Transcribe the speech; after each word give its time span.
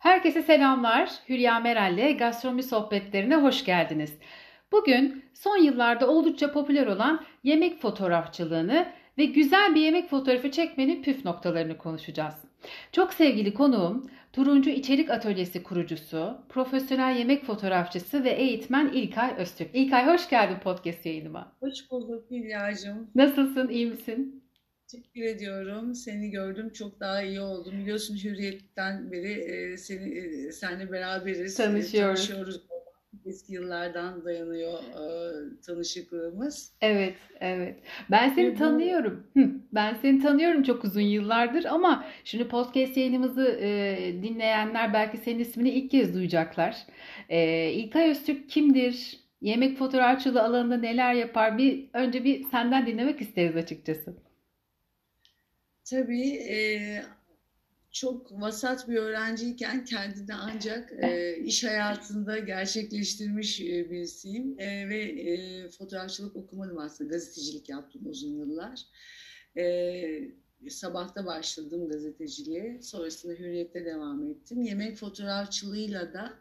Herkese 0.00 0.42
selamlar. 0.42 1.10
Hülya 1.28 1.60
Meral'le 1.60 2.16
gastronomi 2.18 2.62
sohbetlerine 2.62 3.36
hoş 3.36 3.64
geldiniz. 3.64 4.18
Bugün 4.72 5.24
son 5.34 5.56
yıllarda 5.56 6.08
oldukça 6.08 6.52
popüler 6.52 6.86
olan 6.86 7.24
yemek 7.44 7.80
fotoğrafçılığını 7.80 8.86
ve 9.18 9.24
güzel 9.24 9.74
bir 9.74 9.80
yemek 9.80 10.08
fotoğrafı 10.08 10.50
çekmenin 10.50 11.02
püf 11.02 11.24
noktalarını 11.24 11.78
konuşacağız. 11.78 12.34
Çok 12.92 13.12
sevgili 13.12 13.54
konuğum 13.54 14.10
Turuncu 14.32 14.70
İçerik 14.70 15.10
Atölyesi 15.10 15.62
kurucusu, 15.62 16.38
profesyonel 16.48 17.16
yemek 17.16 17.44
fotoğrafçısı 17.44 18.24
ve 18.24 18.30
eğitmen 18.30 18.88
İlkay 18.88 19.34
Öztürk. 19.36 19.68
İlkay 19.74 20.06
hoş 20.06 20.30
geldin 20.30 20.58
podcast 20.64 21.06
yayınıma. 21.06 21.52
Hoş 21.60 21.90
bulduk 21.90 22.30
Hülya'cığım. 22.30 23.10
Nasılsın, 23.14 23.68
iyi 23.68 23.86
misin? 23.86 24.39
Teşekkür 24.90 25.22
ediyorum. 25.22 25.94
Seni 25.94 26.30
gördüm. 26.30 26.70
Çok 26.70 27.00
daha 27.00 27.22
iyi 27.22 27.40
oldum. 27.40 27.72
Biliyorsun 27.78 28.16
Hürriyet'ten 28.24 29.12
beri 29.12 29.32
e, 29.32 29.76
seni 29.76 30.18
e, 30.18 30.52
seninle 30.52 30.92
beraberiz. 30.92 31.60
E, 31.60 31.62
tanışıyoruz. 31.62 32.60
Eski 33.26 33.52
yıllardan 33.52 34.24
dayanıyor 34.24 34.72
e, 34.72 35.02
tanışıklığımız. 35.66 36.72
Evet, 36.80 37.14
evet. 37.40 37.76
Ben 38.10 38.28
seni 38.28 38.54
bu... 38.54 38.58
tanıyorum. 38.58 39.26
Ben 39.72 39.94
seni 40.02 40.22
tanıyorum 40.22 40.62
çok 40.62 40.84
uzun 40.84 41.00
yıllardır 41.00 41.64
ama 41.64 42.04
şimdi 42.24 42.48
podcast 42.48 42.96
yayınımızı 42.96 43.58
e, 43.60 43.98
dinleyenler 44.22 44.92
belki 44.92 45.18
senin 45.18 45.38
ismini 45.38 45.70
ilk 45.70 45.90
kez 45.90 46.14
duyacaklar. 46.14 46.76
E, 47.28 47.70
İlkay 47.72 48.10
Öztürk 48.10 48.50
kimdir? 48.50 49.20
Yemek 49.40 49.78
fotoğrafçılığı 49.78 50.42
alanında 50.42 50.76
neler 50.76 51.14
yapar? 51.14 51.58
Bir 51.58 51.88
önce 51.92 52.24
bir 52.24 52.44
senden 52.44 52.86
dinlemek 52.86 53.20
isteriz 53.20 53.56
açıkçası. 53.56 54.29
Tabii 55.90 56.34
e, 56.34 56.58
çok 57.90 58.40
vasat 58.40 58.88
bir 58.88 58.96
öğrenciyken 58.96 59.84
kendini 59.84 60.34
ancak 60.34 60.92
e, 60.92 61.36
iş 61.36 61.64
hayatında 61.64 62.38
gerçekleştirmiş 62.38 63.60
e, 63.60 63.90
birisiyim 63.90 64.60
e, 64.60 64.88
ve 64.88 65.00
e, 65.00 65.68
fotoğrafçılık 65.70 66.36
okumadım 66.36 66.78
aslında 66.78 67.10
gazetecilik 67.10 67.68
yaptım 67.68 68.02
uzun 68.06 68.38
yıllar. 68.38 68.80
E, 69.56 70.32
sabahta 70.68 71.26
başladım 71.26 71.88
gazeteciliğe 71.88 72.82
sonrasında 72.82 73.32
Hürriyet'te 73.32 73.84
devam 73.84 74.30
ettim. 74.30 74.62
Yemek 74.62 74.96
fotoğrafçılığıyla 74.96 76.12
da 76.12 76.32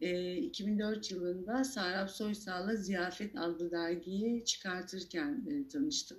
e, 0.00 0.36
2004 0.36 1.10
yılında 1.10 1.64
Serap 1.64 2.10
Soysal'la 2.10 2.76
Ziyafet 2.76 3.36
adlı 3.36 3.70
dergiyi 3.70 4.44
çıkartırken 4.44 5.46
e, 5.50 5.68
tanıştım. 5.68 6.18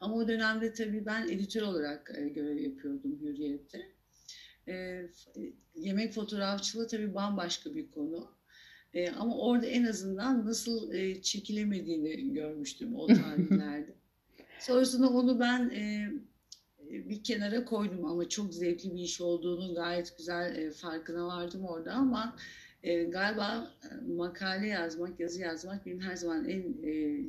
Ama 0.00 0.14
o 0.14 0.28
dönemde 0.28 0.72
tabii 0.72 1.06
ben 1.06 1.28
editör 1.28 1.62
olarak 1.62 2.12
e, 2.16 2.28
görev 2.28 2.58
yapıyordum 2.58 3.18
Hürriyet'te. 3.20 3.86
E, 4.68 5.02
yemek 5.74 6.12
fotoğrafçılığı 6.12 6.86
tabii 6.86 7.14
bambaşka 7.14 7.74
bir 7.74 7.90
konu. 7.90 8.30
E, 8.94 9.10
ama 9.10 9.38
orada 9.38 9.66
en 9.66 9.84
azından 9.84 10.46
nasıl 10.46 10.92
e, 10.92 11.22
çekilemediğini 11.22 12.34
görmüştüm 12.34 12.96
o 12.96 13.06
tarihlerde. 13.06 13.94
Sonrasında 14.60 15.08
onu 15.08 15.40
ben 15.40 15.70
e, 15.70 16.10
bir 16.90 17.22
kenara 17.24 17.64
koydum 17.64 18.04
ama 18.04 18.28
çok 18.28 18.54
zevkli 18.54 18.94
bir 18.94 19.00
iş 19.00 19.20
olduğunu 19.20 19.74
gayet 19.74 20.18
güzel 20.18 20.56
e, 20.56 20.70
farkına 20.70 21.26
vardım 21.26 21.64
orada 21.64 21.92
ama 21.92 22.36
e, 22.82 23.04
galiba 23.04 23.70
makale 24.16 24.66
yazmak, 24.66 25.20
yazı 25.20 25.40
yazmak 25.40 25.86
benim 25.86 26.00
her 26.00 26.16
zaman 26.16 26.48
en 26.48 26.60
e, 26.60 27.24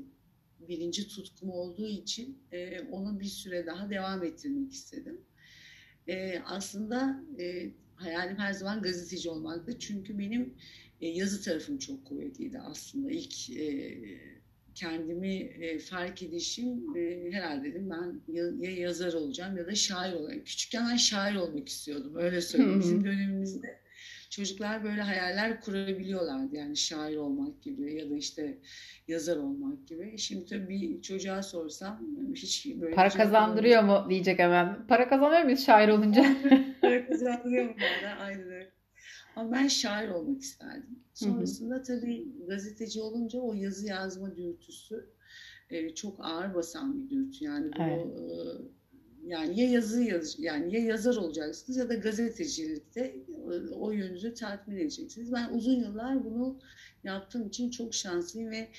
birinci 0.67 1.08
tutkum 1.08 1.49
olduğu 1.49 1.88
için 1.88 2.38
e, 2.52 2.81
onu 2.81 3.19
bir 3.19 3.25
süre 3.25 3.66
daha 3.66 3.89
devam 3.89 4.23
ettirmek 4.23 4.71
istedim. 4.73 5.21
E, 6.08 6.39
aslında 6.45 7.23
e, 7.39 7.69
hayalim 7.95 8.38
her 8.38 8.53
zaman 8.53 8.81
gazeteci 8.81 9.30
olmaktı. 9.30 9.80
Çünkü 9.80 10.19
benim 10.19 10.53
e, 11.02 11.08
yazı 11.08 11.43
tarafım 11.43 11.77
çok 11.77 12.05
kuvvetliydi 12.05 12.59
aslında. 12.59 13.11
İlk 13.11 13.49
e, 13.49 13.97
kendimi 14.75 15.36
e, 15.36 15.80
fark 15.80 16.23
edişim 16.23 16.97
e, 16.97 17.31
herhalde 17.31 17.64
dedim 17.64 17.89
ben 17.89 18.33
ya, 18.33 18.43
ya 18.59 18.71
yazar 18.71 19.14
olacağım 19.14 19.58
ya 19.58 19.67
da 19.67 19.76
şair 19.76 20.14
olacağım. 20.14 20.43
Küçükken 20.43 20.89
ben 20.89 20.95
şair 20.97 21.36
olmak 21.36 21.70
istiyordum 21.70 22.15
öyle 22.15 22.42
söyleyeyim. 22.42 22.80
Bizim 22.80 23.03
dönemimizde 23.03 23.80
çocuklar 24.31 24.83
böyle 24.83 25.02
hayaller 25.02 25.61
kurabiliyorlardı. 25.61 26.55
Yani 26.55 26.77
şair 26.77 27.17
olmak 27.17 27.61
gibi 27.61 27.93
ya 27.93 28.09
da 28.09 28.15
işte 28.15 28.58
yazar 29.08 29.37
olmak 29.37 29.87
gibi. 29.87 30.17
Şimdi 30.17 30.45
tabii 30.45 30.69
bir 30.69 31.02
çocuğa 31.02 31.43
sorsam 31.43 32.02
hiç 32.36 32.67
böyle... 32.81 32.95
Para 32.95 33.09
kazandırıyor 33.09 33.83
mu 33.83 34.05
diyecek 34.09 34.39
hemen. 34.39 34.87
Para 34.87 35.09
kazanıyor 35.09 35.43
muyuz 35.43 35.65
şair 35.65 35.89
olunca? 35.89 36.36
Para 36.81 37.08
kazandırıyor 37.08 37.65
mu? 37.65 37.75
Aynen 38.20 38.52
öyle. 38.52 38.71
Ama 39.36 39.52
ben 39.52 39.67
şair 39.67 40.09
olmak 40.09 40.41
isterdim. 40.41 40.99
Sonrasında 41.14 41.75
hı 41.75 41.80
hı. 41.80 41.83
tabii 41.83 42.27
gazeteci 42.47 43.02
olunca 43.02 43.39
o 43.39 43.53
yazı 43.53 43.87
yazma 43.87 44.36
dürtüsü 44.36 45.09
e, 45.70 45.95
çok 45.95 46.25
ağır 46.25 46.53
basan 46.53 46.97
bir 46.97 47.09
dürtü. 47.09 47.45
Yani 47.45 47.71
bu 47.77 47.83
evet. 47.83 48.05
e, 48.05 48.80
yani 49.26 49.61
ya 49.61 49.70
yazı 49.70 50.04
yaz 50.04 50.39
yani 50.39 50.76
ya 50.76 50.82
yazar 50.83 51.15
olacaksınız 51.15 51.77
ya 51.77 51.89
da 51.89 51.93
gazetecilikte 51.93 53.15
o 53.73 53.92
yönünüzü 53.92 54.33
tatmin 54.33 54.77
edeceksiniz. 54.77 55.32
Ben 55.33 55.49
uzun 55.54 55.80
yıllar 55.80 56.26
bunu 56.26 56.59
yaptığım 57.04 57.48
için 57.48 57.70
çok 57.70 57.93
şanslıyım 57.93 58.52
ve 58.52 58.71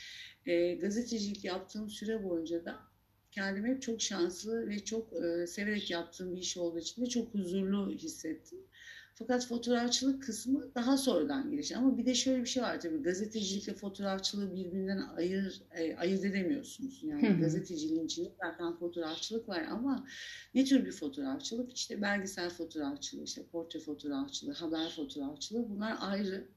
e, 0.46 0.74
gazetecilik 0.74 1.44
yaptığım 1.44 1.90
süre 1.90 2.24
boyunca 2.24 2.64
da 2.64 2.78
kendimi 3.30 3.80
çok 3.80 4.02
şanslı 4.02 4.68
ve 4.68 4.84
çok 4.84 5.12
e, 5.24 5.46
severek 5.46 5.90
yaptığım 5.90 6.36
bir 6.36 6.40
iş 6.40 6.56
olduğu 6.56 6.78
için 6.78 7.02
de 7.02 7.08
çok 7.08 7.34
huzurlu 7.34 7.90
hissettim. 7.90 8.58
Fakat 9.14 9.46
fotoğrafçılık 9.46 10.22
kısmı 10.22 10.74
daha 10.74 10.96
sonradan 10.96 11.50
gelişti. 11.50 11.76
Ama 11.76 11.98
bir 11.98 12.06
de 12.06 12.14
şöyle 12.14 12.40
bir 12.40 12.46
şey 12.46 12.62
var 12.62 12.80
tabii 12.80 13.02
gazetecilikle 13.02 13.74
fotoğrafçılığı 13.74 14.54
birbirinden 14.54 15.02
ayır, 15.16 15.62
e, 15.70 15.96
ayırt 15.96 16.24
edemiyorsunuz. 16.24 17.00
Yani 17.04 17.40
gazeteciliğin 17.40 18.04
içinde 18.04 18.28
zaten 18.42 18.76
fotoğrafçılık 18.76 19.48
var 19.48 19.64
ama 19.70 20.06
ne 20.54 20.64
tür 20.64 20.86
bir 20.86 20.92
fotoğrafçılık? 20.92 21.76
İşte 21.76 22.02
belgesel 22.02 22.50
fotoğrafçılığı, 22.50 23.24
işte 23.24 23.42
portre 23.46 23.78
fotoğrafçılığı, 23.80 24.52
haber 24.52 24.90
fotoğrafçılığı 24.96 25.68
bunlar 25.70 25.96
ayrı. 26.00 26.48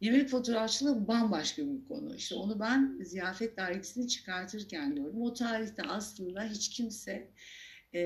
Yemek 0.00 0.28
fotoğrafçılığı 0.28 1.08
bambaşka 1.08 1.62
bir 1.62 1.88
konu. 1.88 2.14
İşte 2.16 2.34
onu 2.34 2.60
ben 2.60 2.98
Ziyafet 3.02 3.56
Dergisi'ni 3.56 4.08
çıkartırken 4.08 4.94
gördüm. 4.94 5.22
O 5.22 5.32
tarihte 5.32 5.82
aslında 5.82 6.44
hiç 6.44 6.68
kimse 6.70 7.30
e, 7.92 8.00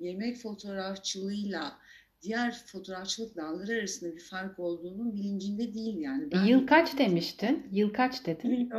yemek 0.00 0.36
fotoğrafçılığıyla 0.36 1.78
diğer 2.22 2.62
fotoğrafçılık 2.66 3.36
dalları 3.36 3.72
arasında 3.72 4.14
bir 4.14 4.20
fark 4.20 4.58
olduğunun 4.58 5.14
bilincinde 5.14 5.74
değil 5.74 5.98
yani. 5.98 6.32
Ben 6.32 6.44
Yıl 6.44 6.66
kaç 6.66 6.98
demiştin? 6.98 7.66
Yıl 7.72 7.92
kaç 7.92 8.26
dedin? 8.26 8.70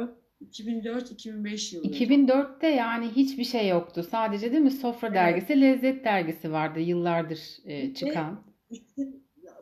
2004-2005 0.52 1.76
yılı. 1.76 1.88
2004'te 1.88 2.68
yani 2.68 3.08
hiçbir 3.08 3.44
şey 3.44 3.68
yoktu. 3.68 4.08
Sadece 4.12 4.52
değil 4.52 4.64
mi 4.64 4.72
Sofra 4.72 5.08
evet. 5.08 5.16
dergisi, 5.16 5.62
Lezzet 5.62 6.06
dergisi 6.06 6.52
vardı 6.52 6.80
yıllardır 6.80 7.40
e, 7.66 7.94
çıkan. 7.94 8.44
İşte, 8.70 9.02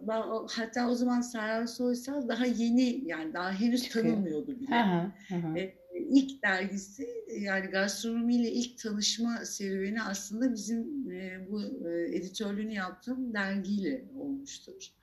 ben, 0.02 0.22
hatta 0.56 0.90
o 0.90 0.94
zaman 0.94 1.22
Serhat 1.22 1.70
Soysal 1.70 2.28
daha 2.28 2.46
yeni 2.46 3.08
yani 3.08 3.34
daha 3.34 3.52
henüz 3.52 3.84
Çıkıyor. 3.84 4.06
tanınmıyordu 4.06 4.60
bile. 4.60 4.76
Aha, 4.76 5.12
aha. 5.34 5.60
E, 5.60 5.81
ilk 6.12 6.44
dergisi 6.44 7.08
yani 7.40 7.68
gastronomiyle 7.68 8.52
ilk 8.52 8.78
tanışma 8.78 9.46
serüveni 9.46 10.04
aslında 10.04 10.54
bizim 10.54 11.12
e, 11.12 11.48
bu 11.50 11.62
e, 11.64 12.16
editörlüğünü 12.16 12.74
yaptığım 12.74 13.34
dergiyle 13.34 14.06
olmuştur. 14.16 14.94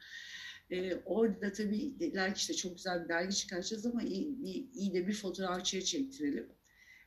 E, 0.71 0.95
orada 0.95 1.53
tabii 1.53 1.95
dediler 2.01 2.35
ki 2.35 2.39
işte 2.39 2.55
çok 2.55 2.77
güzel 2.77 3.05
bir 3.05 3.09
dergi 3.09 3.37
çıkaracağız 3.37 3.87
ama 3.87 4.03
iyi, 4.03 4.39
iyi, 4.43 4.73
iyi 4.73 4.95
de 4.95 5.07
bir 5.07 5.15
fotoğrafçıya 5.15 5.83
çektirelim. 5.83 6.47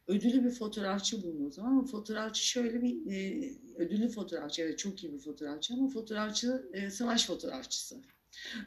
Ödüllü 0.07 0.43
bir 0.43 0.51
fotoğrafçı 0.51 1.23
bulun 1.23 1.45
o 1.45 1.51
zaman 1.51 1.71
ama 1.71 1.85
fotoğrafçı 1.85 2.47
şöyle 2.47 2.81
bir 2.81 3.11
e, 3.11 3.51
ödüllü 3.75 4.09
fotoğrafçı 4.09 4.61
evet 4.61 4.79
çok 4.79 5.03
iyi 5.03 5.13
bir 5.13 5.19
fotoğrafçı 5.19 5.73
ama 5.73 5.89
fotoğrafçı 5.89 6.69
e, 6.73 6.89
savaş 6.89 7.27
fotoğrafçısı. 7.27 8.01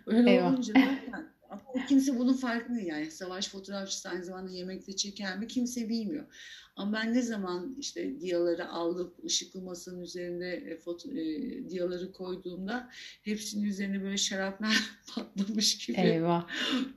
Öyle 0.07 0.31
Eyvah. 0.31 0.53
olunca 0.53 0.75
da 0.75 0.79
yani, 0.79 1.27
ama 1.75 1.87
kimse 1.87 2.19
bunun 2.19 2.35
farkında 2.35 2.81
yani 2.81 3.11
savaş 3.11 3.49
fotoğrafçısı 3.49 4.09
aynı 4.09 4.25
zamanda 4.25 4.51
yemekte 4.51 4.97
çeken 4.97 5.39
mi 5.41 5.49
kimse 5.49 5.89
bilmiyor. 5.89 6.27
Ama 6.77 6.93
ben 6.93 7.15
ne 7.15 7.23
zaman 7.23 7.77
işte 7.79 8.21
diyaları 8.21 8.69
alıp 8.69 9.25
ışıklı 9.25 9.63
masanın 9.63 10.03
üzerinde 10.03 10.53
e, 10.53 10.77
foto, 10.77 11.11
e, 11.11 11.69
diyaları 11.71 12.13
koyduğumda 12.13 12.91
hepsinin 13.23 13.65
üzerine 13.65 14.03
böyle 14.03 14.17
şaraplar 14.17 14.91
patlamış 15.15 15.87
gibi 15.87 16.01
Eyvah. 16.01 16.49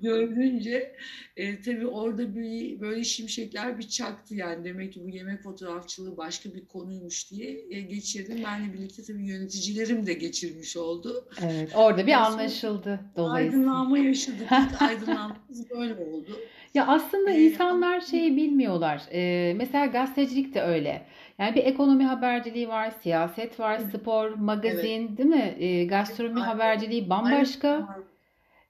görününce 0.02 0.96
e, 1.38 1.62
tabii 1.62 1.88
orada 1.88 2.36
bir 2.36 2.82
böyle 2.82 3.04
şimşekler 3.04 3.80
bir 3.80 3.88
çaktı 3.88 4.36
yani 4.36 4.66
demek 4.66 4.94
ki 4.94 5.04
bu 5.04 5.10
yemek 5.10 5.44
fotoğrafçılığı 5.44 6.18
başka 6.18 6.54
bir 6.54 6.66
konuymuş 6.66 7.32
diye 7.32 7.66
e, 7.70 7.82
geçirdim. 7.82 8.44
Benle 8.44 8.74
birlikte 8.74 9.04
tabii 9.04 9.28
yöneticilerim 9.28 10.06
de 10.06 10.14
geçirmiş 10.14 10.78
oldu. 10.78 11.30
Evet 11.42 11.72
orada 11.76 12.08
bir 12.08 12.14
anlaşıldı 12.14 13.00
dolayısıyla. 13.18 13.60
Aydınlanma 13.60 13.98
yaşadık. 13.98 14.52
aydınlanmamız 14.80 15.70
böyle 15.70 15.96
oldu. 15.96 16.40
Ya 16.74 16.88
aslında 16.88 17.32
ee, 17.32 17.44
insanlar 17.46 18.02
şeyi 18.02 18.38
bilmiyorlar. 18.38 19.02
Ee, 19.14 19.54
mesela 19.58 19.86
gazetecilik 19.86 20.54
de 20.56 20.62
öyle. 20.62 21.06
Yani 21.40 21.56
bir 21.56 21.64
ekonomi 21.64 22.06
haberciliği 22.06 22.68
var, 22.68 22.92
siyaset 23.02 23.60
var, 23.60 23.80
spor, 23.80 24.30
magazin, 24.30 25.08
evet. 25.08 25.18
değil 25.18 25.30
mi? 25.30 25.56
Ee, 25.60 25.86
gastronomi 25.86 26.40
evet. 26.40 26.50
haberciliği 26.50 27.10
bambaşka. 27.10 27.88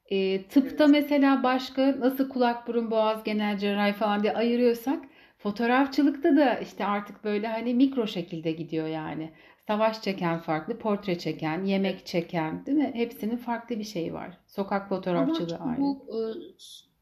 E, 0.10 0.44
tıpta 0.44 0.84
Evet. 0.84 0.92
mesela 0.92 1.44
başka 1.44 2.00
nasıl 2.00 2.30
kulak 2.30 2.68
burun 2.68 2.92
boğaz 2.92 3.24
genel 3.24 3.58
cerrahi 3.58 3.94
falan 3.94 4.24
diye 4.24 4.34
ayırıyorsak 4.34 5.04
fotoğrafçılıkta 5.38 6.38
da 6.38 6.54
işte 6.60 6.86
artık 6.86 7.24
böyle 7.24 7.48
hani 7.48 7.74
mikro 7.74 8.08
şekilde 8.08 8.52
gidiyor 8.52 8.88
yani. 8.88 9.32
Savaş 9.68 10.02
çeken 10.02 10.40
farklı, 10.40 10.78
portre 10.78 11.18
çeken, 11.18 11.64
yemek 11.64 12.06
çeken, 12.06 12.66
değil 12.66 12.78
mi? 12.78 12.92
Hepsinin 12.94 13.38
farklı 13.38 13.80
bir 13.80 13.84
şeyi 13.84 14.14
var. 14.14 14.38
Sokak 14.48 14.82
Ama 14.82 14.90
fotoğrafçılığı 14.90 15.58
ayrı. 15.58 15.82
bu 15.82 16.06
e, 16.10 16.20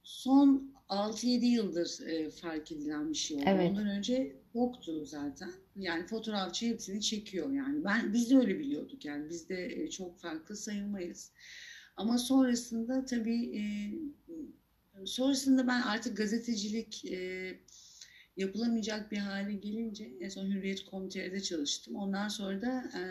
son 0.03 0.74
6-7 0.89 1.45
yıldır 1.45 2.07
e, 2.07 2.29
fark 2.29 2.71
edilen 2.71 3.09
bir 3.09 3.15
şey 3.15 3.37
oldu. 3.37 3.45
Evet. 3.47 3.69
Ondan 3.69 3.87
önce 3.87 4.35
yoktu 4.53 5.05
zaten. 5.05 5.51
Yani 5.75 6.07
fotoğrafçı 6.07 6.65
hepsini 6.65 7.01
çekiyor 7.01 7.51
yani. 7.51 7.83
Ben 7.83 8.13
biz 8.13 8.29
de 8.29 8.37
öyle 8.37 8.59
biliyorduk 8.59 9.05
yani. 9.05 9.29
Biz 9.29 9.49
de 9.49 9.83
e, 9.83 9.89
çok 9.89 10.19
farklı 10.19 10.55
sayılmayız. 10.55 11.31
Ama 11.95 12.17
sonrasında 12.17 13.05
tabii 13.05 13.57
e, 13.57 13.63
sonrasında 15.05 15.67
ben 15.67 15.81
artık 15.81 16.17
gazetecilik 16.17 17.05
e, 17.05 17.51
yapılamayacak 18.37 19.11
bir 19.11 19.17
hale 19.17 19.53
gelince 19.53 20.11
en 20.19 20.29
son 20.29 20.51
Hürriyet.com.tr'de 20.51 21.41
çalıştım. 21.41 21.95
Ondan 21.95 22.27
sonra 22.27 22.61
da 22.61 22.83
e, 22.99 23.01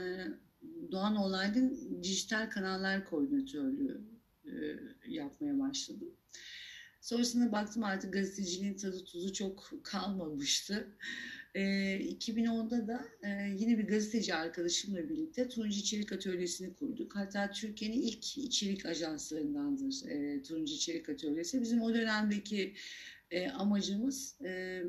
Doğan 0.93 1.17
Olay'ın 1.17 1.99
dijital 2.03 2.51
kanallar 2.51 3.05
koordinatörlüğü 3.05 4.01
e, 4.45 4.53
yapmaya 5.07 5.59
başladım. 5.59 6.15
Sonrasında 7.05 7.53
baktım 7.53 7.85
artık 7.85 8.13
gazeteciliğin 8.13 8.75
tadı 8.75 9.05
tuzu 9.05 9.33
çok 9.33 9.73
kalmamıştı. 9.83 10.89
E, 11.55 11.61
2010'da 12.01 12.89
da 12.89 13.05
e, 13.23 13.29
yine 13.59 13.79
bir 13.79 13.85
gazeteci 13.85 14.35
arkadaşımla 14.35 15.09
birlikte 15.09 15.49
Turuncu 15.49 15.79
İçerik 15.79 16.13
Atölyesi'ni 16.13 16.75
kurduk. 16.75 17.17
Hatta 17.17 17.51
Türkiye'nin 17.51 18.03
ilk 18.03 18.39
içerik 18.39 18.87
ajanslarındandır 18.87 20.09
e, 20.09 20.43
Turuncu 20.43 20.75
İçerik 20.75 21.09
Atölyesi. 21.09 21.61
Bizim 21.61 21.83
o 21.83 21.95
dönemdeki 21.95 22.75
e, 23.31 23.51
amacımız 23.51 24.41
e, 24.45 24.83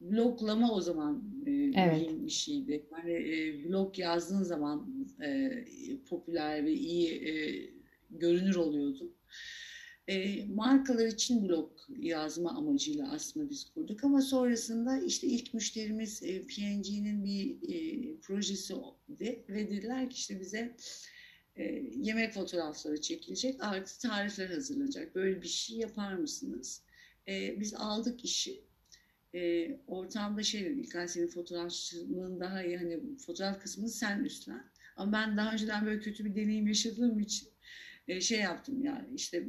bloglama 0.00 0.72
o 0.72 0.80
zaman 0.80 1.24
e, 1.46 1.50
Evet. 1.76 2.24
bir 2.24 2.30
şeydi. 2.30 2.86
Yani 2.92 3.12
e, 3.12 3.64
blog 3.64 3.98
yazdığın 3.98 4.42
zaman 4.42 5.06
e, 5.22 5.64
popüler 6.08 6.64
ve 6.64 6.72
iyi 6.72 7.28
e, 7.28 7.32
görünür 8.10 8.56
oluyordu. 8.56 9.12
E, 10.08 10.44
markalar 10.46 11.06
için 11.06 11.48
blog 11.48 11.70
yazma 11.98 12.50
amacıyla 12.50 13.12
aslında 13.12 13.50
biz 13.50 13.64
kurduk 13.64 14.04
ama 14.04 14.20
sonrasında 14.20 14.98
işte 14.98 15.26
ilk 15.26 15.54
müşterimiz 15.54 16.22
e, 16.22 16.46
P&G'nin 16.46 17.24
bir 17.24 17.56
e, 17.74 18.16
projesi 18.20 18.74
ve 19.20 19.70
dediler 19.70 20.10
ki 20.10 20.16
işte 20.16 20.40
bize 20.40 20.76
e, 21.56 21.64
yemek 21.96 22.32
fotoğrafları 22.32 23.00
çekilecek 23.00 23.64
artı 23.64 24.00
tarifler 24.00 24.50
hazırlanacak. 24.50 25.14
Böyle 25.14 25.42
bir 25.42 25.48
şey 25.48 25.76
yapar 25.76 26.12
mısınız? 26.12 26.82
E, 27.28 27.60
biz 27.60 27.74
aldık 27.74 28.24
işi. 28.24 28.60
E, 29.34 29.70
ortamda 29.86 30.42
şey 30.42 30.64
dedim, 30.64 30.78
İlkay 30.78 31.08
senin 31.08 31.28
fotoğrafçılığın 31.28 32.40
daha 32.40 32.62
iyi, 32.62 32.76
hani 32.76 33.16
fotoğraf 33.26 33.62
kısmını 33.62 33.88
sen 33.88 34.24
üstlen. 34.24 34.64
Ama 34.96 35.12
ben 35.12 35.36
daha 35.36 35.52
önceden 35.52 35.86
böyle 35.86 36.00
kötü 36.00 36.24
bir 36.24 36.34
deneyim 36.34 36.66
yaşadığım 36.66 37.20
için 37.20 37.48
e, 38.08 38.20
şey 38.20 38.40
yaptım 38.40 38.84
yani 38.84 39.08
işte 39.14 39.46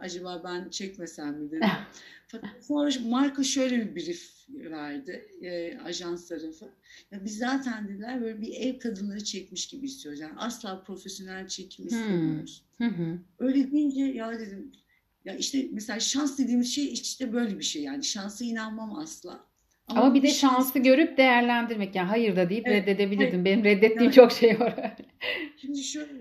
acaba 0.00 0.42
ben 0.44 0.68
çekmesem 0.70 1.38
mi 1.42 1.50
dedim. 1.50 1.68
Fakat 2.28 2.50
sonra 2.64 2.90
marka 3.08 3.42
şöyle 3.44 3.78
bir 3.80 3.96
brief 3.96 4.30
verdi 4.48 5.28
e, 5.42 5.78
ajans 5.84 6.28
tarafı. 6.28 6.68
Ya 7.10 7.24
biz 7.24 7.38
zaten 7.38 7.88
dediler 7.88 8.20
böyle 8.22 8.40
bir 8.40 8.54
ev 8.54 8.78
kadınları 8.78 9.24
çekmiş 9.24 9.66
gibi 9.68 9.86
istiyoruz. 9.86 10.20
Yani 10.20 10.32
asla 10.36 10.82
profesyonel 10.82 11.46
çekim 11.48 11.84
Hmm. 11.84 11.98
istemiyoruz. 11.98 12.64
Öyle 13.38 13.72
deyince 13.72 14.00
ya 14.04 14.40
dedim 14.40 14.72
ya 15.24 15.34
işte 15.36 15.66
mesela 15.72 16.00
şans 16.00 16.38
dediğimiz 16.38 16.74
şey 16.74 16.92
işte 16.92 17.32
böyle 17.32 17.58
bir 17.58 17.64
şey 17.64 17.82
yani 17.82 18.04
şansa 18.04 18.44
inanmam 18.44 18.96
asla. 18.98 19.40
Ama 19.86 20.14
bir 20.14 20.20
bu 20.20 20.22
de 20.22 20.28
şans 20.28 20.52
şansı 20.52 20.78
görüp 20.78 21.18
değerlendirmek. 21.18 21.94
Yani 21.94 22.08
hayır 22.08 22.36
da 22.36 22.50
deyip 22.50 22.68
Evet, 22.68 22.82
reddedebilirdim. 22.86 23.30
hayır. 23.32 23.44
Benim 23.44 23.64
reddettiğim 23.64 24.02
Yani- 24.02 24.12
çok 24.14 24.32
şey 24.32 24.60
var. 24.60 24.96
Şimdi 25.60 25.78
şöyle, 25.82 26.12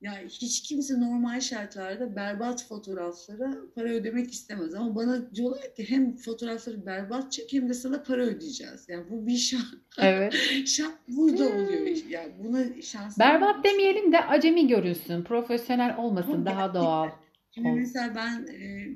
yani 0.00 0.28
hiç 0.28 0.62
kimse 0.62 1.00
normal 1.00 1.40
şartlarda 1.40 2.16
berbat 2.16 2.66
fotoğraflara 2.68 3.54
para 3.74 3.88
ödemek 3.88 4.32
istemez. 4.32 4.74
Ama 4.74 4.94
bana 4.94 5.34
diyorlar 5.34 5.74
ki 5.74 5.90
hem 5.90 6.16
fotoğrafları 6.16 6.86
berbat 6.86 7.32
çek 7.32 7.52
hem 7.52 7.68
de 7.68 7.74
sana 7.74 8.02
para 8.02 8.22
ödeyeceğiz. 8.22 8.86
Yani 8.88 9.04
bu 9.10 9.26
bir 9.26 9.36
şans, 9.36 9.62
Evet. 9.98 10.34
şans 10.66 10.92
burada 11.08 11.44
oluyor. 11.44 11.96
Yani 12.08 12.32
buna 12.38 12.82
şans 12.82 13.18
Berbat 13.18 13.64
demeyelim 13.64 14.12
de 14.12 14.20
acemi 14.20 14.68
görünsün. 14.68 15.22
Profesyonel 15.24 15.96
olmasın. 15.96 16.32
Ama 16.32 16.46
Daha 16.46 16.54
gerçekten. 16.60 16.82
doğal. 16.82 17.08
Şimdi 17.54 17.68
mesela 17.72 18.14
ben 18.14 18.46
e, 18.54 18.88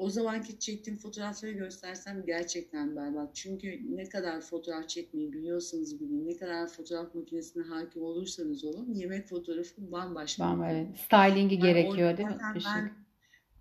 o 0.00 0.10
zamanki 0.10 0.58
çektiğim 0.58 0.98
fotoğrafları 0.98 1.52
göstersem 1.52 2.26
gerçekten 2.26 2.96
berbat. 2.96 3.34
Çünkü 3.34 3.96
ne 3.96 4.04
kadar 4.04 4.40
fotoğraf 4.40 4.88
çekmeyi 4.88 5.32
biliyorsanız 5.32 6.00
bilin, 6.00 6.26
ne 6.26 6.36
kadar 6.36 6.68
fotoğraf 6.68 7.14
makinesine 7.14 7.62
hakim 7.62 8.02
olursanız 8.02 8.64
olun, 8.64 8.94
yemek 8.94 9.28
fotoğrafı 9.28 9.92
bambaşka 9.92 10.44
konu. 10.44 10.66
evet. 10.66 10.98
Stylingi 10.98 11.54
Yani 11.54 11.62
gerekiyor 11.64 12.16
değil 12.16 12.28
mi? 12.28 12.38
ben 12.66 12.92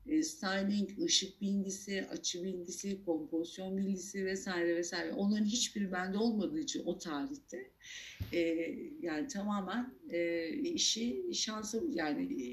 e, 0.10 0.24
styling, 0.24 0.90
ışık 1.04 1.42
bilgisi, 1.42 2.08
açı 2.12 2.44
bilgisi, 2.44 3.06
kompozisyon 3.06 3.78
bilgisi 3.78 4.26
vesaire 4.26 4.76
vesaire 4.76 5.12
onların 5.14 5.46
hiçbiri 5.46 5.92
bende 5.92 6.18
olmadığı 6.18 6.60
için 6.60 6.84
o 6.86 6.98
tarihte 6.98 7.72
e, 8.34 8.40
yani 9.02 9.28
tamamen 9.28 9.94
e, 10.10 10.50
işi 10.50 11.34
şansı 11.34 11.84
yani 11.94 12.44
e, 12.44 12.48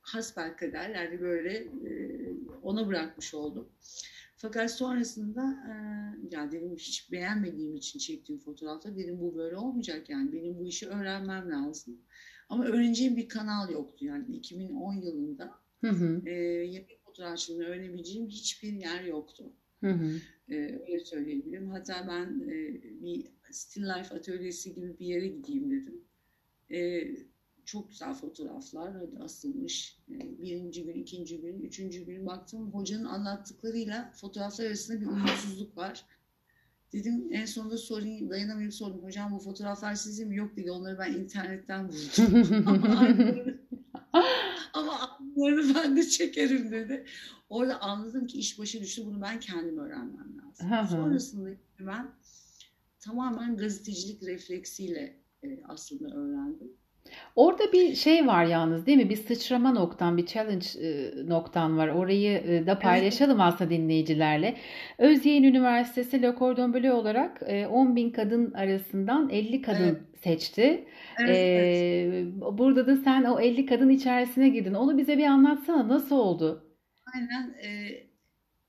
hasbelkader 0.00 0.90
yani 0.90 1.20
böyle 1.20 1.54
e, 1.58 2.27
ona 2.62 2.86
bırakmış 2.86 3.34
oldum. 3.34 3.68
Fakat 4.36 4.70
sonrasında 4.70 5.42
e, 5.42 5.72
ya 6.36 6.52
dedim 6.52 6.76
hiç 6.76 7.12
beğenmediğim 7.12 7.76
için 7.76 7.98
çektiğim 7.98 8.40
fotoğrafta 8.40 8.96
dedim 8.96 9.20
bu 9.20 9.36
böyle 9.36 9.56
olmayacak 9.56 10.10
yani 10.10 10.32
benim 10.32 10.58
bu 10.58 10.66
işi 10.66 10.88
öğrenmem 10.88 11.50
lazım. 11.50 11.98
Ama 12.48 12.64
öğreneceğim 12.64 13.16
bir 13.16 13.28
kanal 13.28 13.70
yoktu 13.70 14.04
yani 14.04 14.36
2010 14.36 14.94
yılında 14.94 15.54
Hı 15.80 15.90
hı. 15.90 16.22
e, 16.26 16.32
yemek 16.64 17.04
fotoğrafçılığını 17.04 17.64
öğrenebileceğim 17.64 18.28
hiçbir 18.28 18.72
yer 18.72 19.04
yoktu. 19.04 19.52
Hı 19.80 19.90
hı. 19.90 20.20
E, 20.48 20.56
öyle 20.56 21.04
söyleyebilirim. 21.04 21.70
Hatta 21.70 22.06
ben 22.08 22.48
e, 22.48 22.82
bir 23.02 23.26
still 23.50 23.82
life 23.82 24.14
atölyesi 24.14 24.74
gibi 24.74 24.98
bir 24.98 25.06
yere 25.06 25.26
gideyim 25.28 25.70
dedim. 25.70 26.04
E, 26.70 27.08
çok 27.64 27.88
güzel 27.88 28.14
fotoğraflar 28.14 28.94
asılmış. 29.20 29.97
Birinci 30.38 30.84
gün, 30.84 30.94
ikinci 30.94 31.40
gün, 31.40 31.60
üçüncü 31.62 32.04
gün 32.04 32.26
baktım 32.26 32.70
hocanın 32.72 33.04
anlattıklarıyla 33.04 34.12
fotoğraflar 34.16 34.66
arasında 34.66 35.00
bir 35.00 35.06
uyumsuzluk 35.06 35.76
var. 35.76 36.04
Dedim 36.92 37.28
en 37.30 37.44
sonunda 37.46 37.76
sorayım, 37.78 38.30
dayanamayıp 38.30 38.74
sordum. 38.74 39.02
Hocam 39.02 39.32
bu 39.32 39.38
fotoğraflar 39.38 39.94
sizin 39.94 40.28
mi? 40.28 40.36
Yok 40.36 40.56
dedi. 40.56 40.70
Onları 40.70 40.98
ben 40.98 41.12
internetten 41.12 41.88
buldum. 41.88 41.98
Ama 44.72 45.18
aynılarını 45.36 45.74
ben 45.74 45.96
de 45.96 46.02
çekerim 46.08 46.70
dedi. 46.72 47.04
Orada 47.48 47.80
anladım 47.80 48.26
ki 48.26 48.38
iş 48.38 48.58
başı 48.58 48.80
düştü. 48.80 49.02
Bunu 49.06 49.22
ben 49.22 49.40
kendim 49.40 49.78
öğrenmem 49.78 50.38
lazım. 50.38 50.68
Sonrasında 50.96 51.50
ben 51.80 52.10
tamamen 53.00 53.56
gazetecilik 53.56 54.22
refleksiyle 54.22 55.16
e, 55.42 55.62
aslında 55.64 56.14
öğrendim. 56.16 56.72
Orada 57.36 57.72
bir 57.72 57.94
şey 57.94 58.26
var 58.26 58.44
yalnız 58.44 58.86
değil 58.86 58.98
mi? 58.98 59.10
Bir 59.10 59.16
sıçrama 59.16 59.72
noktan, 59.72 60.16
bir 60.16 60.26
challenge 60.26 60.66
e, 60.80 61.12
noktan 61.28 61.78
var. 61.78 61.88
Orayı 61.88 62.38
e, 62.38 62.66
da 62.66 62.78
paylaşalım 62.78 63.40
aslında 63.40 63.70
dinleyicilerle. 63.70 64.56
Özyeğin 64.98 65.42
Üniversitesi 65.42 66.22
Le 66.22 66.34
Cordon 66.38 66.74
Bleu 66.74 66.92
olarak 66.94 67.42
e, 67.46 67.66
10 67.66 67.96
bin 67.96 68.10
kadın 68.10 68.52
arasından 68.52 69.30
50 69.30 69.62
kadın 69.62 69.84
Evet. 69.84 70.18
seçti. 70.22 70.88
Evet, 71.16 71.48
evet. 71.52 71.78
E, 71.78 72.26
burada 72.58 72.86
da 72.86 72.96
sen 72.96 73.24
o 73.24 73.40
50 73.40 73.66
kadın 73.66 73.88
içerisine 73.88 74.48
girdin. 74.48 74.74
Onu 74.74 74.98
bize 74.98 75.18
bir 75.18 75.24
anlatsana. 75.26 75.88
Nasıl 75.88 76.16
oldu? 76.16 76.64
Aynen. 77.14 77.54
E, 77.62 77.68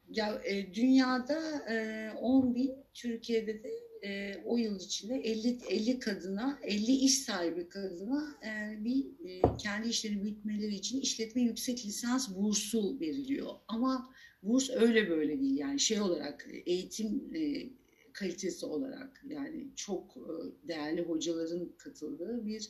ya 0.10 0.42
e, 0.46 0.74
dünyada 0.74 1.40
e, 1.72 2.10
10 2.22 2.56
bin, 2.56 2.86
Türkiye'de 2.94 3.64
de 3.64 3.70
e, 4.04 4.36
o 4.46 4.58
yıl 4.58 4.80
içinde 4.80 5.16
50 5.16 5.58
50 5.70 6.00
kadına, 6.00 6.60
50 6.64 6.92
iş 6.92 7.20
sahibi 7.20 7.70
kadına 7.70 8.38
e, 8.44 8.84
bir 8.86 9.06
e, 9.30 9.42
kendi 9.58 9.90
işlerini 9.90 10.24
büyütmeleri 10.24 10.76
için 10.76 11.02
işletme 11.02 11.42
yüksek 11.42 11.86
lisans 11.86 12.36
bursu 12.36 13.00
veriliyor. 13.00 13.50
Ama 13.68 14.14
burs 14.44 14.70
öyle 14.70 15.10
böyle 15.10 15.40
değil 15.40 15.58
yani 15.58 15.80
şey 15.80 16.02
olarak 16.02 16.48
eğitim 16.66 17.36
e, 17.36 17.70
kalitesi 18.14 18.66
olarak 18.66 19.24
yani 19.28 19.68
çok 19.76 20.18
e, 20.18 20.68
değerli 20.68 21.02
hocaların 21.02 21.72
katıldığı 21.78 22.46
bir 22.46 22.70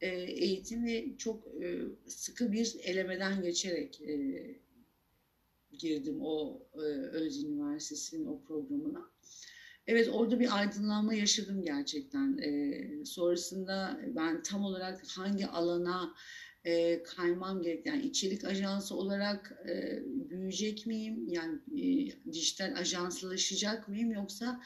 e, 0.00 0.08
eğitim 0.22 0.84
ve 0.84 1.16
çok 1.18 1.46
e, 1.62 1.78
sıkı 2.06 2.52
bir 2.52 2.76
elemeden 2.82 3.42
geçerek 3.42 4.00
e, 4.00 4.14
girdim 5.78 6.18
o 6.22 6.62
e, 6.74 6.78
Öz 7.12 7.44
Üniversitesi'nin 7.44 8.26
o 8.26 8.42
programına. 8.42 9.11
Evet 9.86 10.08
orada 10.12 10.40
bir 10.40 10.58
aydınlanma 10.58 11.14
yaşadım 11.14 11.62
gerçekten. 11.62 12.38
E, 12.38 13.04
sonrasında 13.04 14.00
ben 14.06 14.42
tam 14.42 14.64
olarak 14.64 15.02
hangi 15.16 15.46
alana 15.46 16.14
e, 16.64 17.02
kaymam 17.02 17.62
gerek. 17.62 17.86
Yani 17.86 18.02
içerik 18.02 18.44
ajansı 18.44 18.96
olarak 18.96 19.52
e, 19.68 20.02
büyüyecek 20.06 20.86
miyim? 20.86 21.28
Yani 21.28 21.58
e, 21.76 22.32
dijital 22.32 22.74
ajanslaşacak 22.76 23.88
mıyım? 23.88 24.10
Yoksa 24.12 24.60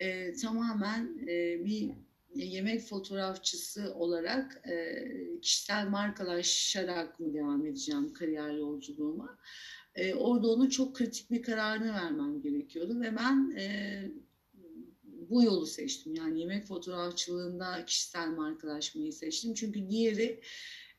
e, 0.00 0.32
tamamen 0.32 1.18
e, 1.28 1.64
bir 1.64 1.90
yemek 2.34 2.80
fotoğrafçısı 2.80 3.94
olarak 3.94 4.68
e, 4.68 5.04
kişisel 5.42 5.88
markalaşarak 5.88 7.20
mı 7.20 7.34
devam 7.34 7.66
edeceğim 7.66 8.12
kariyer 8.12 8.50
yolculuğuma? 8.50 9.38
E, 9.94 10.14
orada 10.14 10.48
onun 10.48 10.68
çok 10.68 10.96
kritik 10.96 11.30
bir 11.30 11.42
kararını 11.42 11.92
vermem 11.94 12.42
gerekiyordu 12.42 13.00
ve 13.00 13.16
ben 13.16 13.54
e, 13.56 14.02
bu 15.30 15.42
yolu 15.42 15.66
seçtim. 15.66 16.14
Yani 16.14 16.40
yemek 16.40 16.66
fotoğrafçılığında 16.66 17.84
kişisel 17.84 18.28
markalaşmayı 18.28 19.12
seçtim. 19.12 19.54
Çünkü 19.54 19.90
diğeri 19.90 20.40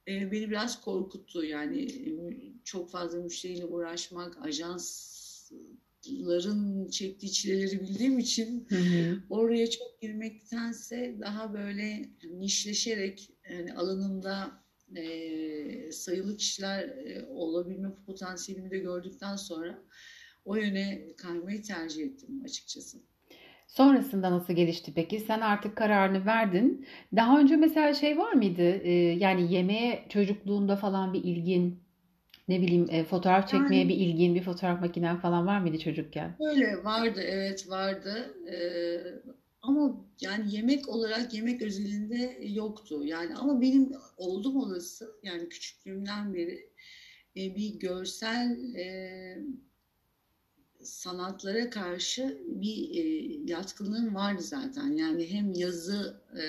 e, 0.08 0.32
beni 0.32 0.50
biraz 0.50 0.82
korkuttu. 0.82 1.44
Yani 1.44 1.82
e, 1.82 2.12
çok 2.64 2.92
fazla 2.92 3.20
müşteriyle 3.20 3.66
uğraşmak, 3.66 4.46
ajansların 4.46 5.70
çektiği 6.90 7.32
çileleri 7.32 7.82
bildiğim 7.82 8.20
için 8.20 8.68
hı 8.70 8.76
hı. 8.76 9.24
oraya 9.30 9.70
çok 9.70 10.02
girmektense 10.02 11.16
daha 11.20 11.54
böyle 11.54 12.10
nişleşerek 12.24 13.30
yani 13.50 13.74
alanımda 13.74 14.62
e, 14.96 15.92
sayılı 15.92 16.38
kişiler 16.38 16.84
e, 16.84 17.26
olabilme 17.26 17.92
potansiyelimi 18.06 18.72
de 18.72 18.78
gördükten 18.78 19.36
sonra 19.36 19.84
o 20.46 20.56
yöne 20.56 21.16
kaymayı 21.18 21.64
tercih 21.64 22.04
ettim 22.04 22.42
açıkçası. 22.46 22.98
Sonrasında 23.72 24.32
nasıl 24.32 24.54
gelişti 24.54 24.94
peki? 24.96 25.20
Sen 25.20 25.42
artık 25.42 25.76
kararını 25.78 26.26
verdin. 26.26 26.88
Daha 27.16 27.40
önce 27.40 27.56
mesela 27.56 27.94
şey 27.94 28.18
var 28.18 28.34
mıydı? 28.34 28.62
Ee, 28.62 28.92
yani 28.94 29.54
yemeğe 29.54 30.06
çocukluğunda 30.10 30.76
falan 30.76 31.14
bir 31.14 31.24
ilgin, 31.24 31.84
ne 32.48 32.62
bileyim 32.62 32.88
e, 32.92 33.04
fotoğraf 33.04 33.48
çekmeye 33.48 33.84
Yani 33.84 33.90
bir 33.90 33.96
ilgin, 33.96 34.36
bir 34.36 34.44
fotoğraf 34.44 34.82
makinen 34.82 35.20
falan 35.20 35.48
var 35.48 35.60
mıydı 35.60 35.80
çocukken? 35.80 36.40
öyle 36.40 36.84
vardı, 36.84 37.22
evet 37.22 37.70
vardı. 37.70 38.36
Ee, 38.52 39.02
ama 39.62 40.06
yani 40.22 40.56
yemek 40.56 40.90
olarak 40.90 41.34
yemek 41.34 41.62
özelinde 41.62 42.40
yoktu. 42.42 43.04
Yani 43.06 43.36
ama 43.36 43.62
benim 43.62 43.92
oldum 44.18 44.58
olası 44.58 45.16
yani 45.24 45.50
küçüklüğümden 45.50 46.34
beri 46.34 46.70
e, 47.38 47.56
bir 47.56 47.80
görsel 47.80 48.74
e, 48.76 48.86
sanatlara 50.84 51.70
karşı 51.70 52.42
bir 52.48 52.90
e, 52.96 53.04
yatkınlığım 53.52 54.16
vardı 54.16 54.42
zaten. 54.42 54.92
Yani 54.92 55.32
hem 55.32 55.54
yazı 55.54 56.22
e, 56.38 56.44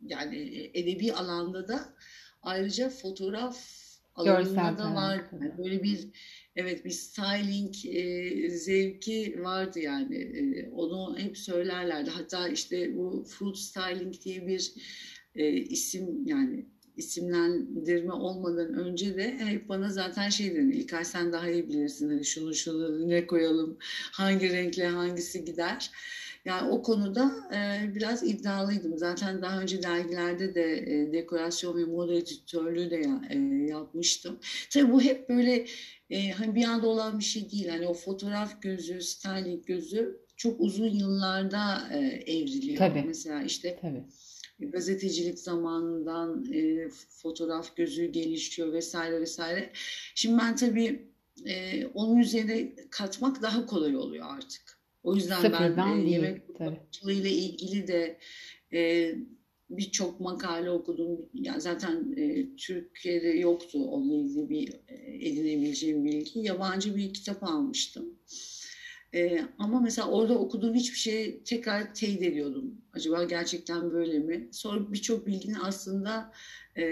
yani 0.00 0.70
edebi 0.74 1.12
alanda 1.12 1.68
da 1.68 1.94
ayrıca 2.42 2.90
fotoğraf 2.90 3.58
alanında 4.14 4.78
da 4.78 4.94
vardı. 4.94 5.28
Yani 5.32 5.58
böyle 5.58 5.82
bir 5.82 6.08
evet 6.56 6.84
bir 6.84 6.90
styling 6.90 7.74
e, 7.86 8.50
zevki 8.50 9.36
vardı 9.42 9.78
yani. 9.78 10.16
E, 10.16 10.70
onu 10.70 11.18
hep 11.18 11.38
söylerlerdi. 11.38 12.10
Hatta 12.10 12.48
işte 12.48 12.96
bu 12.96 13.24
fruit 13.28 13.56
styling 13.56 14.14
diye 14.24 14.46
bir 14.46 14.72
e, 15.34 15.52
isim 15.52 16.26
yani 16.26 16.66
isimlendirme 16.98 18.12
olmadan 18.12 18.74
önce 18.74 19.16
de 19.16 19.38
hep 19.38 19.68
bana 19.68 19.90
zaten 19.90 20.28
şey 20.28 20.54
dedi. 20.54 20.76
İlkay 20.76 21.04
sen 21.04 21.32
daha 21.32 21.50
iyi 21.50 21.68
bilirsin. 21.68 22.08
Hani 22.08 22.24
şunu 22.24 22.54
şunu 22.54 23.08
ne 23.08 23.26
koyalım, 23.26 23.76
hangi 24.12 24.52
renkle 24.52 24.86
hangisi 24.86 25.44
gider. 25.44 25.90
Yani 26.44 26.70
o 26.70 26.82
konuda 26.82 27.32
e, 27.54 27.94
biraz 27.94 28.22
iddialıydım. 28.22 28.98
Zaten 28.98 29.42
daha 29.42 29.60
önce 29.60 29.82
dergilerde 29.82 30.54
de 30.54 30.76
e, 30.76 31.12
dekorasyon 31.12 31.76
ve 31.78 31.84
moda 31.84 32.14
editörlüğü 32.14 32.90
de 32.90 32.96
ya, 32.96 33.22
e, 33.30 33.38
yapmıştım. 33.68 34.38
Tabii 34.70 34.92
bu 34.92 35.02
hep 35.02 35.28
böyle 35.28 35.66
e, 36.10 36.30
hani 36.30 36.54
bir 36.54 36.64
anda 36.64 36.86
olan 36.86 37.18
bir 37.18 37.24
şey 37.24 37.50
değil. 37.50 37.68
Hani 37.68 37.86
o 37.86 37.94
fotoğraf 37.94 38.62
gözü, 38.62 39.02
styling 39.02 39.66
gözü 39.66 40.18
çok 40.36 40.60
uzun 40.60 40.88
yıllarda 40.88 41.88
e, 41.92 41.98
evriliyor. 42.32 42.78
Tabii. 42.78 43.04
Mesela 43.06 43.42
işte 43.42 43.78
Tabii 43.80 44.02
gazetecilik 44.60 45.38
zamanından 45.38 46.52
e, 46.52 46.88
fotoğraf 47.08 47.76
gözü 47.76 48.06
gelişiyor 48.06 48.72
vesaire 48.72 49.20
vesaire. 49.20 49.70
Şimdi 50.14 50.38
ben 50.38 50.56
tabii 50.56 51.08
e, 51.46 51.86
onun 51.86 52.16
üzerine 52.16 52.72
katmak 52.90 53.42
daha 53.42 53.66
kolay 53.66 53.96
oluyor 53.96 54.26
artık. 54.28 54.78
O 55.02 55.14
yüzden 55.14 55.40
Sıfırdan 55.40 55.76
ben 55.76 56.06
e, 56.06 56.10
yemek 56.10 56.46
fotoğrafçılığıyla 56.46 57.30
ilgili 57.30 57.88
de 57.88 58.18
e, 58.72 59.14
birçok 59.70 60.20
makale 60.20 60.70
okudum. 60.70 61.18
Yani 61.34 61.60
zaten 61.60 62.14
e, 62.16 62.56
Türkiye'de 62.56 63.28
yoktu 63.28 63.84
onunla 63.84 64.14
ilgili 64.14 64.48
bir 64.48 64.72
e, 64.88 65.26
edinebileceğim 65.28 66.04
bilgi. 66.04 66.40
Yabancı 66.40 66.96
bir 66.96 67.14
kitap 67.14 67.42
almıştım. 67.42 68.14
E, 69.14 69.40
ama 69.58 69.80
mesela 69.80 70.08
orada 70.08 70.38
okuduğum 70.38 70.74
hiçbir 70.74 70.98
şey 70.98 71.42
tekrar 71.42 71.94
teyit 71.94 72.22
ediyordum. 72.22 72.74
Acaba 72.92 73.24
gerçekten 73.24 73.90
böyle 73.90 74.18
mi? 74.18 74.48
Sonra 74.52 74.92
birçok 74.92 75.26
bilginin 75.26 75.58
aslında 75.62 76.32
e, 76.76 76.82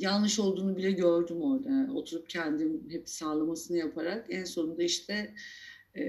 yanlış 0.00 0.38
olduğunu 0.38 0.76
bile 0.76 0.90
gördüm 0.90 1.42
orada. 1.42 1.92
Oturup 1.92 2.28
kendim 2.28 2.90
hep 2.90 3.08
sağlamasını 3.08 3.76
yaparak 3.78 4.26
en 4.30 4.44
sonunda 4.44 4.82
işte 4.82 5.34
e, 5.96 6.02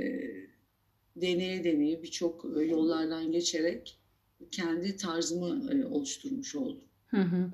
deneye 1.16 1.64
deneye 1.64 2.04
birçok 2.04 2.46
yollardan 2.68 3.32
geçerek 3.32 4.00
kendi 4.52 4.98
tarzımı 4.98 5.74
e, 5.74 5.86
oluşturmuş 5.86 6.56
oldum. 6.56 6.87
Hı 7.08 7.18
hı. 7.22 7.52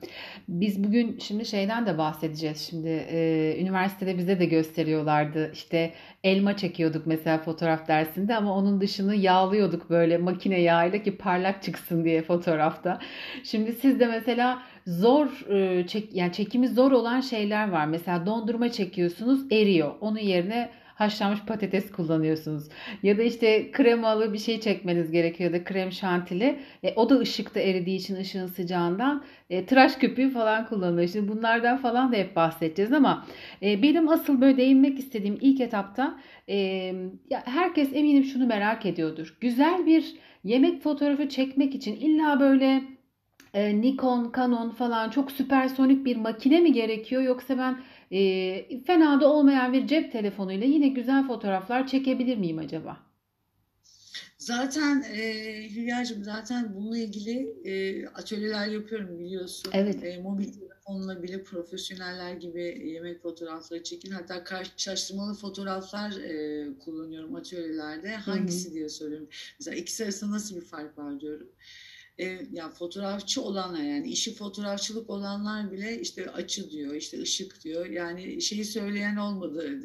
Biz 0.48 0.84
bugün 0.84 1.20
şimdi 1.20 1.46
şeyden 1.46 1.86
de 1.86 1.98
bahsedeceğiz. 1.98 2.58
Şimdi 2.70 2.90
e, 2.90 3.58
üniversitede 3.62 4.18
bize 4.18 4.40
de 4.40 4.46
gösteriyorlardı. 4.46 5.52
İşte 5.54 5.94
elma 6.24 6.58
çekiyorduk 6.58 7.08
mesela 7.08 7.38
fotoğraf 7.38 7.88
dersinde 7.88 8.36
ama 8.36 8.58
onun 8.58 8.82
dışını 8.82 9.16
yağlıyorduk 9.16 9.90
böyle 9.90 10.18
makine 10.18 10.60
yağıyla 10.62 11.04
ki 11.04 11.18
parlak 11.18 11.64
çıksın 11.64 12.06
diye 12.06 12.22
fotoğrafta. 12.22 13.00
Şimdi 13.44 13.74
siz 13.74 14.00
de 14.00 14.08
mesela 14.08 14.64
zor 14.88 15.50
e, 15.50 15.88
çek 15.88 16.16
yani 16.16 16.32
çekimi 16.34 16.68
zor 16.68 16.92
olan 16.92 17.22
şeyler 17.22 17.70
var. 17.70 17.86
Mesela 17.86 18.26
dondurma 18.26 18.72
çekiyorsunuz 18.72 19.52
eriyor. 19.52 19.96
Onun 20.02 20.20
yerine 20.20 20.70
haşlanmış 20.96 21.40
patates 21.48 21.92
kullanıyorsunuz. 21.92 22.64
Ya 23.04 23.18
da 23.18 23.24
işte 23.24 23.72
kremalı 23.72 24.34
bir 24.34 24.38
şey 24.38 24.60
çekmeniz 24.60 25.12
gerekiyor 25.12 25.54
da 25.54 25.64
krem 25.64 25.92
şantili. 25.92 26.60
E, 26.84 26.94
o 26.96 27.10
da 27.10 27.20
ışıkta 27.20 27.60
eridiği 27.60 27.98
için 27.98 28.16
ışığın 28.16 28.48
sıcağından 28.48 29.24
e, 29.50 29.66
tıraş 29.66 29.96
köpüğü 29.96 30.30
falan 30.30 30.66
kullanılıyor. 30.66 31.10
Şimdi 31.10 31.28
bunlardan 31.28 31.78
falan 31.78 32.12
da 32.12 32.16
hep 32.16 32.36
bahsedeceğiz 32.36 32.94
ama 32.94 33.26
e, 33.62 33.84
benim 33.84 34.10
asıl 34.10 34.42
böyle 34.42 34.58
değinmek 34.58 35.00
istediğim 35.00 35.38
ilk 35.42 35.62
etapta 35.62 36.20
e, 36.48 36.56
ya 37.30 37.44
herkes 37.46 37.90
eminim 37.94 38.24
şunu 38.24 38.48
merak 38.48 38.86
ediyordur. 38.86 39.38
Güzel 39.42 39.86
bir 39.86 40.16
yemek 40.44 40.82
fotoğrafı 40.82 41.30
çekmek 41.30 41.76
için 41.76 41.96
illa 41.96 42.40
böyle 42.40 42.84
e, 43.54 43.82
Nikon, 43.82 44.32
Canon 44.36 44.70
falan 44.70 45.10
çok 45.10 45.32
süpersonik 45.32 46.06
bir 46.06 46.18
makine 46.18 46.60
mi 46.60 46.74
gerekiyor 46.74 47.22
yoksa 47.22 47.58
ben 47.58 47.78
e, 48.14 48.84
fena 48.84 49.22
da 49.22 49.34
olmayan 49.34 49.74
bir 49.74 49.88
cep 49.88 50.12
telefonuyla 50.12 50.68
yine 50.68 50.88
güzel 50.88 51.28
fotoğraflar 51.28 51.88
çekebilir 51.88 52.38
miyim 52.38 52.58
acaba? 52.58 52.98
Zaten 54.38 55.06
e, 55.14 55.24
Hülya'cığım 55.76 56.24
zaten 56.24 56.76
bununla 56.76 56.98
ilgili 56.98 57.56
e, 57.66 58.06
atölyeler 58.08 58.68
yapıyorum 58.68 59.20
biliyorsun. 59.20 59.72
Evet. 59.74 60.04
E, 60.04 60.18
mobil 60.18 60.54
telefonla 60.54 61.24
bile 61.24 61.44
profesyoneller 61.44 62.34
gibi 62.34 62.62
yemek 62.86 63.22
fotoğrafları 63.22 63.84
çekin. 63.84 64.12
Hatta 64.12 64.44
karşılaştırmalı 64.44 65.34
fotoğraflar 65.34 66.12
e, 66.12 66.66
kullanıyorum 66.80 67.36
atölyelerde. 67.36 68.16
Hangisi 68.16 68.66
Hı-hı. 68.66 68.76
diye 68.76 68.90
soruyorum. 68.90 69.28
Mesela 69.60 69.78
ikisi 69.78 70.04
arasında 70.04 70.32
nasıl 70.32 70.56
bir 70.56 70.62
fark 70.62 70.98
var 70.98 71.20
diyorum 71.20 71.50
e, 72.18 72.40
ya 72.52 72.70
fotoğrafçı 72.70 73.42
olanlar 73.42 73.84
yani 73.84 74.12
işi 74.12 74.36
fotoğrafçılık 74.36 75.10
olanlar 75.10 75.72
bile 75.72 76.02
işte 76.02 76.30
açı 76.30 76.70
diyor, 76.70 76.96
işte 76.96 77.22
ışık 77.22 77.64
diyor. 77.64 77.86
Yani 77.86 78.42
şeyi 78.42 78.66
söyleyen 78.66 79.16
olmadı. 79.16 79.82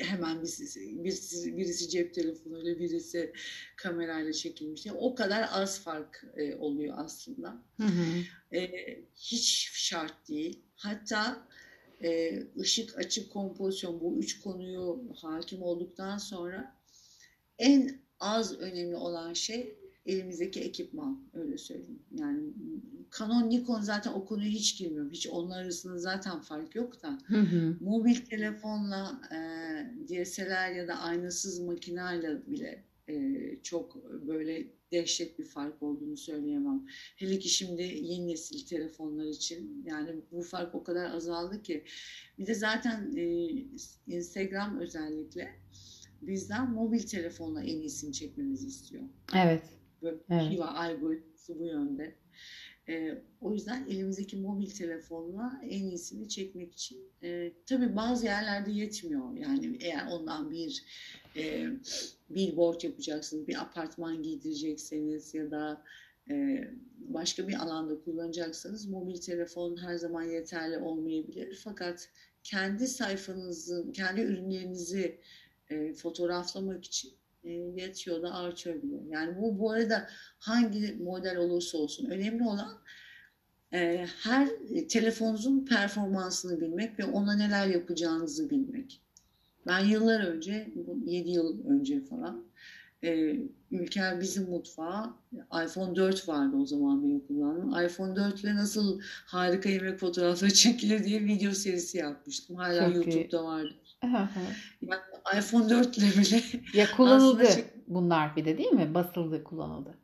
Hemen 0.00 0.42
birisi, 0.42 1.04
birisi, 1.04 1.56
birisi 1.56 1.88
cep 1.88 2.14
telefonuyla, 2.14 2.78
birisi 2.78 3.32
kamerayla 3.76 4.32
çekilmiş. 4.32 4.86
Yani 4.86 4.98
o 4.98 5.14
kadar 5.14 5.48
az 5.52 5.80
fark 5.80 6.24
e, 6.36 6.54
oluyor 6.54 6.94
aslında. 6.98 7.62
Hı 7.76 7.86
hı. 7.86 8.56
E, 8.56 8.70
hiç 9.14 9.70
şart 9.72 10.28
değil. 10.28 10.62
Hatta 10.76 11.48
e, 12.02 12.42
ışık, 12.58 12.98
açı, 12.98 13.28
kompozisyon 13.28 14.00
bu 14.00 14.18
üç 14.18 14.40
konuyu 14.40 15.02
hakim 15.16 15.62
olduktan 15.62 16.18
sonra 16.18 16.76
en 17.58 18.00
az 18.20 18.58
önemli 18.58 18.96
olan 18.96 19.32
şey 19.32 19.81
elimizdeki 20.06 20.60
ekipman 20.60 21.22
öyle 21.32 21.58
söyleyeyim. 21.58 22.02
Yani 22.18 22.40
Canon, 23.18 23.50
Nikon 23.50 23.80
zaten 23.80 24.12
o 24.12 24.24
konuya 24.24 24.50
hiç 24.50 24.78
girmiyorum. 24.78 25.10
Hiç 25.10 25.26
onlar 25.26 25.62
arasında 25.62 25.98
zaten 25.98 26.40
fark 26.40 26.74
yok 26.74 27.02
da. 27.02 27.18
Hı 27.24 27.40
hı. 27.40 27.76
Mobil 27.80 28.16
telefonla 28.16 29.20
e, 29.30 29.38
DSLR 30.08 30.74
ya 30.74 30.88
da 30.88 30.94
aynasız 30.98 31.60
makinayla 31.60 32.46
bile 32.46 32.84
e, 33.08 33.34
çok 33.62 34.12
böyle 34.26 34.66
dehşet 34.92 35.38
bir 35.38 35.44
fark 35.44 35.82
olduğunu 35.82 36.16
söyleyemem. 36.16 36.86
Hele 37.16 37.38
ki 37.38 37.48
şimdi 37.48 37.82
yeni 37.82 38.28
nesil 38.28 38.66
telefonlar 38.66 39.26
için 39.26 39.82
yani 39.86 40.10
bu 40.32 40.42
fark 40.42 40.74
o 40.74 40.84
kadar 40.84 41.10
azaldı 41.10 41.62
ki. 41.62 41.84
Bir 42.38 42.46
de 42.46 42.54
zaten 42.54 43.16
e, 43.16 43.48
Instagram 44.06 44.78
özellikle 44.78 45.54
bizden 46.22 46.70
mobil 46.70 47.00
telefonla 47.00 47.62
en 47.62 47.80
iyisini 47.80 48.12
çekmemizi 48.12 48.66
istiyor. 48.66 49.02
Evet. 49.36 49.62
Böyle 50.02 50.16
Evet. 50.30 50.50
bir 50.50 50.58
var 50.58 50.74
algoritması 50.74 51.58
bu 51.58 51.66
yönde. 51.66 52.14
E, 52.88 53.22
o 53.40 53.52
yüzden 53.52 53.86
elimizdeki 53.86 54.36
mobil 54.36 54.70
telefonla 54.70 55.60
en 55.64 55.84
iyisini 55.84 56.28
çekmek 56.28 56.72
için 56.72 56.98
e, 57.22 57.52
tabii 57.66 57.96
bazı 57.96 58.26
yerlerde 58.26 58.70
yetmiyor. 58.70 59.36
Yani 59.36 59.78
eğer 59.80 60.06
ondan 60.10 60.50
bir 60.50 60.84
e, 61.36 61.66
billboard 62.30 62.82
yapacaksınız, 62.82 63.48
bir 63.48 63.60
apartman 63.62 64.22
giydirecekseniz 64.22 65.34
ya 65.34 65.50
da 65.50 65.84
e, 66.30 66.64
başka 66.96 67.48
bir 67.48 67.54
alanda 67.54 68.00
kullanacaksanız 68.04 68.86
mobil 68.86 69.16
telefon 69.16 69.76
her 69.76 69.96
zaman 69.96 70.22
yeterli 70.22 70.78
olmayabilir. 70.78 71.60
Fakat 71.64 72.08
kendi 72.42 72.86
sayfanızın, 72.88 73.92
kendi 73.92 74.20
ürünlerinizi 74.20 75.20
e, 75.70 75.94
fotoğraflamak 75.94 76.84
için 76.84 77.12
e, 77.44 77.50
yetiyor 77.50 78.22
da 78.22 78.52
bile. 78.66 78.96
Yani 79.10 79.36
bu 79.40 79.58
bu 79.58 79.70
arada 79.70 80.08
hangi 80.38 80.96
model 81.02 81.36
olursa 81.36 81.78
olsun 81.78 82.10
önemli 82.10 82.42
olan 82.42 82.78
e, 83.72 84.06
her 84.22 84.48
telefonunuzun 84.88 85.64
performansını 85.64 86.60
bilmek 86.60 86.98
ve 86.98 87.04
ona 87.04 87.36
neler 87.36 87.66
yapacağınızı 87.66 88.50
bilmek. 88.50 89.00
Ben 89.66 89.80
yıllar 89.80 90.20
önce, 90.20 90.72
7 91.06 91.30
yıl 91.30 91.66
önce 91.66 92.00
falan 92.04 92.44
e, 93.04 93.36
Ülker 93.70 94.20
Bizim 94.20 94.50
Mutfağı 94.50 95.14
iPhone 95.64 95.96
4 95.96 96.28
vardı 96.28 96.56
o 96.56 96.66
zaman 96.66 97.04
benim 97.04 97.20
kullandığım. 97.20 97.84
iPhone 97.84 98.16
4 98.16 98.44
ile 98.44 98.54
nasıl 98.54 99.00
harika 99.26 99.68
yemek 99.68 99.98
fotoğrafları 99.98 100.52
çekilir 100.52 101.04
diye 101.04 101.24
video 101.24 101.52
serisi 101.52 101.98
yapmıştım. 101.98 102.56
Hala 102.56 102.84
Çok 102.84 103.06
iyi. 103.06 103.16
YouTube'da 103.16 103.44
vardı. 103.44 103.74
Hı 104.00 104.06
hı. 104.06 104.28
Yani 104.82 105.00
iPhone 105.38 105.68
4 105.70 105.98
ile 105.98 106.06
bile 106.06 106.42
Ya 106.74 106.90
kullanıldı 106.96 107.42
Aslında 107.42 107.50
şey- 107.50 107.64
bunlar 107.86 108.36
bir 108.36 108.44
de 108.44 108.58
değil 108.58 108.72
mi? 108.72 108.94
Basıldı, 108.94 109.44
kullanıldı. 109.44 109.94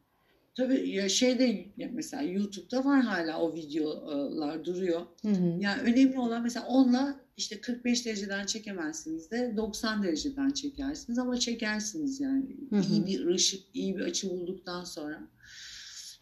tabii 0.56 0.88
ya 0.90 1.08
şeyde 1.08 1.66
mesela 1.92 2.22
YouTube'da 2.22 2.84
var 2.84 3.00
hala 3.00 3.40
o 3.40 3.54
videolar 3.54 4.64
duruyor. 4.64 5.00
Hı 5.22 5.28
hı. 5.28 5.56
Yani 5.60 5.82
önemli 5.82 6.18
olan 6.18 6.42
mesela 6.42 6.66
onunla 6.66 7.20
işte 7.36 7.60
45 7.60 8.06
dereceden 8.06 8.46
çekemezsiniz 8.46 9.30
de 9.30 9.54
90 9.56 10.02
dereceden 10.02 10.50
çekersiniz 10.50 11.18
ama 11.18 11.38
çekersiniz 11.38 12.20
yani. 12.20 12.56
Hı 12.70 12.76
hı. 12.76 12.92
İyi 12.92 13.06
bir 13.06 13.26
ışık, 13.26 13.60
iyi 13.74 13.96
bir 13.96 14.00
açı 14.02 14.30
bulduktan 14.30 14.84
sonra 14.84 15.20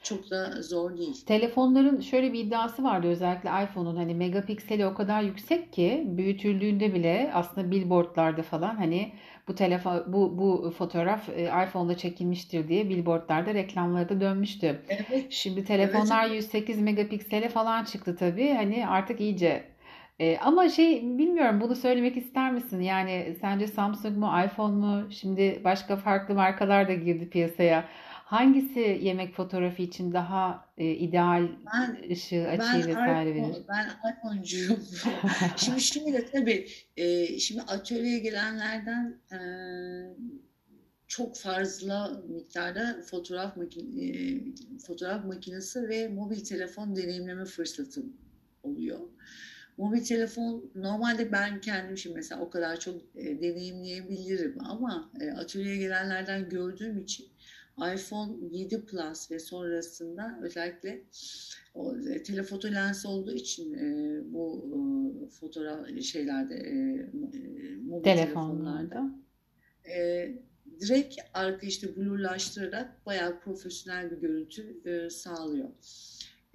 çok 0.09 0.31
da 0.31 0.63
zor 0.63 0.97
değil. 0.97 1.25
Telefonların 1.27 2.01
şöyle 2.01 2.33
bir 2.33 2.45
iddiası 2.45 2.85
vardı 2.85 3.07
özellikle 3.09 3.51
iPhone'un 3.65 3.97
hani 3.97 4.15
megapikseli 4.15 4.87
o 4.87 4.95
kadar 4.95 5.23
yüksek 5.23 5.73
ki 5.73 6.05
büyütüldüğünde 6.07 6.95
bile 6.95 7.31
aslında 7.35 7.71
billboardlarda 7.71 8.43
falan 8.43 8.75
hani 8.75 9.13
bu 9.49 9.55
telefon 9.55 10.05
bu 10.07 10.39
bu 10.39 10.71
fotoğraf 10.79 11.29
e, 11.29 11.43
iPhone'da 11.67 11.97
çekilmiştir 11.97 12.69
diye 12.69 12.89
billboardlarda 12.89 13.55
reklamları 13.55 14.09
da 14.09 14.21
dönmüştü. 14.21 14.83
Evet. 14.89 15.27
Şimdi 15.33 15.65
telefonlar 15.65 16.31
108 16.31 16.81
megapiksele 16.81 17.49
falan 17.49 17.85
çıktı 17.85 18.17
tabii. 18.17 18.53
Hani 18.53 18.89
artık 18.89 19.21
iyice. 19.21 19.65
E, 20.19 20.39
ama 20.39 20.69
şey 20.69 21.03
bilmiyorum 21.03 21.61
bunu 21.61 21.75
söylemek 21.77 22.17
ister 22.17 22.53
misin? 22.53 22.81
Yani 22.81 23.37
sence 23.41 23.67
Samsung 23.67 24.17
mu 24.17 24.31
iPhone 24.47 24.75
mu? 24.75 25.11
Şimdi 25.11 25.61
başka 25.65 25.97
farklı 25.97 26.35
markalar 26.35 26.89
da 26.89 26.95
girdi 26.95 27.31
piyasaya. 27.31 27.89
Hangisi 28.27 28.81
yemek 28.81 29.35
fotoğrafı 29.35 29.83
için 29.83 30.13
daha 30.13 30.69
e, 30.79 30.91
ideal 30.91 31.49
Ben 31.75 32.11
ışığı, 32.11 32.47
ben 32.49 32.59
açıyı 32.59 32.87
vesaire 32.87 33.35
verir? 33.35 33.49
iPhone, 33.49 33.65
ben 33.69 33.91
iPhone'cuyum. 34.11 34.81
Şimdi 35.57 35.81
şöyle 35.81 36.31
tabii 36.31 36.69
e, 36.97 37.39
şimdi 37.39 37.63
atölyeye 37.63 38.19
gelenlerden 38.19 39.21
e, 39.33 39.39
çok 41.07 41.37
fazla 41.37 42.23
miktarda 42.29 43.03
fotoğraf 43.11 43.57
makine, 43.57 44.05
e, 44.07 44.41
fotoğraf 44.87 45.25
makinesi 45.25 45.89
ve 45.89 46.09
mobil 46.09 46.45
telefon 46.45 46.97
deneyimleme 46.97 47.45
fırsatım 47.45 48.17
oluyor. 48.63 49.01
Mobil 49.79 50.05
telefon 50.05 50.71
normalde 50.75 51.33
ben 51.33 51.61
kendim 51.61 51.99
şimdi 51.99 52.17
mesela 52.17 52.41
o 52.41 52.51
kadar 52.51 52.81
çok 52.81 52.97
e, 53.15 53.43
deneyimleyebilirim 53.43 54.57
ama 54.65 55.11
e, 55.21 55.31
atölyeye 55.31 55.77
gelenlerden 55.77 56.49
gördüğüm 56.49 56.99
için 56.99 57.27
iPhone 57.79 58.33
7 58.51 58.85
Plus 58.87 59.31
ve 59.31 59.39
sonrasında 59.39 60.39
özellikle 60.43 61.05
o 61.75 61.97
e, 61.99 62.23
telefoto 62.23 62.69
lens 62.73 63.07
olduğu 63.07 63.33
için 63.33 63.75
e, 63.75 64.21
bu 64.33 64.65
e, 65.27 65.31
fotoğraf 65.31 66.01
şeylerde 66.03 66.55
e, 66.55 66.71
e, 67.39 67.77
mobil 67.77 68.11
telefonlarda 68.11 68.13
Telefonlarda. 68.13 69.15
e, 69.89 70.29
direkt 70.81 71.17
arka 71.35 71.67
işte 71.67 71.97
blurlaştırarak 71.97 73.07
bayağı 73.07 73.41
profesyonel 73.41 74.11
bir 74.11 74.17
görüntü 74.17 74.81
e, 74.85 75.11
sağlıyor. 75.11 75.69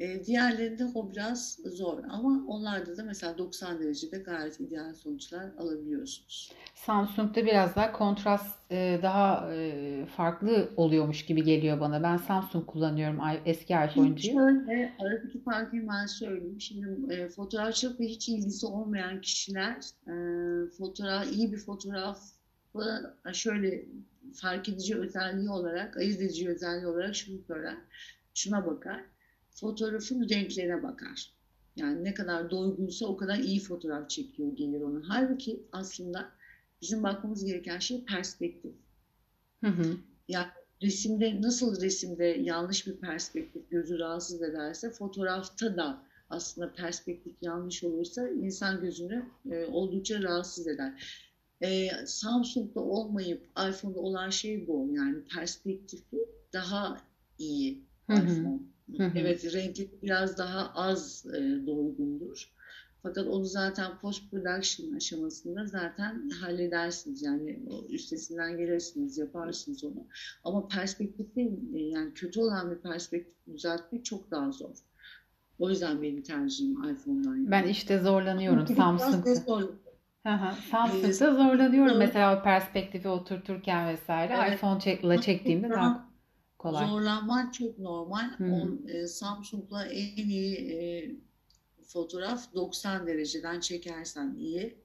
E, 0.02 0.26
diğerlerinde 0.26 0.86
o 0.96 1.12
biraz 1.12 1.60
zor 1.66 2.04
ama 2.10 2.46
onlarda 2.48 2.98
da 2.98 3.04
mesela 3.04 3.38
90 3.38 3.80
derecede 3.80 4.18
gayet 4.18 4.60
ideal 4.60 4.94
sonuçlar 4.94 5.50
alabiliyorsunuz. 5.58 6.52
Samsung'da 6.76 7.46
biraz 7.46 7.76
daha 7.76 7.92
kontrast 7.92 8.72
e, 8.72 9.00
daha 9.04 9.54
e, 9.54 10.06
farklı 10.06 10.70
oluyormuş 10.78 11.26
gibi 11.26 11.44
geliyor 11.44 11.80
bana. 11.80 12.04
Ben 12.04 12.18
Samsung 12.18 12.66
kullanıyorum 12.66 13.20
eski 13.46 13.74
Şimdi 13.74 13.92
iPhone'cuyum. 13.92 14.40
şöyle 14.40 14.94
aradaki 15.00 15.44
farkı 15.44 15.88
ben 15.88 16.06
söyleyeyim. 16.06 16.62
Şimdi 16.62 17.14
e, 17.14 17.30
fotoğrafçılıkla 17.30 18.06
hiç 18.06 18.30
ilgisi 18.30 18.66
olmayan 18.66 19.22
kişiler 19.22 19.76
e, 20.08 20.14
fotoğraf 20.70 21.32
iyi 21.32 21.52
bir 21.52 21.58
fotoğrafı 21.58 22.22
şöyle 23.34 23.86
fark 24.34 24.70
edici 24.70 24.98
özelliği 24.98 25.50
olarak, 25.50 25.98
ayırt 25.98 26.22
edici 26.22 26.50
özelliği 26.50 26.88
olarak 26.88 27.16
şunu 27.16 27.38
söyler. 27.48 27.76
Şuna 28.34 28.66
bakar. 28.66 29.02
Fotoğrafın 29.62 30.30
renklerine 30.30 30.84
bakar. 30.84 31.34
Yani 31.76 32.04
ne 32.04 32.14
kadar 32.14 32.52
doygunsa 32.52 33.06
o 33.06 33.18
kadar 33.18 33.38
iyi 33.38 33.60
fotoğraf 33.60 34.10
çekiyor 34.10 34.56
gelir 34.56 34.82
ona. 34.82 35.02
Halbuki 35.08 35.64
aslında 35.72 36.32
bizim 36.82 37.04
bakmamız 37.04 37.46
gereken 37.46 37.80
şey 37.80 38.06
perspektif. 38.06 38.72
Hı 39.64 39.68
hı. 39.68 39.98
Yani 40.28 40.48
resimde 40.82 41.42
nasıl 41.42 41.82
resimde 41.82 42.26
yanlış 42.26 42.88
bir 42.88 42.98
perspektif 42.98 43.70
gözü 43.70 44.00
rahatsız 44.00 44.42
ederse 44.42 44.92
fotoğrafta 44.92 45.78
da 45.78 46.04
aslında 46.30 46.74
perspektif 46.74 47.34
yanlış 47.42 47.84
olursa 47.84 48.30
insan 48.30 48.82
gözünü 48.82 49.26
e, 49.52 49.66
oldukça 49.66 50.22
rahatsız 50.22 50.68
eder. 50.68 51.22
E, 51.62 51.90
Samsung'da 52.06 52.80
olmayıp 52.80 53.50
iPhone'da 53.70 54.00
olan 54.00 54.30
şey 54.30 54.68
bu. 54.68 54.90
Yani 54.92 55.26
perspektifi 55.26 56.18
daha 56.54 56.98
iyi 57.40 57.86
iPhone. 58.10 58.30
Hı 58.30 58.50
hı. 58.50 58.71
Evet 59.00 59.54
renkli 59.54 59.90
biraz 60.04 60.38
daha 60.38 60.72
az 60.76 61.26
e, 61.26 61.68
doygundur. 61.68 62.52
Fakat 63.04 63.28
onu 63.28 63.46
zaten 63.46 63.92
post 64.02 64.32
production 64.32 64.94
aşamasında 64.96 65.66
zaten 65.66 66.30
halledersiniz. 66.30 67.22
Yani 67.22 67.60
üstesinden 67.90 68.58
gelirsiniz, 68.58 69.18
yaparsınız 69.18 69.84
onu. 69.84 70.08
Ama 70.44 70.68
perspektifi 70.68 71.52
e, 71.76 71.80
yani 71.80 72.14
kötü 72.14 72.40
olan 72.40 72.72
bir 72.72 72.76
perspektif 72.76 73.36
düzeltmek 73.54 74.06
çok 74.06 74.32
daha 74.32 74.52
zor. 74.52 74.76
O 75.60 75.70
yüzden 75.70 76.02
benim 76.02 76.22
tercihim 76.22 76.72
iPhone'dan 76.72 77.36
yana. 77.36 77.52
Ben 77.52 77.68
işte 77.68 78.00
zorlanıyorum 78.00 78.68
Samsung'da. 78.68 79.36
zor. 79.36 79.70
Samsung'da 80.72 81.34
zorlanıyorum 81.34 81.94
zor. 81.94 82.00
mesela 82.00 82.40
o 82.40 82.44
perspektifi 82.44 83.08
oturturken 83.08 83.88
vesaire. 83.88 84.34
Evet. 84.38 84.58
iPhone 84.58 84.80
çek- 84.80 85.22
çektiğimde 85.22 85.70
daha 85.70 86.11
kolay. 86.62 86.88
Zorlanman 86.88 87.52
çok 87.52 87.80
normal. 87.80 88.30
Hı 88.38 88.44
hı. 88.44 88.54
On, 88.54 88.88
e, 88.88 89.08
Samsung'la 89.08 89.86
en 89.86 90.30
iyi 90.30 90.56
e, 90.56 90.78
fotoğraf 91.88 92.54
90 92.56 93.08
dereceden 93.08 93.60
çekersen 93.60 94.36
iyi. 94.40 94.76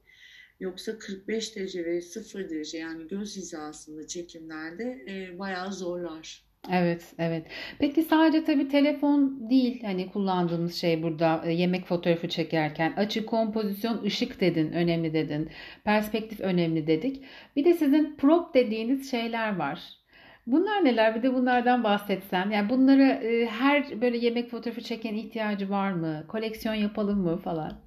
Yoksa 0.60 0.98
45 0.98 1.56
derece 1.56 1.84
ve 1.84 2.00
0 2.00 2.50
derece 2.50 2.78
yani 2.78 3.08
göz 3.08 3.36
hizasında 3.36 4.06
çekimlerde 4.06 5.04
e, 5.08 5.38
bayağı 5.38 5.72
zorlar. 5.72 6.46
Evet, 6.72 7.14
evet. 7.18 7.46
Peki 7.78 8.02
sadece 8.02 8.44
tabii 8.44 8.68
telefon 8.68 9.50
değil 9.50 9.82
hani 9.84 10.12
kullandığımız 10.12 10.74
şey 10.74 11.02
burada 11.02 11.42
e, 11.46 11.52
yemek 11.52 11.86
fotoğrafı 11.86 12.28
çekerken 12.28 12.92
açı, 12.96 13.26
kompozisyon, 13.26 14.02
ışık 14.02 14.40
dedin, 14.40 14.72
önemli 14.72 15.12
dedin. 15.12 15.50
Perspektif 15.84 16.40
önemli 16.40 16.86
dedik. 16.86 17.24
Bir 17.56 17.64
de 17.64 17.74
sizin 17.74 18.16
prop 18.16 18.54
dediğiniz 18.54 19.10
şeyler 19.10 19.56
var. 19.56 20.06
Bunlar 20.46 20.85
neler? 20.85 21.14
Bir 21.14 21.22
de 21.22 21.35
bunlardan 21.35 21.85
bahsetsen. 21.85 22.50
Yani 22.50 22.70
bunları 22.70 23.02
e, 23.02 23.46
her 23.46 24.00
böyle 24.00 24.18
yemek 24.18 24.50
fotoğrafı 24.50 24.80
çeken 24.82 25.14
ihtiyacı 25.14 25.70
var 25.70 25.92
mı? 25.92 26.24
Koleksiyon 26.28 26.74
yapalım 26.74 27.18
mı 27.18 27.38
falan? 27.38 27.80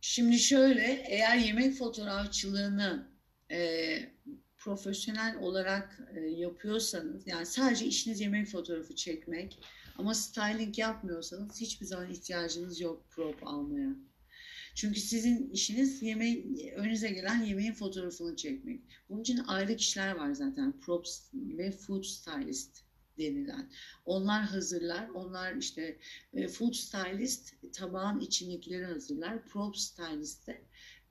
Şimdi 0.00 0.38
şöyle 0.38 1.04
eğer 1.08 1.36
yemek 1.36 1.74
fotoğrafçılığını 1.74 3.08
e, 3.50 3.58
profesyonel 4.58 5.36
olarak 5.40 5.98
e, 6.16 6.20
yapıyorsanız 6.20 7.26
yani 7.26 7.46
sadece 7.46 7.86
işiniz 7.86 8.20
yemek 8.20 8.46
fotoğrafı 8.46 8.94
çekmek 8.94 9.58
ama 9.98 10.14
styling 10.14 10.78
yapmıyorsanız 10.78 11.60
hiçbir 11.60 11.86
zaman 11.86 12.10
ihtiyacınız 12.10 12.80
yok 12.80 13.10
prop 13.10 13.46
almaya. 13.46 13.90
Çünkü 14.76 15.00
sizin 15.00 15.50
işiniz 15.50 16.02
yemeğin, 16.02 16.68
önünüze 16.76 17.10
gelen 17.10 17.42
yemeğin 17.44 17.72
fotoğrafını 17.72 18.36
çekmek. 18.36 18.80
Bunun 19.08 19.20
için 19.20 19.38
ayrı 19.38 19.76
kişiler 19.76 20.16
var 20.16 20.32
zaten. 20.32 20.80
Props 20.80 21.20
ve 21.34 21.70
food 21.70 22.04
stylist 22.04 22.82
denilen. 23.18 23.70
Onlar 24.04 24.42
hazırlar. 24.42 25.08
Onlar 25.08 25.56
işte 25.56 25.98
e, 26.34 26.48
food 26.48 26.72
stylist 26.72 27.54
tabağın 27.72 28.20
içindekileri 28.20 28.84
hazırlar. 28.84 29.46
Prop 29.46 29.76
stylist 29.76 30.46
de 30.46 30.62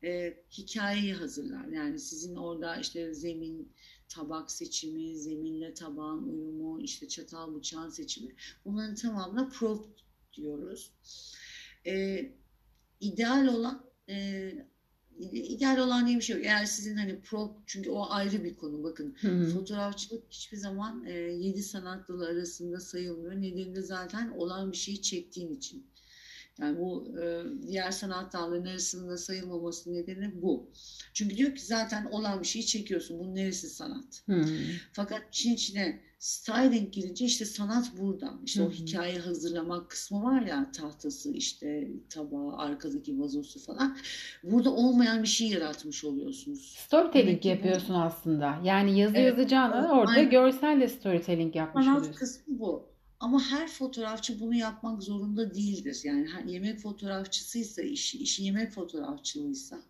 e, 0.04 0.38
hikayeyi 0.52 1.14
hazırlar. 1.14 1.68
Yani 1.68 2.00
sizin 2.00 2.36
orada 2.36 2.76
işte 2.76 3.14
zemin, 3.14 3.74
tabak 4.10 4.52
seçimi, 4.52 5.18
zeminle 5.18 5.74
tabağın 5.74 6.24
uyumu, 6.24 6.82
işte 6.82 7.08
çatal 7.08 7.56
bıçağın 7.56 7.90
seçimi. 7.90 8.36
Bunların 8.66 8.96
tamamına 8.96 9.50
prop 9.50 9.86
diyoruz. 10.34 10.92
E, 11.86 12.26
ideal 13.00 13.48
olan 13.48 13.86
e, 14.10 14.52
ideal 15.32 15.78
olan 15.78 16.08
diye 16.08 16.18
bir 16.18 16.22
şey 16.22 16.36
yok. 16.36 16.46
Eğer 16.46 16.66
sizin 16.66 16.98
hani 16.98 17.22
pro 17.22 17.58
çünkü 17.66 17.90
o 17.90 18.10
ayrı 18.10 18.44
bir 18.44 18.56
konu 18.56 18.84
bakın. 18.84 19.16
Hı 19.22 19.28
hı. 19.28 19.50
Fotoğrafçılık 19.50 20.24
hiçbir 20.30 20.58
zaman 20.58 21.06
e, 21.06 21.14
yedi 21.14 21.64
sanat 21.64 22.08
dalı 22.08 22.28
arasında 22.28 22.80
sayılmıyor. 22.80 23.36
Nedeni 23.36 23.76
de 23.76 23.82
zaten 23.82 24.30
olan 24.30 24.72
bir 24.72 24.78
şeyi 24.78 25.02
çektiğin 25.02 25.52
için. 25.52 25.86
Yani 26.60 26.80
bu 26.80 27.08
e, 27.22 27.44
diğer 27.68 27.92
sanat 27.92 28.34
dallarının 28.34 28.66
arasında 28.66 29.18
sayılmaması 29.18 29.94
nedeni 29.94 30.42
bu. 30.42 30.70
Çünkü 31.14 31.38
diyor 31.38 31.56
ki 31.56 31.66
zaten 31.66 32.06
olan 32.06 32.42
bir 32.42 32.48
şeyi 32.48 32.66
çekiyorsun. 32.66 33.20
Bunun 33.20 33.36
neresi 33.36 33.70
sanat? 33.70 34.22
Hmm. 34.26 34.46
Fakat 34.94 35.28
için 35.30 35.54
içine 35.54 36.02
styling 36.20 36.94
girince 36.94 37.26
işte 37.26 37.46
sanat 37.46 37.92
burada. 38.00 38.34
İşte 38.46 38.60
hmm. 38.60 38.68
o 38.68 38.72
hikaye 38.72 39.20
hazırlamak 39.20 39.90
kısmı 39.90 40.24
var 40.24 40.42
ya 40.42 40.72
tahtası 40.72 41.32
işte 41.32 41.88
tabağı 42.10 42.58
arkadaki 42.58 43.20
vazosu 43.20 43.60
falan. 43.60 43.98
Burada 44.44 44.74
olmayan 44.74 45.24
bir 45.24 45.28
şey 45.28 45.48
yaratmış 45.48 46.04
oluyorsunuz. 46.04 46.76
Storytelling 46.78 47.46
yapıyorsun 47.46 47.96
bu. 47.96 48.00
aslında. 48.00 48.60
Yani 48.64 49.00
yazı 49.00 49.18
evet, 49.18 49.38
yazacağına 49.38 49.92
orada 49.92 50.12
aynen. 50.12 50.30
görselle 50.30 50.88
storytelling 50.88 51.56
yapmış 51.56 51.86
sanat 51.86 52.00
oluyorsun. 52.00 52.20
kısmı 52.20 52.60
bu. 52.60 52.96
Ama 53.20 53.42
her 53.42 53.68
fotoğrafçı 53.68 54.40
bunu 54.40 54.56
yapmak 54.56 55.04
zorunda 55.04 55.54
değildir. 55.56 56.02
Yani 56.04 56.28
her 56.28 56.44
yemek 56.44 56.80
fotoğrafçısıysa, 56.80 57.82
işi, 57.82 58.18
işi 58.18 58.44
yemek 58.44 58.72
fotoğrafçılığıysa 58.72 59.82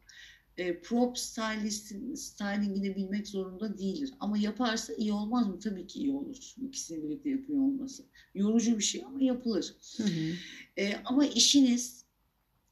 e, 0.57 0.81
prop 0.81 1.17
stylistin 1.17 2.15
stylingini 2.15 2.95
bilmek 2.95 3.27
zorunda 3.27 3.77
değildir. 3.77 4.13
Ama 4.19 4.37
yaparsa 4.37 4.93
iyi 4.93 5.13
olmaz 5.13 5.47
mı? 5.47 5.59
Tabii 5.59 5.87
ki 5.87 5.99
iyi 5.99 6.11
olur. 6.11 6.53
İkisini 6.67 7.03
birlikte 7.03 7.29
yapıyor 7.29 7.59
olması. 7.59 8.03
Yorucu 8.35 8.77
bir 8.77 8.83
şey 8.83 9.03
ama 9.05 9.23
yapılır. 9.23 9.75
Hı 9.97 10.03
hı. 10.03 10.33
E, 10.77 10.95
ama 11.05 11.25
işiniz 11.25 12.04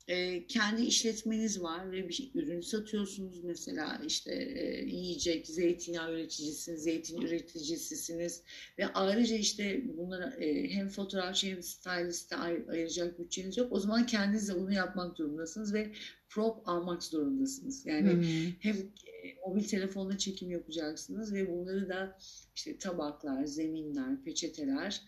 e, 0.08 0.48
kendi 0.48 0.82
işletmeniz 0.82 1.62
var 1.62 1.92
ve 1.92 2.08
bir 2.08 2.13
şey, 2.13 2.32
ürün 2.36 2.62
satıyorsunuz 2.62 3.44
mesela 3.44 4.02
işte 4.08 4.34
e, 4.34 4.86
yiyecek, 4.86 5.48
zeytinyağı 5.48 6.13
üreticisiniz, 6.13 6.84
zeytin 6.84 7.22
üreticisisiniz 7.22 8.42
ve 8.78 8.88
ayrıca 8.88 9.36
işte 9.36 9.84
bunlara 9.98 10.30
e, 10.30 10.70
hem 10.70 10.89
fotoğrafçı 10.89 11.48
hem 11.48 11.63
styliste 11.63 12.36
ay- 12.36 12.66
ayıracak 12.70 13.20
bütçeniz 13.20 13.58
yok. 13.58 13.72
O 13.72 13.80
zaman 13.80 14.06
kendiniz 14.06 14.50
de 14.50 14.56
bunu 14.56 14.74
yapmak 14.74 15.18
durumundasınız 15.18 15.74
ve 15.74 15.92
prop 16.30 16.70
almak 16.70 17.04
zorundasınız. 17.04 17.86
Yani 17.86 18.12
hmm. 18.12 18.54
hem 18.60 18.76
e, 18.78 19.36
mobil 19.48 19.63
telefonla 19.63 20.18
çekim 20.18 20.52
yapacaksınız 20.52 21.34
ve 21.34 21.52
bunları 21.52 21.89
da 21.89 22.18
işte 22.56 22.78
tabaklar, 22.78 23.46
zeminler, 23.46 24.24
peçeteler 24.24 25.02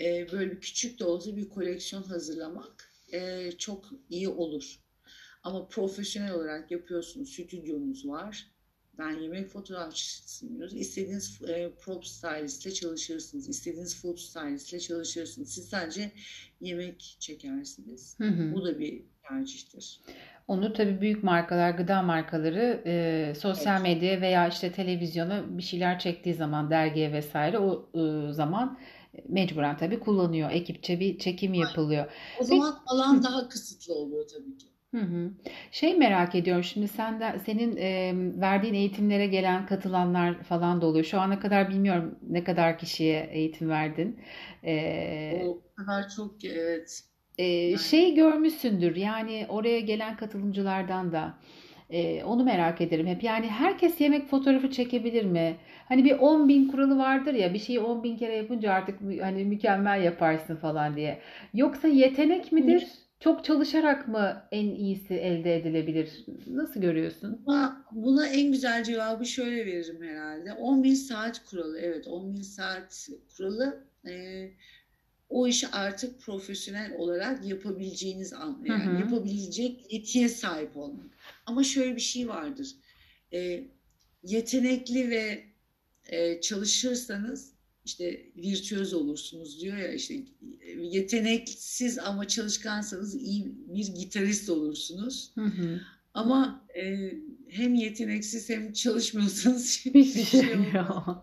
e, 0.00 0.32
böyle 0.32 0.60
küçük 0.60 0.98
de 0.98 1.04
olsa 1.04 1.36
bir 1.36 1.48
koleksiyon 1.48 2.02
hazırlamak 2.02 2.87
e, 3.12 3.52
çok 3.58 3.84
iyi 4.10 4.28
olur. 4.28 4.78
Ama 5.42 5.68
profesyonel 5.68 6.32
olarak 6.32 6.70
yapıyorsunuz, 6.70 7.32
stüdyonuz 7.32 8.08
var. 8.08 8.46
Ben 8.98 9.10
yemek 9.10 9.48
fotoğrafçısıyım 9.48 10.56
diyoruz. 10.56 10.76
İstediğiniz 10.76 11.42
e, 11.48 11.70
prop 11.80 12.06
stylistle 12.06 12.70
çalışırsınız. 12.70 13.48
İstediğiniz 13.48 14.02
food 14.02 14.16
stylistle 14.16 14.80
çalışırsınız. 14.80 15.54
Siz 15.54 15.68
sadece 15.68 16.10
yemek 16.60 17.16
çekersiniz. 17.20 18.14
Hı 18.18 18.28
hı. 18.28 18.54
Bu 18.54 18.64
da 18.64 18.78
bir 18.78 19.02
tercihtir. 19.28 20.00
Onu 20.48 20.72
tabii 20.72 21.00
büyük 21.00 21.24
markalar, 21.24 21.70
gıda 21.70 22.02
markaları 22.02 22.82
e, 22.86 23.32
sosyal 23.34 23.74
evet. 23.74 23.82
medya 23.82 24.20
veya 24.20 24.48
işte 24.48 24.72
televizyona 24.72 25.58
bir 25.58 25.62
şeyler 25.62 25.98
çektiği 25.98 26.34
zaman 26.34 26.70
dergiye 26.70 27.12
vesaire 27.12 27.58
o 27.58 27.90
e, 27.94 28.32
zaman 28.32 28.78
mecburen 29.28 29.76
tabii 29.76 30.00
kullanıyor. 30.00 30.50
Ekipçe 30.50 31.00
bir 31.00 31.18
çekim 31.18 31.54
yapılıyor. 31.54 32.06
O 32.40 32.44
zaman 32.44 32.72
Peki, 32.72 32.82
alan 32.86 33.22
daha 33.22 33.48
kısıtlı 33.48 33.94
oluyor 33.94 34.28
tabii 34.28 34.58
ki. 34.58 34.66
Hı 34.94 35.00
hı. 35.00 35.30
Şey 35.72 35.96
merak 35.96 36.34
ediyorum 36.34 36.64
şimdi 36.64 36.88
sen 36.88 37.20
de 37.20 37.38
senin 37.46 37.76
e, 37.76 38.12
verdiğin 38.40 38.74
eğitimlere 38.74 39.26
gelen 39.26 39.66
katılanlar 39.66 40.42
falan 40.42 40.80
da 40.80 40.86
oluyor. 40.86 41.04
Şu 41.04 41.20
ana 41.20 41.40
kadar 41.40 41.68
bilmiyorum 41.68 42.18
ne 42.30 42.44
kadar 42.44 42.78
kişiye 42.78 43.28
eğitim 43.32 43.68
verdin. 43.68 44.20
E, 44.64 45.42
o 45.46 45.60
kadar 45.76 46.08
çok 46.16 46.44
evet. 46.44 47.02
E, 47.38 47.44
yani. 47.44 47.78
Şey 47.78 48.14
görmüşsündür 48.14 48.96
yani 48.96 49.46
oraya 49.48 49.80
gelen 49.80 50.16
katılımcılardan 50.16 51.12
da 51.12 51.34
e, 51.90 52.24
onu 52.24 52.44
merak 52.44 52.80
ederim 52.80 53.06
hep. 53.06 53.22
Yani 53.22 53.46
herkes 53.46 54.00
yemek 54.00 54.26
fotoğrafı 54.26 54.70
çekebilir 54.70 55.24
mi? 55.24 55.56
Hani 55.88 56.04
bir 56.04 56.18
10 56.18 56.48
bin 56.48 56.68
kuralı 56.68 56.98
vardır 56.98 57.34
ya 57.34 57.54
bir 57.54 57.58
şeyi 57.58 57.80
10 57.80 58.02
bin 58.02 58.16
kere 58.16 58.36
yapınca 58.36 58.72
artık 58.72 59.00
hani 59.20 59.44
mükemmel 59.44 60.02
yaparsın 60.02 60.56
falan 60.56 60.96
diye. 60.96 61.20
Yoksa 61.54 61.88
yetenek 61.88 62.52
midir? 62.52 62.88
Çok 63.20 63.44
çalışarak 63.44 64.08
mı 64.08 64.42
en 64.52 64.66
iyisi 64.66 65.14
elde 65.14 65.56
edilebilir? 65.56 66.24
Nasıl 66.46 66.80
görüyorsun? 66.80 67.42
Buna, 67.46 67.86
buna 67.92 68.26
en 68.26 68.52
güzel 68.52 68.84
cevabı 68.84 69.26
şöyle 69.26 69.66
veririm 69.66 70.02
herhalde. 70.02 70.52
10 70.52 70.84
bin 70.84 70.94
saat 70.94 71.44
kuralı. 71.44 71.78
Evet 71.80 72.06
10 72.08 72.34
bin 72.34 72.42
saat 72.42 73.08
kuralı 73.36 73.84
e, 74.08 74.12
o 75.28 75.46
işi 75.46 75.68
artık 75.68 76.20
profesyonel 76.20 76.94
olarak 76.96 77.46
yapabileceğiniz 77.46 78.32
an, 78.32 78.62
yani 78.64 78.84
hı 78.84 78.90
hı. 78.90 79.00
yapabilecek 79.00 79.92
yetiye 79.92 80.28
sahip 80.28 80.76
olmak. 80.76 81.06
Ama 81.46 81.64
şöyle 81.64 81.96
bir 81.96 82.00
şey 82.00 82.28
vardır. 82.28 82.68
E, 83.32 83.64
yetenekli 84.22 85.10
ve 85.10 85.44
e, 86.06 86.40
çalışırsanız 86.40 87.52
işte 87.84 88.26
virtüöz 88.36 88.94
olursunuz 88.94 89.60
diyor 89.60 89.76
ya 89.76 89.92
işte 89.92 90.14
yeteneksiz 90.78 91.98
ama 91.98 92.28
çalışkansanız 92.28 93.14
iyi 93.14 93.46
bir 93.68 93.86
gitarist 93.86 94.50
olursunuz. 94.50 95.32
Hı 95.34 95.44
hı. 95.44 95.80
Ama 96.14 96.66
e, 96.76 97.12
hem 97.48 97.74
yeteneksiz 97.74 98.48
hem 98.48 98.72
çalışmıyorsanız 98.72 99.86
hiçbir 99.94 100.24
şey, 100.24 100.54
olmaz. 100.54 101.22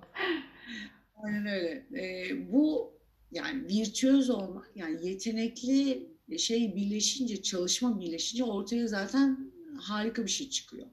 Aynen 1.24 1.46
öyle. 1.48 1.86
E, 1.96 2.32
bu 2.52 2.94
yani 3.36 3.68
virtüöz 3.68 4.30
olmak 4.30 4.72
yani 4.76 5.08
yetenekli 5.08 6.08
şey 6.38 6.76
birleşince 6.76 7.42
çalışma 7.42 8.00
birleşince 8.00 8.44
ortaya 8.44 8.88
zaten 8.88 9.52
harika 9.78 10.26
bir 10.26 10.32
şey 10.32 10.50
çıkıyor. 10.50 10.88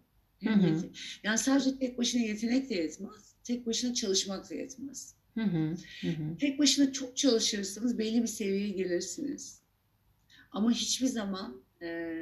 Hı 0.44 0.50
hı. 0.50 0.82
Yani 1.22 1.38
sadece 1.38 1.78
tek 1.78 1.98
başına 1.98 2.22
yetenek 2.22 2.70
de 2.70 2.74
yetmez. 2.74 3.34
Tek 3.44 3.66
başına 3.66 3.94
çalışmak 3.94 4.50
da 4.50 4.54
yetmez. 4.54 5.14
Hı 5.34 5.42
hı. 5.42 5.76
Hı 6.00 6.36
Tek 6.40 6.58
başına 6.58 6.92
çok 6.92 7.16
çalışırsanız 7.16 7.98
belli 7.98 8.22
bir 8.22 8.26
seviyeye 8.26 8.68
gelirsiniz. 8.68 9.60
Ama 10.52 10.70
hiçbir 10.72 11.06
zaman 11.06 11.62
e, 11.82 12.18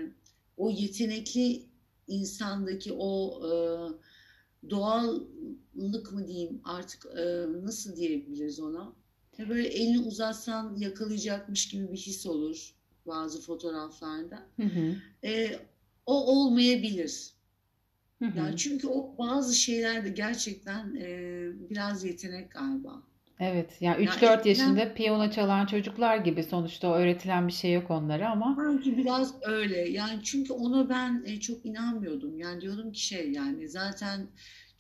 o 0.57 0.71
yetenekli 0.71 1.63
insandaki 2.09 2.93
o 2.93 3.41
e, 3.47 3.51
doğallık 4.71 6.13
mı 6.13 6.29
diyeyim 6.29 6.61
artık 6.65 7.07
e, 7.07 7.47
nasıl 7.65 7.97
diyebiliriz 7.97 8.61
ona? 8.61 8.95
Böyle 9.49 9.69
elini 9.69 9.99
uzatsan 10.01 10.77
yakalayacakmış 10.77 11.69
gibi 11.69 11.93
bir 11.93 11.97
his 11.97 12.27
olur 12.27 12.75
bazı 13.07 13.43
fotoğraflarda. 13.43 14.43
Hı 14.57 14.63
hı. 14.63 14.97
E, 15.25 15.59
o 16.07 16.27
olmayabilir. 16.27 17.31
Hı 18.19 18.25
hı. 18.25 18.39
Yani 18.39 18.57
çünkü 18.57 18.89
o 18.89 19.19
bazı 19.19 19.55
şeylerde 19.55 20.09
gerçekten 20.09 20.97
e, 20.97 21.09
biraz 21.71 22.05
yetenek 22.05 22.51
galiba. 22.51 23.03
Evet 23.41 23.77
yani 23.81 24.05
3-4 24.05 24.25
yani 24.25 24.49
yaşında 24.49 24.95
piyano 24.95 25.31
çalan 25.31 25.67
çocuklar 25.67 26.17
gibi 26.17 26.43
sonuçta 26.43 26.95
öğretilen 26.95 27.49
bir 27.49 27.53
şey 27.53 27.73
yok 27.73 27.91
onlara 27.91 28.31
ama. 28.31 28.55
Sanki 28.57 28.97
biraz 28.97 29.35
öyle 29.43 29.89
yani 29.89 30.21
çünkü 30.23 30.53
ona 30.53 30.89
ben 30.89 31.23
e, 31.27 31.41
çok 31.41 31.67
inanmıyordum 31.67 32.39
yani 32.39 32.61
diyordum 32.61 32.93
ki 32.93 33.07
şey 33.07 33.33
yani 33.33 33.69
zaten 33.69 34.27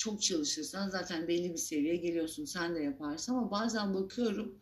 çok 0.00 0.22
çalışırsan 0.22 0.88
zaten 0.88 1.28
belli 1.28 1.52
bir 1.52 1.58
seviyeye 1.58 1.96
geliyorsun 1.96 2.44
sen 2.44 2.74
de 2.74 2.80
yaparsın 2.80 3.34
ama 3.34 3.50
bazen 3.50 3.94
bakıyorum 3.94 4.58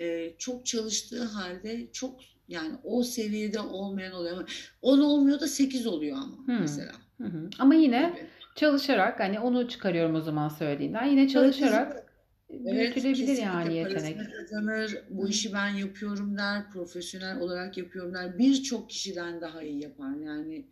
e, 0.00 0.34
çok 0.38 0.66
çalıştığı 0.66 1.24
halde 1.24 1.92
çok 1.92 2.20
yani 2.48 2.76
o 2.84 3.02
seviyede 3.02 3.60
olmayan 3.60 4.12
oluyor. 4.12 4.68
10 4.82 5.00
olmuyor 5.00 5.40
da 5.40 5.46
8 5.46 5.86
oluyor 5.86 6.16
ama 6.16 6.46
hmm. 6.46 6.60
mesela. 6.60 6.92
Hı 7.20 7.24
hı. 7.24 7.50
Ama 7.58 7.74
yine 7.74 8.14
Tabii. 8.16 8.28
çalışarak 8.54 9.20
hani 9.20 9.40
onu 9.40 9.68
çıkarıyorum 9.68 10.14
o 10.14 10.20
zaman 10.20 10.48
söylediğinden. 10.48 11.04
Yine 11.04 11.28
çalışarak 11.28 12.06
Evet, 12.50 12.94
büyütülebilir 12.94 13.42
yani 13.42 13.76
yetenek. 13.76 14.18
kazanır. 14.40 14.98
Bu 15.10 15.28
işi 15.28 15.52
ben 15.52 15.68
yapıyorum 15.68 16.38
der, 16.38 16.70
profesyonel 16.70 17.40
olarak 17.40 17.78
yapıyorum 17.78 18.14
der. 18.14 18.38
Birçok 18.38 18.90
kişiden 18.90 19.40
daha 19.40 19.62
iyi 19.62 19.82
yapar. 19.82 20.16
Yani 20.24 20.66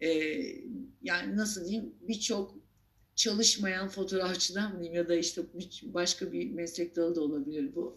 e, 0.00 0.08
yani 1.02 1.36
nasıl 1.36 1.64
diyeyim? 1.64 1.94
Birçok 2.08 2.59
çalışmayan 3.20 3.88
fotoğrafçıdan 3.88 4.72
mı 4.72 4.80
diyeyim 4.80 4.94
ya 4.94 5.08
da 5.08 5.14
işte 5.14 5.42
başka 5.82 6.32
bir 6.32 6.50
meslek 6.50 6.96
dalı 6.96 7.14
da 7.14 7.20
olabilir 7.20 7.74
bu. 7.74 7.96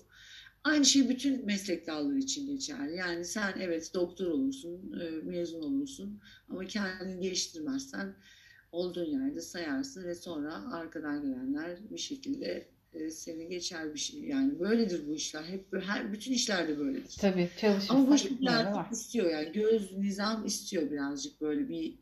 Aynı 0.64 0.86
şey 0.86 1.10
bütün 1.10 1.46
meslek 1.46 1.88
dalları 1.88 2.18
için 2.18 2.48
geçerli. 2.48 2.96
Yani 2.96 3.26
sen 3.26 3.54
evet 3.60 3.92
doktor 3.94 4.28
olursun, 4.28 5.00
e, 5.02 5.10
mezun 5.10 5.62
olursun 5.62 6.20
ama 6.50 6.66
kendini 6.66 7.22
geliştirmezsen 7.22 8.16
olduğun 8.72 9.06
yerde 9.06 9.42
sayarsın 9.42 10.04
ve 10.04 10.16
sonra 10.16 10.72
arkadan 10.74 11.22
gelenler 11.22 11.78
bir 11.92 11.98
şekilde 11.98 12.68
e, 12.94 13.10
seni 13.10 13.48
geçer 13.48 13.94
bir 13.94 14.00
şey. 14.00 14.22
Yani 14.22 14.60
böyledir 14.60 15.08
bu 15.08 15.16
işler. 15.16 15.44
Hep 15.44 15.66
her 15.84 16.14
bütün 16.14 16.34
işlerde 16.34 16.80
böyledir. 16.80 17.16
Tabii 17.20 17.50
Ama 17.90 18.08
bu 18.08 18.16
çalışırsak 18.16 18.32
iş 18.32 18.42
böyle 18.42 18.42
birazcık 18.42 18.76
var. 18.76 18.88
istiyor 18.92 19.32
yani 19.32 19.52
göz 19.52 19.98
nizam 19.98 20.46
istiyor 20.46 20.92
birazcık 20.92 21.42
böyle 21.42 21.70
bir 21.70 21.96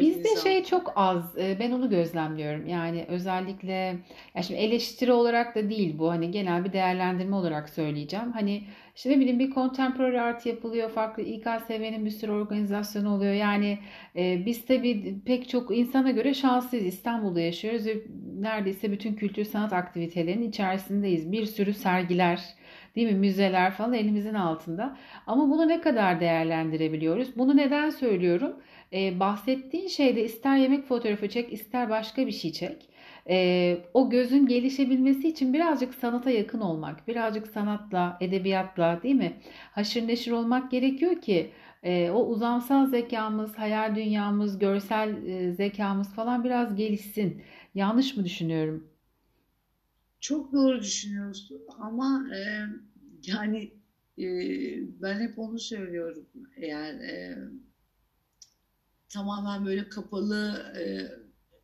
Bizde 0.00 0.36
şey 0.42 0.64
çok 0.64 0.92
az, 0.96 1.38
e, 1.38 1.56
ben 1.60 1.70
onu 1.70 1.90
gözlemliyorum. 1.90 2.66
Yani 2.66 3.04
özellikle, 3.08 3.96
ya 4.34 4.42
şimdi 4.42 4.60
eleştiri 4.60 5.12
olarak 5.12 5.54
da 5.54 5.70
değil 5.70 5.98
bu, 5.98 6.10
hani 6.10 6.30
genel 6.30 6.64
bir 6.64 6.72
değerlendirme 6.72 7.36
olarak 7.36 7.68
söyleyeceğim. 7.68 8.32
Hani 8.32 8.62
işte 8.96 9.10
ne 9.10 9.20
bileyim 9.20 9.38
bir 9.38 9.50
contemporary 9.50 10.20
art 10.20 10.46
yapılıyor, 10.46 10.90
farklı 10.90 11.22
İKSV'nin 11.22 12.04
bir 12.04 12.10
sürü 12.10 12.32
organizasyonu 12.32 13.14
oluyor. 13.14 13.34
Yani 13.34 13.78
e, 14.16 14.46
biz 14.46 14.66
tabii 14.66 15.14
pek 15.26 15.48
çok 15.48 15.78
insana 15.78 16.10
göre 16.10 16.34
şanslıyız. 16.34 16.86
İstanbul'da 16.86 17.40
yaşıyoruz 17.40 17.86
ve 17.86 17.96
neredeyse 18.38 18.92
bütün 18.92 19.14
kültür 19.14 19.44
sanat 19.44 19.72
aktivitelerinin 19.72 20.48
içerisindeyiz. 20.48 21.32
Bir 21.32 21.46
sürü 21.46 21.72
sergiler, 21.74 22.40
değil 22.96 23.12
mi, 23.12 23.18
müzeler 23.18 23.70
falan 23.70 23.92
elimizin 23.92 24.34
altında. 24.34 24.96
Ama 25.26 25.50
bunu 25.50 25.68
ne 25.68 25.80
kadar 25.80 26.20
değerlendirebiliyoruz? 26.20 27.36
Bunu 27.36 27.56
neden 27.56 27.90
söylüyorum? 27.90 28.56
Ee, 28.92 29.20
bahsettiğin 29.20 29.88
şeyde 29.88 30.24
ister 30.24 30.56
yemek 30.56 30.84
fotoğrafı 30.84 31.28
çek, 31.28 31.52
ister 31.52 31.90
başka 31.90 32.26
bir 32.26 32.32
şey 32.32 32.52
çek. 32.52 32.88
Ee, 33.28 33.78
o 33.94 34.10
gözün 34.10 34.46
gelişebilmesi 34.46 35.28
için 35.28 35.52
birazcık 35.54 35.94
sanata 35.94 36.30
yakın 36.30 36.60
olmak, 36.60 37.08
birazcık 37.08 37.46
sanatla, 37.46 38.18
edebiyatla, 38.20 39.00
değil 39.02 39.14
mi? 39.14 39.32
Haşır 39.72 40.08
neşir 40.08 40.32
olmak 40.32 40.70
gerekiyor 40.70 41.20
ki 41.20 41.50
e, 41.82 42.10
o 42.10 42.26
uzamsal 42.26 42.86
zekamız, 42.86 43.58
hayal 43.58 43.94
dünyamız, 43.94 44.58
görsel 44.58 45.26
e, 45.26 45.52
zekamız 45.52 46.14
falan 46.14 46.44
biraz 46.44 46.74
gelişsin. 46.76 47.42
Yanlış 47.74 48.16
mı 48.16 48.24
düşünüyorum? 48.24 48.89
Çok 50.20 50.52
doğru 50.52 50.82
düşünüyorsun 50.82 51.62
ama 51.78 52.28
e, 52.36 52.66
yani 53.26 53.74
e, 54.18 54.26
ben 55.02 55.20
hep 55.20 55.38
onu 55.38 55.58
söylüyorum. 55.58 56.26
Eğer 56.56 56.94
e, 56.94 57.38
tamamen 59.08 59.66
böyle 59.66 59.88
kapalı 59.88 60.72
e, 60.78 60.84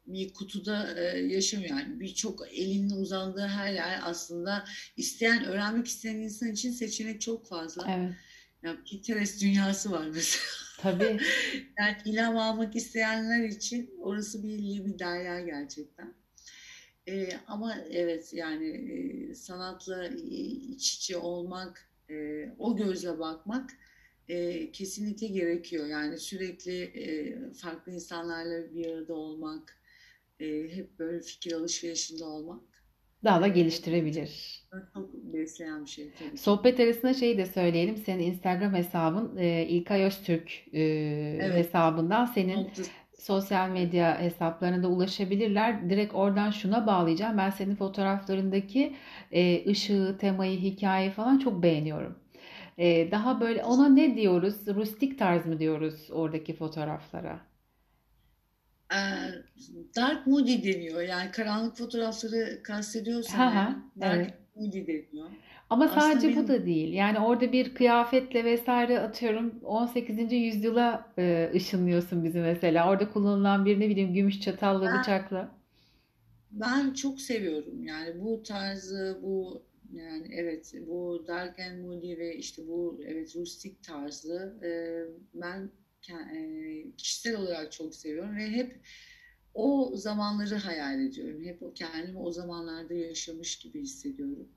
bir 0.07 0.33
kutuda 0.33 1.01
e, 1.01 1.19
yaşamıyor. 1.19 1.71
Yani 1.71 2.01
birçok 2.01 2.53
elinin 2.53 2.90
uzandığı 2.90 3.47
her 3.47 3.73
yer 3.73 4.01
aslında 4.03 4.64
isteyen, 4.97 5.45
öğrenmek 5.45 5.87
isteyen 5.87 6.16
insan 6.16 6.53
için 6.53 6.71
seçenek 6.73 7.21
çok 7.21 7.49
fazla. 7.49 7.87
Evet, 7.90 8.14
Yani 8.62 8.79
Pinterest 8.85 9.42
dünyası 9.42 9.90
var 9.92 10.07
mesela. 10.14 10.45
tabii. 10.79 11.21
Yani 11.79 11.97
ilham 12.05 12.37
almak 12.37 12.77
isteyenler 12.77 13.49
için 13.49 13.90
orası 14.01 14.42
bir 14.42 14.85
bir 14.85 14.99
derya 14.99 15.40
gerçekten. 15.40 16.14
Ee, 17.09 17.29
ama 17.47 17.75
evet 17.90 18.31
yani 18.35 18.66
e, 19.31 19.35
sanatla 19.35 20.09
iç 20.09 20.95
içe 20.95 21.16
olmak, 21.16 21.90
e, 22.11 22.14
o 22.59 22.77
gözle 22.77 23.19
bakmak 23.19 23.71
e, 24.29 24.71
kesinlikle 24.73 25.27
gerekiyor. 25.27 25.87
Yani 25.87 26.19
sürekli 26.19 26.83
e, 26.83 27.37
farklı 27.53 27.92
insanlarla 27.92 28.75
bir 28.75 28.87
arada 28.87 29.14
olmak, 29.14 29.79
e, 30.40 30.47
hep 30.77 30.99
böyle 30.99 31.21
fikir 31.23 31.53
alışverişinde 31.53 32.25
olmak 32.25 32.62
Daha 33.25 33.40
da 33.40 33.47
e, 33.47 33.51
geliştirebilir. 33.51 34.62
çok 34.95 35.14
besleyen 35.14 35.85
bir 35.85 35.90
şey 35.90 36.11
tabii. 36.19 36.38
Sohbet 36.38 36.81
arasında 36.81 37.14
şeyi 37.14 37.38
de 37.38 37.47
söyleyelim. 37.47 37.97
Senin 37.97 38.23
Instagram 38.23 38.75
hesabın 38.75 39.37
e, 39.37 39.66
İlkay 39.69 40.03
Öztürk 40.03 40.64
e, 40.73 40.83
Evet, 41.42 41.55
hesabından 41.55 42.25
senin 42.27 42.57
noktası. 42.57 42.90
Sosyal 43.18 43.68
medya 43.70 44.20
hesaplarına 44.20 44.83
da 44.83 44.88
ulaşabilirler. 44.88 45.90
Direkt 45.90 46.14
oradan 46.14 46.50
şuna 46.50 46.87
bağlayacağım. 46.87 47.38
Ben 47.38 47.50
senin 47.50 47.76
fotoğraflarındaki 47.76 48.96
e, 49.33 49.70
ışığı, 49.70 50.16
temayı, 50.20 50.59
hikayeyi 50.61 51.11
falan 51.11 51.38
çok 51.38 51.62
beğeniyorum. 51.62 52.18
E, 52.79 53.11
daha 53.11 53.40
böyle 53.40 53.64
ona 53.64 53.88
ne 53.88 54.16
diyoruz? 54.16 54.66
Rustik 54.68 55.18
tarz 55.18 55.46
mı 55.46 55.59
diyoruz 55.59 56.09
oradaki 56.12 56.55
fotoğraflara? 56.57 57.40
Dark 59.96 60.26
moody 60.26 60.62
deniyor. 60.64 61.02
Yani 61.02 61.31
karanlık 61.31 61.76
fotoğrafları 61.76 62.62
kastediyorsan 62.62 63.38
Ha 63.38 63.55
ha, 63.55 63.76
dark 64.00 64.16
evet. 64.16 64.35
moody 64.55 64.87
deniyor. 64.87 65.31
Ama 65.70 65.88
Aslında 65.94 66.00
sadece 66.00 66.37
bu 66.37 66.48
benim 66.48 66.48
da 66.48 66.66
değil. 66.66 66.92
Yani 66.92 67.18
orada 67.20 67.52
bir 67.52 67.74
kıyafetle 67.74 68.44
vesaire 68.44 69.00
atıyorum 69.00 69.61
18. 69.64 70.33
yüzyıla 70.33 71.12
e, 71.18 71.50
ışınlıyorsun 71.55 72.24
bizi 72.24 72.38
mesela. 72.40 72.90
Orada 72.90 73.11
kullanılan 73.12 73.64
bir 73.64 73.81
ne 73.81 73.88
bileyim 73.88 74.14
gümüş 74.14 74.40
çatalla 74.40 74.92
ben, 74.92 74.98
bıçakla. 74.98 75.59
ben 76.50 76.94
çok 76.94 77.20
seviyorum. 77.20 77.85
Yani 77.85 78.20
bu 78.20 78.42
tarzı, 78.42 79.18
bu 79.22 79.62
yani 79.92 80.29
evet 80.35 80.72
bu 80.87 81.24
dark 81.29 81.59
and 81.61 81.79
moody 81.85 82.18
ve 82.18 82.37
işte 82.37 82.68
bu 82.68 83.00
evet 83.07 83.37
rustik 83.37 83.83
tarzı 83.83 84.59
e, 84.62 84.70
ben 85.35 85.70
e, 86.11 86.92
kişisel 86.96 87.37
olarak 87.37 87.72
çok 87.72 87.94
seviyorum 87.94 88.37
ve 88.37 88.50
hep 88.50 88.81
o 89.55 89.92
zamanları 89.94 90.55
hayal 90.55 91.00
ediyorum. 91.00 91.44
Hep 91.44 91.76
kendimi 91.76 92.18
o 92.18 92.33
zamanlarda 92.33 92.94
yaşamış 92.94 93.59
gibi 93.59 93.83
hissediyorum. 93.83 94.48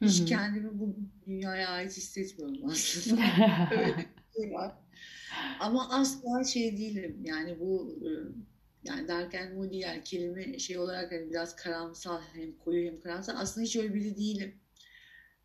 Hı 0.00 0.04
Hiç 0.06 0.28
kendimi 0.28 0.78
bu 0.78 0.96
dünyaya 1.26 1.68
ait 1.68 1.96
hissetmiyorum 1.96 2.70
aslında. 2.70 3.22
Öyle 3.70 3.96
bir 3.96 4.42
şey 4.42 4.52
var. 4.52 4.74
Ama 5.60 5.90
asla 5.90 6.44
şey 6.44 6.76
değilim. 6.78 7.20
Yani 7.24 7.60
bu 7.60 7.98
e, 8.02 8.10
yani 8.84 9.08
Dark 9.08 9.34
and 9.34 9.52
Moody 9.52 9.76
yani 9.78 10.02
kelime 10.04 10.58
şey 10.58 10.78
olarak 10.78 11.12
hani 11.12 11.30
biraz 11.30 11.56
karamsar 11.56 12.22
hem 12.34 12.58
koyu 12.58 12.86
hem 12.86 13.00
karamsar. 13.00 13.34
Aslında 13.38 13.64
hiç 13.64 13.76
öyle 13.76 13.94
biri 13.94 14.16
değilim. 14.16 14.54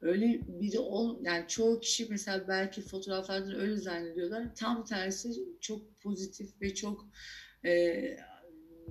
Öyle 0.01 0.41
biri 0.47 0.79
ol 0.79 1.19
yani 1.23 1.45
çoğu 1.47 1.79
kişi 1.79 2.07
mesela 2.09 2.47
belki 2.47 2.81
fotoğraflardan 2.81 3.55
öyle 3.55 3.77
zannediyorlar. 3.77 4.55
Tam 4.55 4.85
tersi 4.85 5.29
çok 5.61 6.01
pozitif 6.01 6.61
ve 6.61 6.73
çok 6.73 7.07
e, 7.65 8.17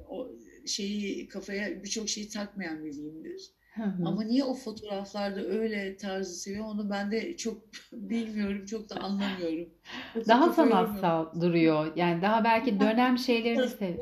o 0.08 0.32
şeyi 0.66 1.28
kafaya 1.28 1.82
birçok 1.82 2.08
şeyi 2.08 2.28
takmayan 2.28 2.84
biriyimdir. 2.84 3.59
Hı 3.80 3.84
hı. 3.84 4.08
Ama 4.08 4.22
niye 4.22 4.44
o 4.44 4.54
fotoğraflarda 4.54 5.40
öyle 5.40 5.96
tarzı 5.96 6.34
seviyor 6.34 6.64
onu 6.64 6.90
ben 6.90 7.10
de 7.12 7.36
çok 7.36 7.62
bilmiyorum, 7.92 8.64
çok 8.64 8.90
da 8.90 8.94
anlamıyorum. 8.96 9.68
Da 10.14 10.28
Daha 10.28 10.52
sanatsal 10.52 11.40
duruyor. 11.40 11.96
Yani 11.96 12.22
daha 12.22 12.44
belki 12.44 12.80
dönem 12.80 13.18
şeylerini 13.18 13.68
sev. 13.68 13.94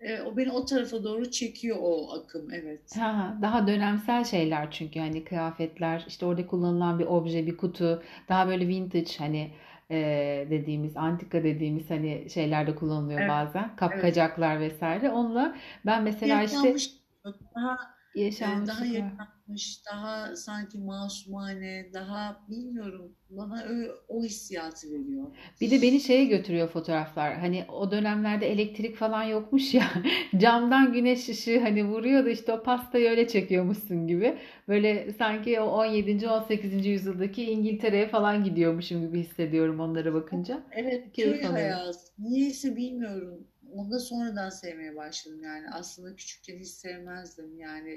E, 0.00 0.22
o 0.22 0.36
beni 0.36 0.52
o 0.52 0.64
tarafa 0.64 1.04
doğru 1.04 1.30
çekiyor 1.30 1.76
o 1.80 2.12
akım, 2.12 2.52
evet. 2.52 2.96
Ha, 2.96 3.18
ha. 3.18 3.38
daha 3.42 3.66
dönemsel 3.66 4.24
şeyler 4.24 4.70
çünkü 4.70 5.00
hani 5.00 5.24
kıyafetler, 5.24 6.04
işte 6.08 6.26
orada 6.26 6.46
kullanılan 6.46 6.98
bir 6.98 7.06
obje, 7.06 7.46
bir 7.46 7.56
kutu, 7.56 8.02
daha 8.28 8.48
böyle 8.48 8.68
vintage 8.68 9.10
hani 9.18 9.50
e, 9.90 9.96
dediğimiz, 10.50 10.96
antika 10.96 11.44
dediğimiz 11.44 11.90
hani 11.90 12.30
şeylerde 12.30 12.74
kullanılıyor 12.74 13.20
Evet, 13.20 13.30
bazen. 13.30 13.62
evet. 13.68 13.76
Kapkacaklar 13.76 14.60
vesaire. 14.60 15.10
Onunla 15.10 15.56
ben 15.86 16.02
mesela 16.02 16.42
işte 16.42 16.56
Yaşanmış, 16.56 16.90
daha 17.54 17.97
daha 18.20 18.24
yaşanmışlık 18.24 18.80
var. 18.80 19.28
yaşanmış, 19.48 19.82
daha 19.92 20.36
sanki 20.36 20.78
masumane, 20.78 21.90
daha 21.94 22.46
bilmiyorum. 22.50 23.12
Bana 23.30 23.64
o, 24.08 24.16
o 24.18 24.24
hissiyatı 24.24 24.90
veriyor. 24.90 25.26
Bir 25.60 25.70
de 25.70 25.82
beni 25.82 26.00
şeye 26.00 26.24
götürüyor 26.24 26.68
fotoğraflar. 26.68 27.38
Hani 27.38 27.64
o 27.68 27.90
dönemlerde 27.90 28.52
elektrik 28.52 28.96
falan 28.96 29.22
yokmuş 29.22 29.74
ya. 29.74 29.90
Camdan 30.38 30.92
güneş 30.92 31.28
ışığı 31.28 31.60
hani 31.60 31.84
vuruyordu 31.84 32.28
işte 32.28 32.52
o 32.52 32.62
pastayı 32.62 33.10
öyle 33.10 33.28
çekiyormuşsun 33.28 34.06
gibi. 34.06 34.38
Böyle 34.68 35.12
sanki 35.12 35.60
o 35.60 35.64
17. 35.64 36.28
18. 36.28 36.86
yüzyıldaki 36.86 37.44
İngiltere'ye 37.44 38.08
falan 38.08 38.44
gidiyormuşum 38.44 39.00
gibi 39.06 39.20
hissediyorum 39.20 39.80
onlara 39.80 40.14
bakınca. 40.14 40.62
Evet, 40.72 41.16
köy 41.16 41.42
hayatı. 41.42 41.98
Niyeyse 42.18 42.76
bilmiyorum. 42.76 43.46
Onu 43.72 43.90
da 43.90 43.98
sonradan 43.98 44.48
sevmeye 44.50 44.96
başladım 44.96 45.42
yani. 45.42 45.70
Aslında 45.70 46.14
küçükken 46.16 46.58
hiç 46.58 46.68
sevmezdim. 46.68 47.58
Yani 47.58 47.90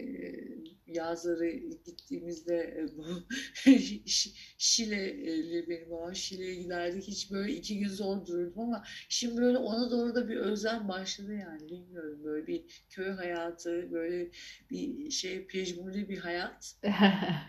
yazları 0.87 1.49
gittiğimizde 1.85 2.85
bu 2.97 3.03
Şi- 3.65 4.01
Şile 4.05 4.35
Şile'li 4.57 5.69
benim 5.69 5.89
babam 5.89 6.15
Şile'ye 6.15 6.55
giderdik. 6.55 7.07
Hiç 7.07 7.31
böyle 7.31 7.53
iki 7.53 7.79
gün 7.79 7.89
zor 7.89 8.25
dururdum 8.25 8.59
ama 8.59 8.83
şimdi 9.09 9.41
böyle 9.41 9.57
ona 9.57 9.91
doğru 9.91 10.15
da 10.15 10.27
bir 10.29 10.35
özlem 10.37 10.87
başladı 10.87 11.33
yani. 11.35 11.69
Bilmiyorum 11.69 12.23
böyle 12.23 12.47
bir 12.47 12.63
köy 12.89 13.09
hayatı, 13.11 13.91
böyle 13.91 14.29
bir 14.69 15.09
şey 15.11 15.45
pejmürlü 15.47 16.09
bir 16.09 16.17
hayat. 16.17 16.75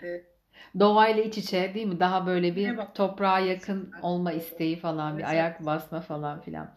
Ee, 0.03 0.32
Doğayla 0.79 1.23
iç 1.23 1.39
içe 1.39 1.75
değil 1.75 1.87
mi? 1.87 2.01
Daha 2.01 2.27
böyle 2.27 2.57
bir 2.57 2.77
toprağa 2.95 3.39
yakın 3.39 3.93
olma 4.03 4.33
isteği 4.33 4.77
falan, 4.77 5.19
bir 5.19 5.31
ayak 5.31 5.67
basma 5.67 6.01
falan 6.01 6.41
filan. 6.41 6.75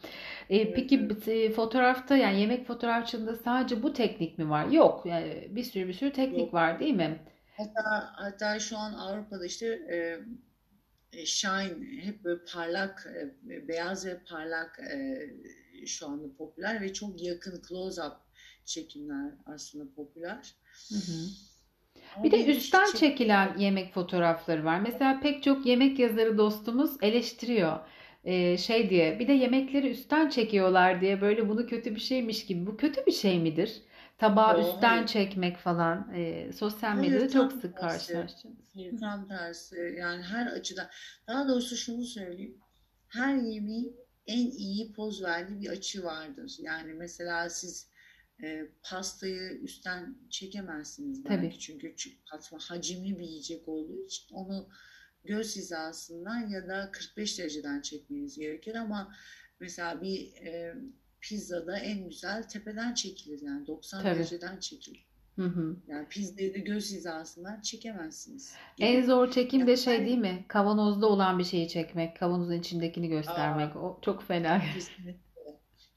E, 0.50 0.74
peki 0.74 1.10
e, 1.28 1.52
fotoğrafta 1.52 2.17
yani 2.17 2.39
yemek 2.39 2.67
fotoğrafçılığında 2.67 3.36
sadece 3.36 3.84
bu 3.84 3.93
teknik 3.93 4.38
mi 4.38 4.50
var? 4.50 4.67
Yok. 4.67 5.06
Yani 5.06 5.48
bir 5.50 5.63
sürü 5.63 5.88
bir 5.88 5.93
sürü 5.93 6.13
teknik 6.13 6.39
Yok. 6.39 6.54
var 6.54 6.80
değil 6.80 6.93
mi? 6.93 7.19
Hatta, 7.58 8.13
hatta 8.15 8.60
şu 8.60 8.78
an 8.78 8.93
Avrupa'da 8.93 9.45
işte 9.45 9.65
e, 9.65 10.19
e, 11.15 11.26
Shine 11.26 12.02
hep 12.02 12.24
böyle 12.24 12.39
parlak, 12.54 13.08
e, 13.50 13.67
beyaz 13.67 14.06
ve 14.06 14.19
parlak 14.30 14.80
e, 14.80 15.86
şu 15.86 16.08
anda 16.08 16.38
popüler 16.38 16.82
ve 16.82 16.93
çok 16.93 17.24
yakın 17.24 17.62
close-up 17.62 18.15
çekimler 18.65 19.32
aslında 19.45 19.86
popüler. 19.95 20.56
Hı 20.89 20.95
hı. 20.95 21.28
Bir 22.23 22.32
de 22.32 22.45
üstten 22.45 22.93
çekilen 22.95 23.58
yemek 23.58 23.93
fotoğrafları 23.93 24.65
var. 24.65 24.80
Mesela 24.80 25.19
pek 25.19 25.43
çok 25.43 25.65
yemek 25.65 25.99
yazarı 25.99 26.38
dostumuz 26.38 26.91
eleştiriyor. 27.01 27.80
Ee, 28.23 28.58
şey 28.58 28.89
diye 28.89 29.19
bir 29.19 29.28
de 29.28 29.34
yemekleri 29.34 29.89
üstten 29.89 30.30
çekiyorlar 30.30 31.01
diye 31.01 31.21
böyle 31.21 31.49
bunu 31.49 31.67
kötü 31.67 31.95
bir 31.95 31.99
şeymiş 31.99 32.45
gibi. 32.45 32.65
Bu 32.65 32.78
kötü 32.78 33.06
bir 33.06 33.12
şey 33.12 33.39
midir? 33.39 33.82
Tabağı 34.17 34.62
Yo, 34.62 34.67
üstten 34.67 34.95
hayır. 34.95 35.08
çekmek 35.08 35.58
falan 35.58 36.13
e, 36.15 36.51
sosyal 36.54 36.95
medyada 36.95 37.19
Hayır 37.19 37.32
çok 37.32 37.51
sık 37.51 37.78
karşılaştığımız. 37.78 38.58
Hayır, 38.73 38.97
tam 38.99 39.28
tersi. 39.28 39.95
Yani 39.99 40.23
her 40.23 40.47
açıdan. 40.47 40.88
Daha 41.28 41.47
doğrusu 41.47 41.75
şunu 41.78 42.06
söyleyeyim. 42.06 42.58
Her 43.08 43.36
yemeğin 43.36 43.95
en 44.28 44.51
iyi 44.51 44.93
poz 44.93 45.23
verdiği 45.23 45.62
bir 45.62 45.69
açı 45.69 46.04
vardır. 46.04 46.56
Yani 46.60 46.93
mesela 46.93 47.49
siz 47.49 47.89
e, 48.43 48.67
pastayı 48.84 49.60
üstten 49.62 50.15
çekemezsiniz 50.30 51.24
Tabii. 51.24 51.41
belki. 51.43 51.60
Çünkü 51.60 51.88
ç- 51.88 52.15
patma 52.32 52.60
hacimli 52.62 53.19
bir 53.19 53.24
yiyecek 53.26 53.67
olduğu 53.67 54.06
için 54.06 54.36
onu 54.36 54.69
göz 55.24 55.56
hizasından 55.56 56.48
ya 56.50 56.67
da 56.67 56.89
45 56.91 57.39
dereceden 57.39 57.82
çekmeniz 57.82 58.39
gerekir 58.39 58.76
ama 58.76 59.15
mesela 59.60 60.02
bir 60.02 60.34
e, 60.34 60.76
pizzada 61.21 61.78
en 61.78 62.10
güzel 62.10 62.43
tepeden 62.43 62.93
çekilir 62.93 63.41
yani 63.41 63.67
90 63.67 64.04
Tabii. 64.04 64.15
dereceden 64.15 64.60
çekilir. 64.60 65.06
Hı 65.36 65.45
hı. 65.45 65.76
Yani 65.88 66.08
pizzayı 66.10 66.54
da 66.54 66.58
göz 66.58 66.91
hizasından 66.93 67.62
çekemezsiniz 67.62 68.54
En 68.80 68.95
gibi. 68.95 69.06
zor 69.06 69.32
çekim 69.32 69.60
Yani 69.60 69.67
de 69.67 69.78
şey 69.78 70.06
değil 70.06 70.17
mi? 70.17 70.45
Kavanozda 70.48 71.08
olan 71.08 71.39
bir 71.39 71.43
şeyi 71.43 71.67
çekmek, 71.67 72.17
kavanozun 72.17 72.60
içindekini 72.60 73.06
Aa, 73.06 73.10
göstermek. 73.10 73.76
O 73.76 74.00
çok 74.02 74.24
fena. 74.24 74.62
kesinlikle. 74.74 75.24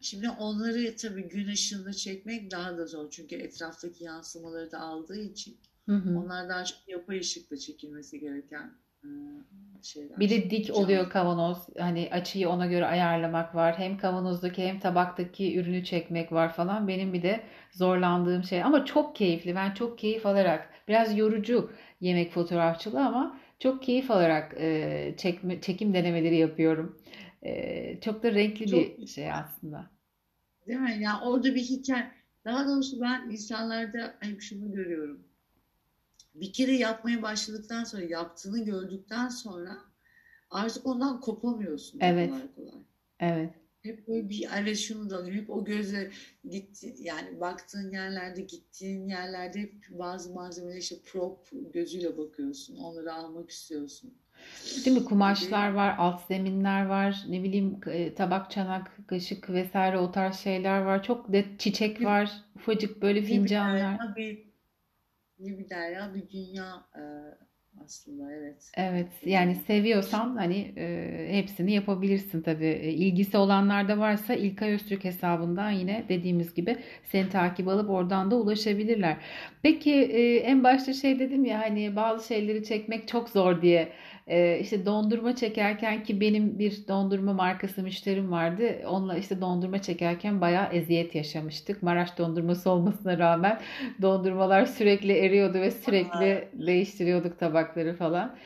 Şimdi 0.01 0.31
onları 0.31 0.97
tabii 0.97 1.29
gün 1.29 1.49
ışığında 1.49 1.93
çekmek 1.93 2.51
daha 2.51 2.79
da 2.79 2.87
zor. 2.87 3.11
Çünkü 3.11 3.37
etraftaki 3.37 4.05
yansımaları 4.05 4.73
da 4.73 4.81
aldığı 4.81 5.21
için 5.21 5.57
Hı 5.87 5.95
hı. 5.97 6.19
onlar 6.19 6.49
daha 6.49 6.65
çok 6.65 6.79
yapay 6.89 7.19
ışıkla 7.19 7.57
çekilmesi 7.57 8.21
gereken 8.21 8.73
e, 9.05 9.09
Bir 9.79 9.83
şeyler. 9.83 10.21
de 10.21 10.51
dik 10.51 10.71
oluyor 10.77 11.11
kavanoz. 11.11 11.59
Hani 11.79 12.09
açıyı 12.13 12.49
ona 12.49 12.67
göre 12.67 12.87
ayarlamak 12.87 13.55
var. 13.55 13.79
Hem 13.79 13.99
kavanozdaki 13.99 14.63
hem 14.63 14.81
tabaktaki 14.81 15.57
ürünü 15.59 15.85
çekmek 15.85 16.33
var 16.33 16.53
falan. 16.53 16.89
Benim 16.89 17.13
bir 17.13 17.23
de 17.23 17.41
zorlandığım 17.73 18.45
şey. 18.45 18.63
Ama 18.63 18.85
çok 18.85 19.17
keyifli. 19.17 19.55
Ben 19.55 19.75
çok 19.75 19.99
keyif 19.99 20.27
alarak, 20.27 20.71
biraz 20.89 21.19
yorucu 21.19 21.71
yemek 22.01 22.33
fotoğrafçılığı 22.33 23.05
ama 23.07 23.41
çok 23.59 23.83
keyif 23.83 24.11
alarak 24.11 24.55
e, 24.61 25.15
çekme, 25.19 25.61
çekim 25.61 25.95
denemeleri 25.95 26.37
yapıyorum. 26.37 26.99
E, 27.43 28.01
çok 28.01 28.23
da 28.23 28.35
renkli 28.35 28.67
Çok 28.67 28.99
bir 28.99 29.07
şey 29.07 29.33
aslında. 29.33 29.91
değil 30.67 30.79
mi? 30.81 30.97
Yani 31.01 31.25
orada 31.25 31.55
bir 31.55 31.63
hikaye. 31.63 32.11
Daha 32.45 32.69
doğrusu 32.69 33.01
ben 33.01 33.31
insanlarda 33.31 34.17
hep 34.21 34.43
şunu 34.43 34.73
görüyorum. 34.73 35.25
Bir 36.35 36.53
kere 36.53 36.77
yapmaya 36.77 37.23
başladıktan 37.23 37.85
sonra, 37.85 38.03
yaptığını 38.03 38.65
gördükten 38.65 39.29
sonra 39.29 39.79
artık 40.51 40.87
ondan 40.87 41.21
kopamıyorsun 41.21 42.01
Evet, 42.01 42.31
kolay 42.31 42.55
kolay. 42.55 42.83
evet. 43.21 43.51
Hep 43.83 44.09
böyle 44.09 44.29
bir 44.29 44.49
evet 44.57 44.79
şunu 44.79 45.11
da. 45.11 45.27
Hep 45.27 45.51
o 45.51 45.65
gözle 45.65 46.11
gitti 46.51 46.95
yani 46.99 47.41
baktığın 47.41 47.91
yerlerde 47.91 48.41
gittiğin 48.43 49.09
yerlerde 49.09 49.61
hep 49.61 49.75
bazı 49.91 50.35
malzemeler 50.35 50.77
işte 50.77 50.97
prop 51.05 51.49
gözüyle 51.75 52.19
bakıyorsun. 52.19 52.77
Onları 52.77 53.15
almak 53.15 53.51
istiyorsun 53.51 54.15
Değil 54.85 54.97
mi? 54.97 55.05
Kumaşlar 55.05 55.73
var, 55.73 55.95
alt 55.99 56.27
zeminler 56.27 56.87
var, 56.87 57.17
ne 57.29 57.43
bileyim 57.43 57.81
e, 57.87 58.15
tabak, 58.15 58.51
çanak, 58.51 58.97
kaşık 59.07 59.51
vesaire 59.51 59.99
o 59.99 60.13
tarz 60.13 60.37
şeyler 60.37 60.81
var. 60.81 61.03
Çok 61.03 61.33
de 61.33 61.45
çiçek 61.59 62.05
var, 62.05 62.33
ufacık 62.57 63.03
böyle 63.03 63.23
bir 63.23 63.27
fincanlar. 63.27 64.17
bir 64.17 64.49
ne 65.39 65.59
bir 65.59 65.71
derya 65.71 66.15
bir 66.15 66.31
dünya 66.31 66.87
e, 66.97 67.03
aslında 67.85 68.33
evet. 68.33 68.71
Evet, 68.77 69.09
yani 69.25 69.55
seviyorsan 69.55 70.37
hani 70.37 70.75
e, 70.77 71.29
hepsini 71.31 71.73
yapabilirsin 71.73 72.43
tabii. 72.43 72.67
İlgisi 72.67 73.37
olanlar 73.37 73.89
da 73.89 73.99
varsa 73.99 74.35
İlkay 74.35 74.75
Öztürk 74.75 75.05
hesabından 75.05 75.71
yine 75.71 76.05
dediğimiz 76.09 76.55
gibi 76.55 76.77
seni 77.05 77.29
takip 77.29 77.69
alıp 77.69 77.91
oradan 77.91 78.31
da 78.31 78.37
ulaşabilirler. 78.37 79.17
Peki 79.63 79.95
e, 79.95 80.37
en 80.37 80.65
başta 80.65 80.93
şey 80.93 81.19
dedim 81.19 81.45
ya 81.45 81.59
hani 81.59 81.97
bazı 81.97 82.27
şeyleri 82.27 82.65
çekmek 82.65 83.09
çok 83.09 83.29
zor 83.29 83.63
diye. 83.63 83.93
E, 84.29 84.59
işte 84.61 84.87
dondurma 84.87 85.37
çekerken 85.37 86.03
ki 86.03 86.21
benim 86.21 86.59
bir 86.59 86.89
dondurma 86.89 87.33
markası 87.33 87.83
müşterim 87.83 88.33
vardı. 88.33 88.83
Onunla 88.89 89.17
işte 89.17 89.41
dondurma 89.41 89.83
çekerken 89.83 90.41
bayağı 90.41 90.73
eziyet 90.73 91.15
yaşamıştık. 91.15 91.83
Maraş 91.83 92.19
dondurması 92.19 92.71
olmasına 92.71 93.19
rağmen 93.19 93.61
dondurmalar 94.03 94.67
sürekli 94.67 95.13
eriyordu 95.13 95.61
ve 95.61 95.71
sürekli 95.71 96.49
değiştiriyorduk 96.53 97.39
tabakları 97.39 97.95
falan. 97.97 98.37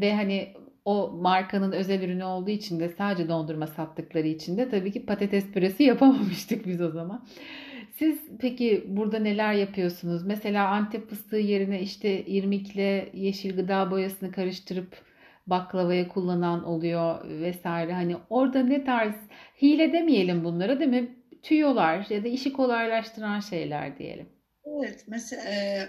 Ve 0.00 0.14
hani 0.14 0.48
o 0.84 1.10
markanın 1.20 1.72
özel 1.72 2.02
ürünü 2.02 2.24
olduğu 2.24 2.50
için 2.50 2.80
de 2.80 2.88
sadece 2.88 3.28
dondurma 3.28 3.66
sattıkları 3.66 4.26
için 4.26 4.56
de 4.56 4.68
tabii 4.68 4.92
ki 4.92 5.06
patates 5.06 5.52
püresi 5.52 5.82
yapamamıştık 5.82 6.66
biz 6.66 6.80
o 6.80 6.90
zaman. 6.90 7.24
Siz 7.98 8.18
peki 8.40 8.84
burada 8.88 9.18
neler 9.18 9.52
yapıyorsunuz? 9.52 10.26
Mesela 10.26 10.68
Antep 10.68 11.08
fıstığı 11.08 11.36
yerine 11.36 11.80
işte 11.80 12.26
irmikle 12.26 13.10
yeşil 13.14 13.56
gıda 13.56 13.90
boyasını 13.90 14.32
karıştırıp 14.32 14.96
baklavaya 15.46 16.08
kullanan 16.08 16.64
oluyor 16.64 17.28
vesaire. 17.28 17.92
Hani 17.92 18.16
orada 18.30 18.62
ne 18.62 18.84
tarz 18.84 19.14
hile 19.62 19.92
demeyelim 19.92 20.44
bunlara 20.44 20.80
değil 20.80 20.90
mi? 20.90 21.16
Tüyolar 21.42 22.06
ya 22.10 22.24
da 22.24 22.28
işi 22.28 22.52
kolaylaştıran 22.52 23.40
şeyler 23.40 23.98
diyelim. 23.98 24.28
Evet, 24.66 25.04
mesela 25.08 25.42
e, 25.42 25.88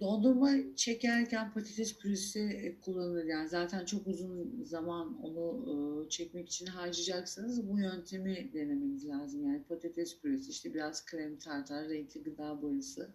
dondurma 0.00 0.50
çekerken 0.76 1.52
patates 1.52 1.98
püresi 1.98 2.40
e, 2.40 2.80
kullanılır. 2.80 3.24
Yani 3.24 3.48
zaten 3.48 3.84
çok 3.84 4.06
uzun 4.06 4.64
zaman 4.64 5.22
onu 5.22 6.06
e, 6.06 6.08
çekmek 6.08 6.48
için 6.48 6.66
harcayacaksınız. 6.66 7.68
Bu 7.68 7.78
yöntemi 7.78 8.50
denemeniz 8.54 9.08
lazım. 9.08 9.46
Yani 9.46 9.62
patates 9.68 10.20
püresi, 10.20 10.50
işte 10.50 10.74
biraz 10.74 11.04
krem 11.04 11.38
tartar, 11.38 11.88
renkli 11.88 12.22
gıda 12.22 12.62
boyası. 12.62 13.14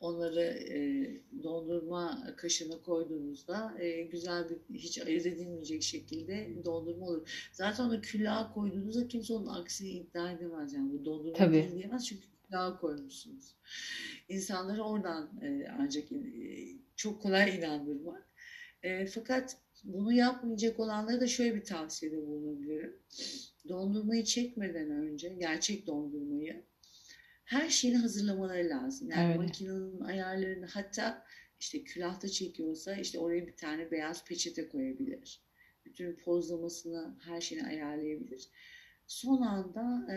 Onları 0.00 0.42
e, 0.42 0.80
dondurma 1.42 2.34
kaşığına 2.36 2.82
koyduğunuzda 2.82 3.74
e, 3.78 4.02
güzel 4.02 4.44
bir, 4.50 4.78
hiç 4.78 4.98
ayırt 4.98 5.26
edilmeyecek 5.26 5.82
şekilde 5.82 6.64
dondurma 6.64 7.06
olur. 7.06 7.48
Zaten 7.52 7.84
onu 7.84 8.00
küllağa 8.00 8.52
koyduğunuzda 8.54 9.08
kimse 9.08 9.34
onun 9.34 9.46
aksini 9.46 9.88
iddia 9.88 10.32
edemez. 10.32 10.72
Yani 10.72 10.92
bu 10.92 11.04
dondurma 11.04 11.36
Tabii. 11.38 11.54
değil 11.54 11.72
diyemez 11.74 12.06
çünkü 12.06 12.26
küllağa 12.46 12.78
koymuşsunuz. 12.80 13.54
İnsanları 14.28 14.82
oradan 14.82 15.40
e, 15.42 15.68
ancak 15.78 16.12
e, 16.12 16.18
çok 16.96 17.22
kolay 17.22 17.56
inandırmak. 17.56 18.26
E, 18.82 19.06
fakat 19.06 19.56
bunu 19.84 20.12
yapmayacak 20.12 20.80
olanlara 20.80 21.20
da 21.20 21.26
şöyle 21.26 21.54
bir 21.54 21.64
tavsiyede 21.64 22.26
bulunabilirim. 22.26 22.96
Dondurmayı 23.68 24.24
çekmeden 24.24 24.90
önce, 24.90 25.28
gerçek 25.28 25.86
dondurmayı 25.86 26.64
her 27.46 27.68
şeyini 27.70 27.98
hazırlamaları 27.98 28.68
lazım. 28.68 29.10
Yani 29.10 29.28
Öyle. 29.28 29.38
makinenin 29.38 30.00
ayarlarını 30.00 30.66
hatta 30.66 31.24
işte 31.60 31.84
külahta 31.84 32.28
çekiyorsa 32.28 32.96
işte 32.96 33.18
oraya 33.18 33.46
bir 33.46 33.56
tane 33.56 33.90
beyaz 33.90 34.24
peçete 34.24 34.68
koyabilir. 34.68 35.42
Bütün 35.84 36.16
pozlamasını, 36.16 37.16
her 37.24 37.40
şeyini 37.40 37.66
ayarlayabilir. 37.66 38.50
Son 39.06 39.42
anda 39.42 40.12
e, 40.12 40.16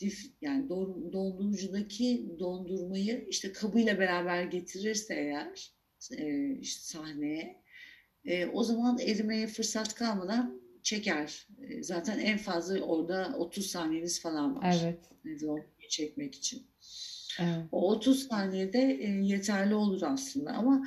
dif, 0.00 0.32
yani 0.40 0.68
don- 0.68 1.12
dondurucudaki 1.12 2.26
dondurmayı 2.38 3.26
işte 3.28 3.52
kabıyla 3.52 3.98
beraber 3.98 4.42
getirirse 4.44 5.14
eğer 5.14 5.72
e, 6.18 6.52
işte 6.60 6.80
sahneye 6.82 7.62
e, 8.24 8.46
o 8.46 8.62
zaman 8.64 8.98
erimeye 8.98 9.46
fırsat 9.46 9.94
kalmadan 9.94 10.60
çeker. 10.82 11.46
E, 11.62 11.82
zaten 11.82 12.18
en 12.18 12.38
fazla 12.38 12.80
orada 12.80 13.34
30 13.38 13.66
saniyeniz 13.66 14.20
falan 14.22 14.56
var. 14.56 14.76
Evet. 14.82 14.98
Nedir 15.24 15.46
o 15.46 15.58
çekmek 15.88 16.34
için. 16.34 16.62
Evet. 17.40 17.64
O 17.72 17.90
30 17.90 18.28
saniyede 18.28 18.98
e, 19.00 19.08
yeterli 19.10 19.74
olur 19.74 20.02
aslında 20.02 20.50
ama 20.52 20.86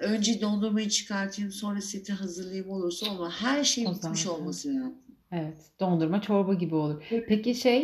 önce 0.00 0.40
dondurmayı 0.40 0.88
çıkartayım 0.88 1.52
sonra 1.52 1.80
seti 1.80 2.12
hazırlayayım 2.12 2.70
olursa 2.70 3.06
ama 3.10 3.30
her 3.30 3.64
şey 3.64 3.86
O 3.86 3.94
bitmiş 3.94 4.20
zaten. 4.22 4.30
olması 4.40 4.68
lazım. 4.68 4.94
Evet, 5.32 5.56
dondurma 5.80 6.20
çorba 6.20 6.54
gibi 6.54 6.74
olur. 6.74 7.02
Peki 7.28 7.54
şey, 7.54 7.82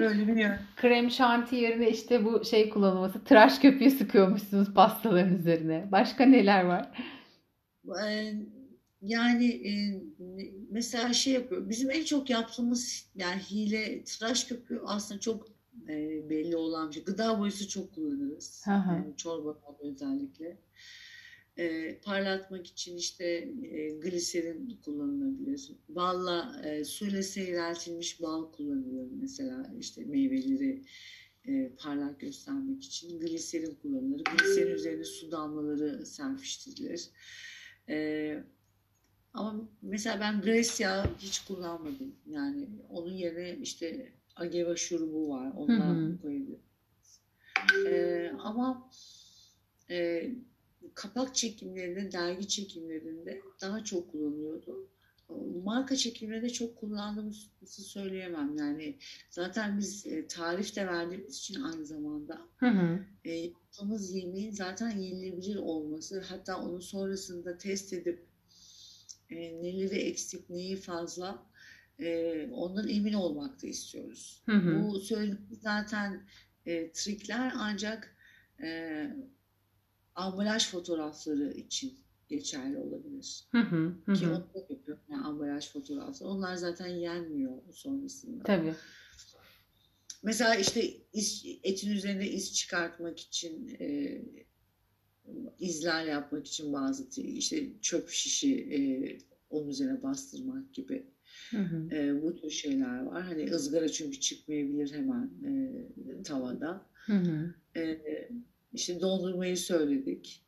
krem 0.76 1.10
şanti 1.10 1.56
yerine 1.56 1.90
işte 1.90 2.24
bu 2.24 2.44
şey 2.44 2.70
kullanılması, 2.70 3.24
tıraş 3.24 3.58
köpüğü 3.58 3.90
sıkıyormuşsunuz 3.90 4.74
pastaların 4.74 5.34
üzerine. 5.34 5.88
Başka 5.92 6.24
neler 6.24 6.64
var? 6.64 6.90
Yani 9.02 9.62
mesela 10.70 11.12
şey 11.12 11.32
yapıyor. 11.32 11.68
Bizim 11.68 11.90
en 11.90 12.04
çok 12.04 12.30
yaptığımız 12.30 13.06
yani 13.14 13.40
hile 13.50 14.04
tıraş 14.04 14.44
köpüğü 14.44 14.82
aslında 14.86 15.20
çok 15.20 15.46
belli 16.30 16.56
olan 16.56 16.88
bir 16.88 16.94
şey. 16.94 17.04
Gıda 17.04 17.38
boyası 17.38 17.68
çok 17.68 17.94
kullanırız. 17.94 18.62
Hı 18.66 18.70
hı. 18.70 18.92
Yani 18.92 19.16
çorbalarda 19.16 19.82
özellikle. 19.82 20.56
E, 21.58 21.98
parlatmak 21.98 22.66
için 22.66 22.96
işte 22.96 23.24
e, 23.62 23.90
gliserin 23.90 24.80
kullanılabilir. 24.84 25.72
Balla 25.88 26.62
e, 26.64 26.84
suyla 26.84 27.22
seyreltilmiş 27.22 28.22
bal 28.22 28.52
kullanılıyor 28.52 29.06
mesela 29.20 29.74
işte 29.78 30.04
meyveleri 30.04 30.82
e, 31.48 31.68
parlak 31.68 32.20
göstermek 32.20 32.84
için 32.84 33.20
gliserin 33.20 33.74
kullanılır. 33.82 34.24
Gliserin 34.24 34.74
üzerine 34.74 35.04
su 35.04 35.30
damlaları 35.30 36.06
serpiştirilir. 36.06 37.08
E, 37.88 38.44
ama 39.34 39.68
mesela 39.82 40.20
ben 40.20 40.40
Grace 40.40 40.84
yağı 40.84 41.06
hiç 41.18 41.44
kullanmadım. 41.44 42.14
Yani 42.26 42.68
onun 42.88 43.12
yerine 43.12 43.56
işte 43.62 44.12
agave 44.36 44.76
şurubu 44.76 45.28
var. 45.28 45.52
Ondan 45.56 46.18
koyabilirim. 46.22 46.60
E, 47.86 48.30
ama 48.38 48.90
e, 49.90 50.28
kapak 50.94 51.34
çekimlerinde, 51.34 52.12
dergi 52.12 52.48
çekimlerinde 52.48 53.42
daha 53.60 53.84
çok 53.84 54.12
kullanıyordu. 54.12 54.88
Marka 55.64 55.96
çekimlerinde 55.96 56.50
çok 56.50 56.76
kullandığımızı 56.76 57.82
söyleyemem. 57.82 58.56
Yani 58.56 58.98
zaten 59.30 59.78
biz 59.78 60.06
e, 60.06 60.26
tarif 60.26 60.76
de 60.76 60.86
verdiğimiz 60.86 61.36
için 61.36 61.62
aynı 61.62 61.86
zamanda 61.86 62.40
Hı 62.56 62.66
hı. 62.66 63.04
e, 63.24 63.32
yaptığımız 63.32 64.14
yemeğin 64.14 64.50
zaten 64.50 64.90
yenilebilir 64.90 65.56
olması, 65.56 66.20
hatta 66.20 66.60
onu 66.60 66.82
sonrasında 66.82 67.58
test 67.58 67.92
edip 67.92 68.26
e, 69.30 69.36
neleri 69.36 69.98
eksik, 69.98 70.50
neyi 70.50 70.76
fazla 70.76 71.46
e, 72.00 72.48
ondan 72.52 72.88
emin 72.88 73.12
olmak 73.12 73.62
da 73.62 73.66
istiyoruz. 73.66 74.42
Hı 74.46 74.56
hı. 74.56 74.82
Bu 74.82 75.00
söylediğimiz 75.00 75.60
zaten 75.60 76.22
e, 76.66 76.92
trikler 76.92 77.52
ancak 77.56 78.16
e, 78.62 79.06
ambalaj 80.14 80.68
fotoğrafları 80.70 81.52
için 81.52 81.98
geçerli 82.28 82.78
olabilir. 82.78 83.44
Hı 83.50 83.58
hı. 83.58 83.94
Hı 84.04 84.12
Ki 84.14 84.28
onu 84.28 84.48
da 84.54 84.66
yapıyorum 84.70 85.04
yani 85.08 85.24
ambalaj 85.24 85.72
fotoğrafları. 85.72 86.30
Onlar 86.30 86.54
zaten 86.54 86.88
yenmiyor 86.88 87.52
sonrasında. 87.72 88.42
Tabii. 88.44 88.74
Mesela 90.22 90.54
işte 90.54 90.94
iz, 91.12 91.44
etin 91.62 91.90
üzerinde 91.90 92.30
iz 92.30 92.54
çıkartmak 92.54 93.20
için 93.20 93.76
e, 93.80 94.18
izler 95.58 96.04
yapmak 96.04 96.46
için 96.46 96.72
bazı 96.72 97.20
işte 97.20 97.68
çöp 97.80 98.08
şişi 98.08 98.56
e, 98.56 98.78
onun 99.50 99.68
üzerine 99.68 100.02
bastırmak 100.02 100.74
gibi 100.74 101.06
Hı 101.50 101.58
hı. 101.58 101.94
e, 101.94 102.22
bu 102.22 102.36
tür 102.36 102.50
şeyler 102.50 103.02
var. 103.02 103.22
Hani 103.22 103.50
ızgara 103.50 103.88
çünkü 103.88 104.20
çıkmayabilir 104.20 104.92
hemen 104.92 105.30
e, 105.44 106.22
tavada. 106.22 106.86
Hı 107.06 107.12
hı. 107.12 107.54
E, 107.76 108.00
işte 108.72 109.00
dondurmayı 109.00 109.56
söyledik. 109.56 110.38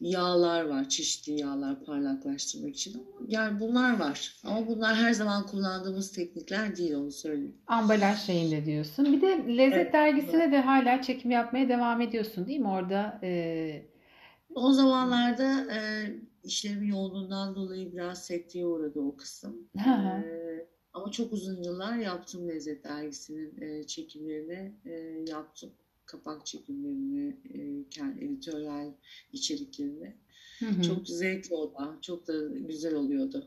Yağlar 0.00 0.64
var, 0.64 0.88
çeşitli 0.88 1.40
yağlar 1.40 1.84
parlaklaştırmak 1.84 2.74
için. 2.76 3.06
Yani 3.28 3.60
bunlar 3.60 3.98
var. 3.98 4.36
Ama 4.44 4.66
bunlar 4.66 4.94
her 4.96 5.12
zaman 5.12 5.46
kullandığımız 5.46 6.12
teknikler 6.12 6.76
değil 6.76 6.94
onu 6.94 7.10
söyleyeyim. 7.12 7.56
Ambalaj 7.66 8.18
şeyinde 8.18 8.64
diyorsun. 8.64 9.12
Bir 9.12 9.22
de 9.22 9.56
Lezzet 9.56 9.76
Evet. 9.78 9.92
dergisine 9.92 10.52
de 10.52 10.60
hala 10.60 11.02
çekim 11.02 11.30
yapmaya 11.30 11.68
devam 11.68 12.00
ediyorsun 12.00 12.46
değil 12.46 12.60
mi? 12.60 12.68
Orada 12.68 13.20
e, 13.22 13.82
O 14.54 14.72
zamanlarda 14.72 15.74
e, 15.74 15.80
işlerimin 16.44 16.88
yoğunluğundan 16.88 17.54
dolayı 17.54 17.92
biraz 17.92 18.24
sekteye 18.26 18.66
uğradı 18.66 19.00
o 19.00 19.16
kısım. 19.16 19.68
Hı 19.84 19.90
hı. 19.90 20.08
E, 20.08 20.66
ama 20.92 21.10
çok 21.10 21.32
uzun 21.32 21.62
yıllar 21.62 21.96
yaptım 21.96 22.48
Lezzet 22.48 22.84
Dergisi'nin 22.84 23.60
e, 23.60 23.86
çekimlerini 23.86 24.72
e, 24.84 24.90
yaptım. 25.30 25.70
Kapak 26.06 26.46
çekimlerini, 26.46 27.36
e, 27.54 27.88
kendi 27.90 28.24
editoryal 28.24 28.92
içeriklerini. 29.32 30.14
hı 30.58 30.66
hı. 30.66 30.82
Çok 30.82 31.08
zevkli 31.08 31.54
o 31.54 31.74
da. 31.74 31.98
Çok 32.02 32.28
da 32.28 32.32
güzel 32.68 32.94
oluyordu. 32.94 33.46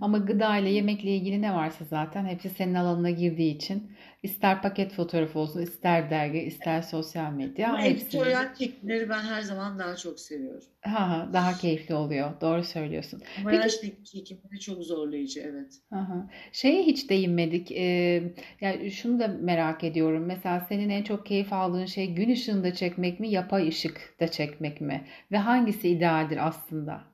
Ama 0.00 0.18
gıda 0.18 0.56
ile 0.58 0.70
yemekle 0.70 1.16
ilgili 1.16 1.42
ne 1.42 1.54
varsa 1.54 1.84
zaten 1.84 2.26
hepsi 2.26 2.50
senin 2.50 2.74
alanına 2.74 3.10
girdiği 3.10 3.56
için 3.56 3.92
ister 4.22 4.62
paket 4.62 4.92
fotoğrafı 4.92 5.38
olsun, 5.38 5.62
ister 5.62 6.10
dergi, 6.10 6.38
ister 6.38 6.82
sosyal 6.82 7.32
medya 7.32 7.68
Ama 7.68 7.80
hepsini. 7.82 8.08
editoryal 8.08 8.54
çekimleri 8.54 9.08
ben 9.08 9.22
her 9.22 9.42
zaman 9.42 9.78
daha 9.78 9.96
çok 9.96 10.20
seviyorum. 10.20 10.68
Ha, 10.82 11.10
ha, 11.10 11.30
daha 11.32 11.58
keyifli 11.58 11.94
oluyor. 11.94 12.40
Doğru 12.40 12.64
söylüyorsun. 12.64 13.22
Peki 13.34 13.38
Ambalaj 13.38 13.72
çekimleri 14.04 14.60
çok 14.60 14.82
zorlayıcı, 14.84 15.40
evet. 15.40 15.80
Aha. 15.92 16.30
Şeye 16.52 16.82
hiç 16.82 17.10
değinmedik. 17.10 17.72
Ee, 17.72 18.34
yani 18.60 18.90
şunu 18.90 19.20
da 19.20 19.28
merak 19.28 19.84
ediyorum. 19.84 20.26
Mesela 20.26 20.60
senin 20.60 20.88
en 20.90 21.02
çok 21.02 21.26
keyif 21.26 21.52
aldığın 21.52 21.86
şey 21.86 22.14
gün 22.14 22.30
ışığında 22.32 22.74
çekmek 22.74 23.20
mi, 23.20 23.30
yapay 23.30 23.68
ışıkta 23.68 24.28
çekmek 24.28 24.80
mi? 24.80 25.06
Ve 25.32 25.36
hangisi 25.38 25.88
idealdir 25.88 26.46
aslında? 26.48 27.04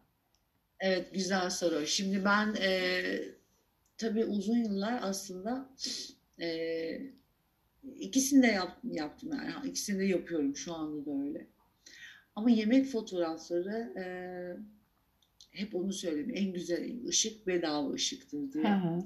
Evet, 0.80 1.14
güzel 1.14 1.50
soru. 1.50 1.86
Şimdi 1.86 2.24
ben 2.24 2.54
e, 2.62 3.02
tabii 3.98 4.24
uzun 4.24 4.56
yıllar 4.56 4.98
aslında 5.02 5.68
e, 6.40 7.00
ikisini 8.00 8.42
de 8.42 8.46
yap- 8.46 8.80
yaptım 8.84 9.30
yani 9.32 9.68
ikisini 9.68 9.98
de 10.00 10.04
yapıyorum 10.04 10.56
şu 10.56 10.74
anda 10.74 11.06
da 11.06 11.22
öyle. 11.22 11.46
Ama 12.36 12.50
yemek 12.50 12.86
fotoğrafları 12.86 13.92
e, 13.98 14.04
hep 15.50 15.74
onu 15.74 15.92
söylerim 15.92 16.32
en 16.34 16.52
güzel 16.52 17.06
ışık 17.08 17.46
bedava 17.46 17.90
ışıktır 17.92 18.52
diye. 18.52 18.64
hı. 18.74 18.98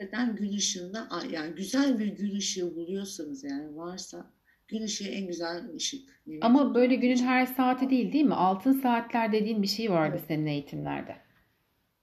Neden 0.00 0.36
gün 0.36 0.56
ışığında 0.56 1.08
yani 1.30 1.54
güzel 1.54 1.98
bir 1.98 2.06
gün 2.06 2.36
ışığı 2.36 2.76
buluyorsanız 2.76 3.44
yani 3.44 3.76
varsa 3.76 4.30
gün 4.68 4.82
ışığı 4.82 5.08
en 5.08 5.26
güzel 5.26 5.74
ışık 5.74 6.22
Ama 6.40 6.74
böyle 6.74 6.94
günün 6.94 7.16
her 7.16 7.46
saati 7.46 7.90
değil, 7.90 8.12
değil 8.12 8.24
mi? 8.24 8.34
Altın 8.34 8.72
saatler 8.72 9.32
dediğin 9.32 9.62
bir 9.62 9.66
şey 9.66 9.90
vardı 9.90 10.16
Evet. 10.18 10.24
senin 10.28 10.46
eğitimlerde. 10.46 11.16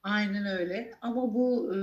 Aynen 0.03 0.45
öyle. 0.45 0.91
Ama 1.01 1.33
bu 1.33 1.71
e, 1.75 1.77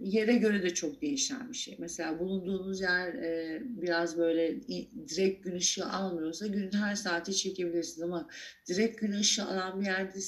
yere 0.00 0.36
göre 0.36 0.62
de 0.62 0.74
çok 0.74 1.02
değişen 1.02 1.50
bir 1.52 1.56
şey. 1.56 1.76
Mesela 1.78 2.18
bulunduğunuz 2.18 2.80
yer 2.80 3.14
e, 3.14 3.60
biraz 3.64 4.18
böyle 4.18 4.60
direkt 5.08 5.44
gün 5.44 5.54
ışığı 5.56 5.86
almıyorsa 5.86 6.46
günün 6.46 6.72
her 6.72 6.94
saati 6.94 7.36
çekebilirsiniz. 7.36 8.02
Ama 8.02 8.28
direkt 8.68 9.00
gün 9.00 9.12
ışığı 9.12 9.44
alan 9.44 9.80
bir 9.80 9.86
yerde, 9.86 10.18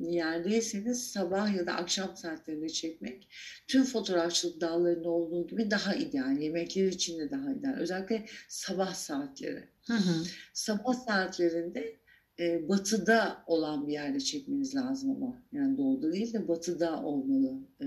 yerdeyseniz 0.00 1.10
sabah 1.10 1.54
ya 1.56 1.66
da 1.66 1.72
akşam 1.72 2.16
saatlerinde 2.16 2.68
çekmek 2.68 3.28
tüm 3.68 3.84
fotoğrafçılık 3.84 4.60
dallarında 4.60 5.08
olduğu 5.08 5.46
gibi 5.46 5.70
daha 5.70 5.94
ideal. 5.94 6.38
Yemekler 6.38 6.86
için 6.86 7.18
de 7.20 7.30
daha 7.30 7.52
ideal. 7.52 7.74
Özellikle 7.74 8.26
sabah 8.48 8.94
saatleri. 8.94 9.64
Hı 9.86 9.92
hı. 9.94 10.22
Sabah 10.54 10.94
saatlerinde 10.94 11.96
e, 12.40 12.68
batıda 12.68 13.44
olan 13.46 13.86
bir 13.86 13.92
yerde 13.92 14.20
çekmeniz 14.20 14.74
lazım 14.74 15.10
ama 15.10 15.42
yani 15.52 15.78
doğuda 15.78 16.12
değil 16.12 16.32
de 16.32 16.48
batıda 16.48 17.02
olmalı 17.02 17.58
e, 17.80 17.86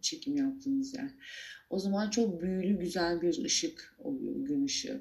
çekim 0.00 0.36
yaptığınız 0.36 0.94
yer. 0.94 1.10
O 1.70 1.78
zaman 1.78 2.10
çok 2.10 2.42
büyülü 2.42 2.78
güzel 2.78 3.22
bir 3.22 3.44
ışık 3.44 3.96
oluyor 3.98 4.34
gün 4.36 4.64
ışığı. 4.64 5.00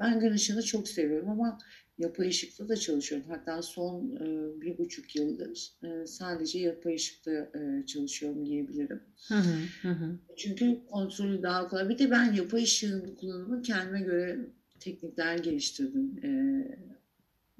Ben 0.00 0.20
gün 0.20 0.32
ışığını 0.32 0.62
çok 0.62 0.88
seviyorum 0.88 1.30
ama 1.30 1.58
yapay 1.98 2.28
ışıkta 2.28 2.68
da 2.68 2.76
çalışıyorum. 2.76 3.26
Hatta 3.30 3.62
son 3.62 4.16
e, 4.16 4.60
bir 4.60 4.78
buçuk 4.78 5.16
yıldır 5.16 5.72
e, 5.82 6.06
sadece 6.06 6.58
yapay 6.58 6.94
ışıkta 6.94 7.30
e, 7.30 7.86
çalışıyorum 7.86 8.46
diyebilirim. 8.46 9.02
Hı 9.28 9.34
hı. 9.34 9.58
Hı 9.82 9.88
hı. 9.88 10.18
Çünkü 10.36 10.78
kontrolü 10.90 11.42
daha 11.42 11.68
kolay. 11.68 11.88
Bir 11.88 11.98
de 11.98 12.10
ben 12.10 12.32
yapay 12.32 12.62
ışığın 12.62 13.14
kullanımı 13.14 13.62
kendime 13.62 14.00
göre 14.00 14.38
teknikler 14.80 15.38
geliştirdim. 15.38 16.20
Ee, 16.24 16.78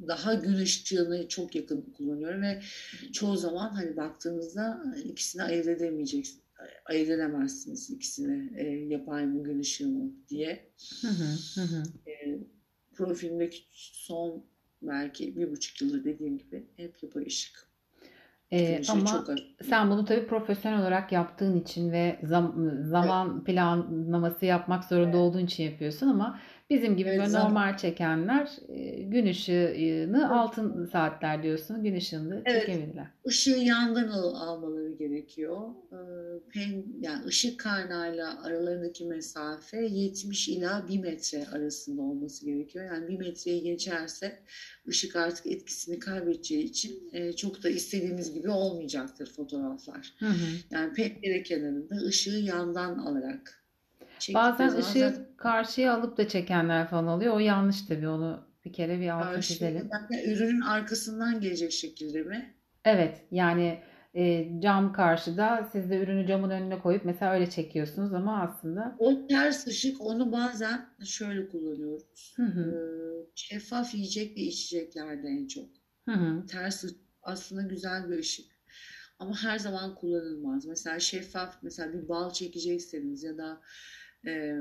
daha 0.07 0.35
gün 0.35 0.55
ışığını 0.55 1.29
çok 1.29 1.55
yakın 1.55 1.81
kullanıyorum 1.97 2.43
ve 2.43 2.63
çoğu 3.13 3.37
zaman 3.37 3.69
hani 3.69 3.97
baktığınızda 3.97 4.83
ikisini 5.05 5.43
ayırt 5.43 5.67
edemeyeceksiniz. 5.67 6.43
Ayırt 6.85 7.11
edemezsiniz 7.11 7.91
ikisini 7.91 8.61
e, 8.61 8.67
yapay 8.69 9.27
mı 9.27 9.45
gün 9.45 9.61
ışığı 9.61 9.89
mı 9.89 10.11
diye. 10.29 10.71
Hı 11.01 11.09
hı. 11.09 11.63
Hı. 11.63 11.83
E, 12.11 12.39
profilimdeki 12.95 13.63
son 13.93 14.45
belki 14.83 15.37
bir 15.37 15.51
buçuk 15.51 15.83
yıldır 15.83 16.05
dediğim 16.05 16.39
gibi 16.39 16.67
hep 16.77 17.03
yapay 17.03 17.27
ışık. 17.27 17.69
Ee, 18.53 18.83
ama 18.89 19.05
çok 19.05 19.39
sen 19.63 19.91
bunu 19.91 20.05
tabii 20.05 20.27
profesyonel 20.27 20.81
olarak 20.81 21.13
yaptığın 21.13 21.61
için 21.61 21.93
ve 21.93 22.21
zam- 22.23 22.71
Evet, 22.73 22.87
zaman 22.87 23.45
planlaması 23.45 24.47
yapmak 24.47 24.85
zorunda 24.85 25.07
evet, 25.09 25.17
olduğun 25.17 25.45
için 25.45 25.65
yapıyorsun 25.65 26.09
ama 26.09 26.41
Bizim 26.71 26.97
gibi 26.97 27.09
Evet, 27.09 27.19
böyle 27.19 27.31
zaten- 27.31 27.47
normal 27.47 27.77
çekenler 27.77 28.49
e, 28.69 29.03
gün 29.03 29.27
ışığını 29.27 30.41
altın 30.41 30.87
saatler 30.87 31.43
diyorsun. 31.43 31.85
Gün 31.85 31.97
ışığını 31.97 32.43
Evet. 32.47 32.61
çekebilirler. 32.67 33.07
Işığı 33.25 33.51
yandan 33.51 34.09
al- 34.09 34.35
almaları 34.35 34.93
gerekiyor. 34.93 35.61
Ee, 35.93 35.97
pen, 36.53 36.85
yani 37.01 37.25
ışık 37.27 37.61
kaynağıyla 37.61 38.43
aralarındaki 38.45 39.05
mesafe 39.05 39.85
70 39.87 40.49
ila 40.49 40.89
1 40.89 40.99
metre 40.99 41.47
arasında 41.47 42.03
olması 42.03 42.45
gerekiyor. 42.47 42.85
Yani 42.85 43.09
1 43.09 43.19
metreyi 43.19 43.63
geçerse 43.63 44.39
ışık 44.89 45.17
artık 45.17 45.47
etkisini 45.47 45.99
kaybedeceği 45.99 46.65
için 46.65 47.11
e, 47.13 47.33
çok 47.33 47.63
da 47.63 47.69
istediğimiz 47.69 48.35
gibi 48.35 48.51
olmayacaktır 48.51 49.27
fotoğraflar. 49.37 50.15
Hı 50.19 50.27
hı. 50.27 50.35
Yani 50.71 50.93
pencere 50.93 51.43
kenarında 51.43 51.95
ışığı 51.97 52.31
yandan 52.39 52.99
alarak 52.99 53.65
çektikleri 54.19 54.45
Bazen 54.45 54.69
zaman 54.69 54.81
ışığı 54.81 55.27
karşıya 55.37 55.95
alıp 55.95 56.17
da 56.19 56.29
çekenler 56.29 56.89
falan 56.89 57.07
oluyor. 57.07 57.35
O 57.35 57.39
yanlış 57.39 57.83
tabii 57.87 58.09
onu 58.09 58.47
bir 58.65 58.73
kere 58.73 59.01
bir 59.01 59.09
karşı- 59.09 59.49
çizelim. 59.55 59.91
ürünün 60.27 60.61
arkasından 60.61 61.41
gelecek 61.41 61.73
şekilde 61.73 62.23
mi? 62.23 62.55
Evet 62.85 63.25
yani 63.31 63.83
e, 64.15 64.49
cam 64.61 64.93
karşıda 64.93 65.69
siz 65.73 65.91
de 65.91 65.99
ürünü 66.03 66.27
camın 66.27 66.51
önüne 66.51 66.79
koyup 66.79 67.05
mesela 67.05 67.33
öyle 67.35 67.51
çekiyorsunuz 67.51 68.13
ama 68.15 68.43
aslında 68.43 68.97
O 68.99 69.27
ters 69.27 69.67
ışık 69.67 70.01
onu 70.01 70.33
bazen 70.33 70.87
şöyle 71.05 71.49
kullanıyoruz. 71.49 72.35
hı 72.37 72.43
hı, 72.43 72.65
Ee, 72.65 73.27
şeffaf 73.35 73.95
yiyecek 73.95 74.37
ve 74.37 74.41
içeceklerde 74.41 75.29
en 75.29 75.47
çok. 75.47 75.69
hı 76.07 76.13
hı, 76.13 76.47
Ters 76.47 76.85
ışık 76.85 76.99
aslında 77.23 77.63
güzel 77.63 78.11
bir 78.11 78.19
ışık. 78.19 78.47
Ama 79.19 79.43
her 79.45 79.59
zaman 79.59 79.95
kullanılmaz. 79.95 80.67
Mesela 80.67 81.01
şeffaf, 81.01 81.59
mesela 81.63 81.93
bir 81.93 82.09
bal 82.09 82.33
çekecekseniz 82.33 83.23
ya 83.23 83.39
da 83.39 83.61
e, 84.27 84.55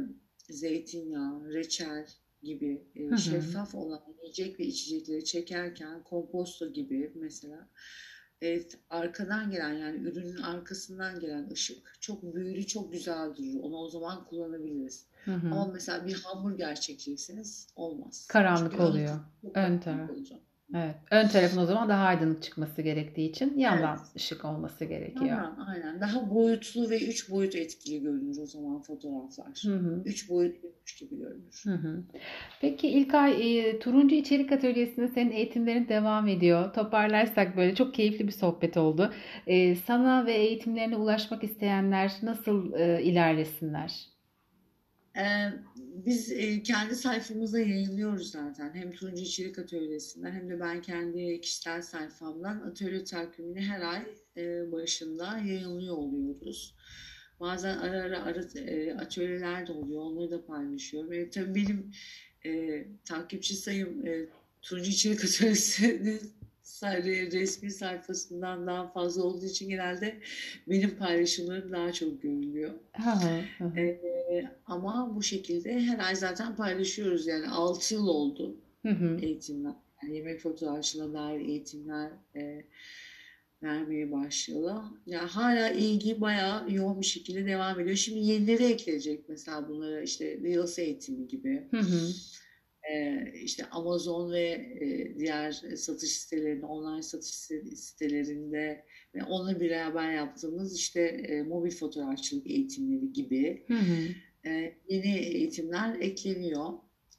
zeytinyağı, 0.50 1.54
reçel 1.54 2.08
gibi 2.44 2.84
e, 2.96 3.04
Hı 3.10 3.16
hı. 3.16 3.18
şeffaf 3.18 3.76
olan 3.76 4.02
yiyecek 4.22 4.60
ve 4.60 4.66
içecekleri 4.66 5.26
çekerken 5.26 6.04
komposto 6.04 6.74
gibi 6.74 7.12
mesela 7.16 7.70
evet, 8.42 8.80
arkadan 8.90 9.52
gelen 9.52 9.74
yani 9.74 9.98
ürünün 9.98 10.38
arkasından 10.38 11.20
gelen 11.20 11.50
ışık 11.52 11.98
çok 12.02 12.36
büyülü, 12.36 12.68
çok 12.68 12.92
güzel 12.92 13.36
durur. 13.36 13.60
Onu 13.62 13.76
o 13.78 13.90
zaman 13.90 14.26
kullanabiliriz. 14.26 15.06
hı 15.26 15.34
hı. 15.34 15.48
Ama 15.48 15.72
mesela 15.74 16.08
bir 16.08 16.14
hamburger 16.14 16.82
çekecekseniz 16.82 17.68
olmaz. 17.76 18.28
Karanlık 18.28 18.72
Çünkü 18.72 18.84
oluyor. 18.84 19.20
Ön 19.54 19.80
taraf. 19.80 20.10
olacak. 20.10 20.40
Evet. 20.76 20.96
Ön 21.12 21.28
tarafın 21.28 21.58
o 21.62 21.66
zaman 21.66 21.90
daha 21.90 22.06
aydınlık 22.06 22.44
çıkması 22.44 22.82
gerektiği 22.82 23.30
için 23.30 23.58
yandan 23.58 23.98
Evet. 23.98 24.16
ışık 24.16 24.46
olması 24.46 24.86
gerekiyor. 24.86 25.38
Aynen, 25.38 25.56
aynen. 25.68 26.02
Daha 26.02 26.30
boyutlu 26.30 26.90
ve 26.90 27.08
üç 27.08 27.30
boyut 27.32 27.56
etkili 27.56 28.02
görünür 28.02 28.38
o 28.38 28.46
zaman 28.46 28.82
fotoğraflar. 28.82 29.62
Hı 29.66 29.76
hı. 29.76 30.02
Üç 30.06 30.30
boyutluymuş 30.30 30.96
gibi 31.00 31.18
görünür. 31.18 31.62
Hı 31.64 31.74
hı. 31.74 32.04
Peki 32.62 32.88
İlkay, 32.88 33.60
e, 33.60 33.80
Turuncu 33.80 34.16
İçerik 34.16 34.52
Atölyesi'nde 34.52 35.08
senin 35.08 35.32
eğitimlerin 35.32 35.88
devam 35.88 36.28
ediyor. 36.28 36.74
Toparlarsak 36.74 37.58
böyle 37.58 37.76
çok 37.76 37.94
keyifli 37.94 38.28
bir 38.28 38.32
sohbet 38.32 38.78
oldu. 38.78 39.14
E, 39.48 39.76
sana 39.76 40.26
ve 40.26 40.34
eğitimlerine 40.34 40.96
ulaşmak 40.96 41.44
isteyenler 41.44 42.14
nasıl 42.24 42.74
e, 42.74 43.04
ilerlesinler? 43.04 44.17
Ee, 45.18 45.52
biz 46.06 46.32
e, 46.32 46.64
kendi 46.64 46.96
sayfamızda 46.96 47.60
yayınlıyoruz 47.60 48.32
zaten. 48.32 48.76
Hem 48.76 48.92
Turuncu 48.92 49.24
İçerik 49.24 49.60
Atölyesi'nden 49.60 50.32
hem 50.32 50.50
de 50.50 50.60
ben 50.60 50.82
kendi 50.82 51.42
kişisel 51.42 51.82
sayfamdan 51.82 52.62
atölye 52.62 53.04
takvimini 53.04 53.62
her 53.62 53.82
ay 53.82 54.04
e, 54.38 54.72
başında 54.72 55.38
yayınlıyor 55.38 55.98
oluyoruz. 55.98 56.76
Bazen 57.40 57.78
ara 57.78 58.02
ara, 58.02 58.24
ara 58.24 58.42
e, 58.56 58.94
atölyeler 58.94 59.68
de 59.68 59.72
oluyor. 59.72 60.02
Onları 60.02 60.32
da 60.32 60.46
paylaşıyorum. 60.46 61.14
E, 61.14 61.30
tabii 61.30 61.56
benim 61.56 61.92
e, 62.46 62.84
takipçi 63.06 63.56
sayım 63.56 64.08
e, 64.08 64.26
Turuncu 64.62 64.90
İçerik 64.90 65.26
Atölyesi'nin 65.26 66.37
resmi 67.32 67.72
sayfasından 67.72 68.68
daha 68.68 68.88
fazla 68.88 69.24
olduğu 69.24 69.46
için 69.46 69.70
genelde 69.70 70.20
benim 70.68 70.98
paylaşımlarım 70.98 71.72
daha 71.72 71.94
çok 71.94 72.22
görülüyor. 72.22 72.72
Ee, 73.78 74.44
ama 74.66 75.16
bu 75.16 75.24
şekilde 75.24 75.80
her 75.80 76.00
ay 76.00 76.16
zaten 76.16 76.56
paylaşıyoruz. 76.56 77.28
Yani 77.28 77.48
6 77.50 77.94
yıl 77.94 78.08
oldu 78.08 78.58
Hı 78.82 78.90
hı. 78.90 79.20
eğitimler. 79.22 79.74
Yani 80.04 80.16
yemek 80.16 80.40
fotoğrafçılığına 80.40 81.14
dair 81.14 81.40
eğitimler 81.40 82.12
e, 82.36 82.64
vermeye 83.64 84.12
başlayalı. 84.12 84.84
Yani 85.06 85.28
hala 85.30 85.70
ilgi 85.70 86.22
bayağı 86.22 86.72
yoğun 86.72 87.02
bir 87.02 87.06
şekilde 87.06 87.46
devam 87.46 87.80
ediyor. 87.80 87.96
Şimdi 87.96 88.20
yenileri 88.20 88.64
ekleyecek 88.64 89.30
mesela 89.30 89.68
bunlara 89.70 90.02
işte 90.02 90.40
Reels 90.44 90.80
eğitimi 90.80 91.28
gibi. 91.28 91.68
Hı 91.72 91.78
hı. 91.78 92.10
Ee, 92.92 93.32
işte 93.44 93.66
Amazon 93.72 94.32
ve 94.32 94.50
e, 94.82 95.16
diğer 95.20 95.52
satış 95.76 96.10
sitelerinde, 96.12 96.66
online 96.66 97.02
satış 97.02 97.30
site- 97.30 97.76
sitelerinde 97.76 98.86
ve 99.16 99.24
onunla 99.24 99.60
beraber 99.60 100.12
yaptığımız 100.12 100.76
işte 100.76 101.02
e, 101.02 101.42
mobil 101.44 101.72
fotoğrafçılık 101.72 102.48
eğitimleri 102.48 103.14
gibi 103.14 103.64
Hı 103.68 103.74
hı. 103.74 104.50
e, 104.50 104.74
yeni 104.90 105.18
eğitimler 105.18 106.00
ekleniyor. 106.00 106.70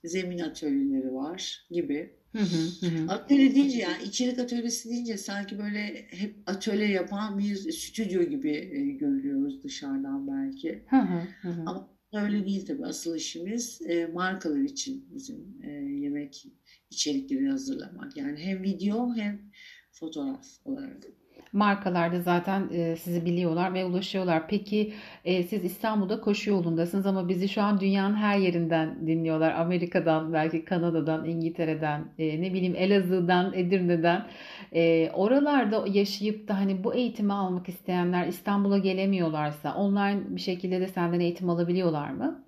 Zemin 0.04 0.38
atölyeleri 0.38 1.14
var 1.14 1.66
gibi. 1.70 2.10
Hı 2.32 2.38
hı, 2.38 2.86
hı. 2.86 3.10
Atölye 3.10 3.54
deyince 3.54 3.78
yani 3.78 4.02
içerik 4.04 4.38
atölyesi 4.38 4.90
deyince 4.90 5.16
sanki 5.16 5.58
böyle 5.58 6.06
hep 6.10 6.34
atölye 6.46 6.88
yapan 6.88 7.38
bir 7.38 7.56
stüdyo 7.72 8.22
gibi 8.22 8.50
e, 8.50 8.92
görüyoruz 8.92 9.62
dışarıdan 9.64 10.28
belki. 10.28 10.82
Hı, 10.86 10.96
hı 10.96 11.48
hı. 11.48 11.62
Ama 11.66 11.97
öyle 12.12 12.46
değil 12.46 12.66
tabii. 12.66 12.86
Asıl 12.86 13.16
işimiz 13.16 13.80
e, 13.86 14.06
markalar 14.06 14.60
için 14.60 15.08
bizim 15.14 15.60
e, 15.62 15.70
yemek 15.72 16.46
içerikleri 16.90 17.48
hazırlamak. 17.48 18.16
Yani 18.16 18.38
hem 18.38 18.62
video 18.62 19.14
hem 19.14 19.50
fotoğraf 19.92 20.46
olarak. 20.64 21.17
Markalar 21.52 22.12
da 22.12 22.20
zaten 22.20 22.68
e, 22.72 22.96
sizi 22.96 23.24
biliyorlar 23.24 23.74
ve 23.74 23.84
ulaşıyorlar. 23.84 24.48
Peki 24.48 24.94
e, 25.24 25.42
siz 25.42 25.64
İstanbul'da 25.64 26.20
koşu 26.20 26.50
yolundasınız 26.50 27.06
ama 27.06 27.28
bizi 27.28 27.48
şu 27.48 27.62
an 27.62 27.80
dünyanın 27.80 28.14
her 28.14 28.38
yerinden 28.38 29.06
dinliyorlar. 29.06 29.52
Amerika'dan, 29.54 30.32
belki 30.32 30.64
Kanada'dan, 30.64 31.24
İngiltere'den, 31.24 32.14
e, 32.18 32.42
ne 32.42 32.52
bileyim 32.54 32.74
Elazığ'dan, 32.76 33.52
Edirne'den. 33.54 34.26
E, 34.72 35.10
oralarda 35.10 35.84
yaşayıp 35.92 36.48
da 36.48 36.56
hani 36.58 36.84
bu 36.84 36.94
eğitimi 36.94 37.32
almak 37.32 37.68
isteyenler 37.68 38.26
İstanbul'a 38.26 38.78
gelemiyorlarsa 38.78 39.74
online 39.74 40.36
bir 40.36 40.40
şekilde 40.40 40.80
de 40.80 40.88
senden 40.88 41.20
eğitim 41.20 41.50
alabiliyorlar 41.50 42.10
mı? 42.10 42.44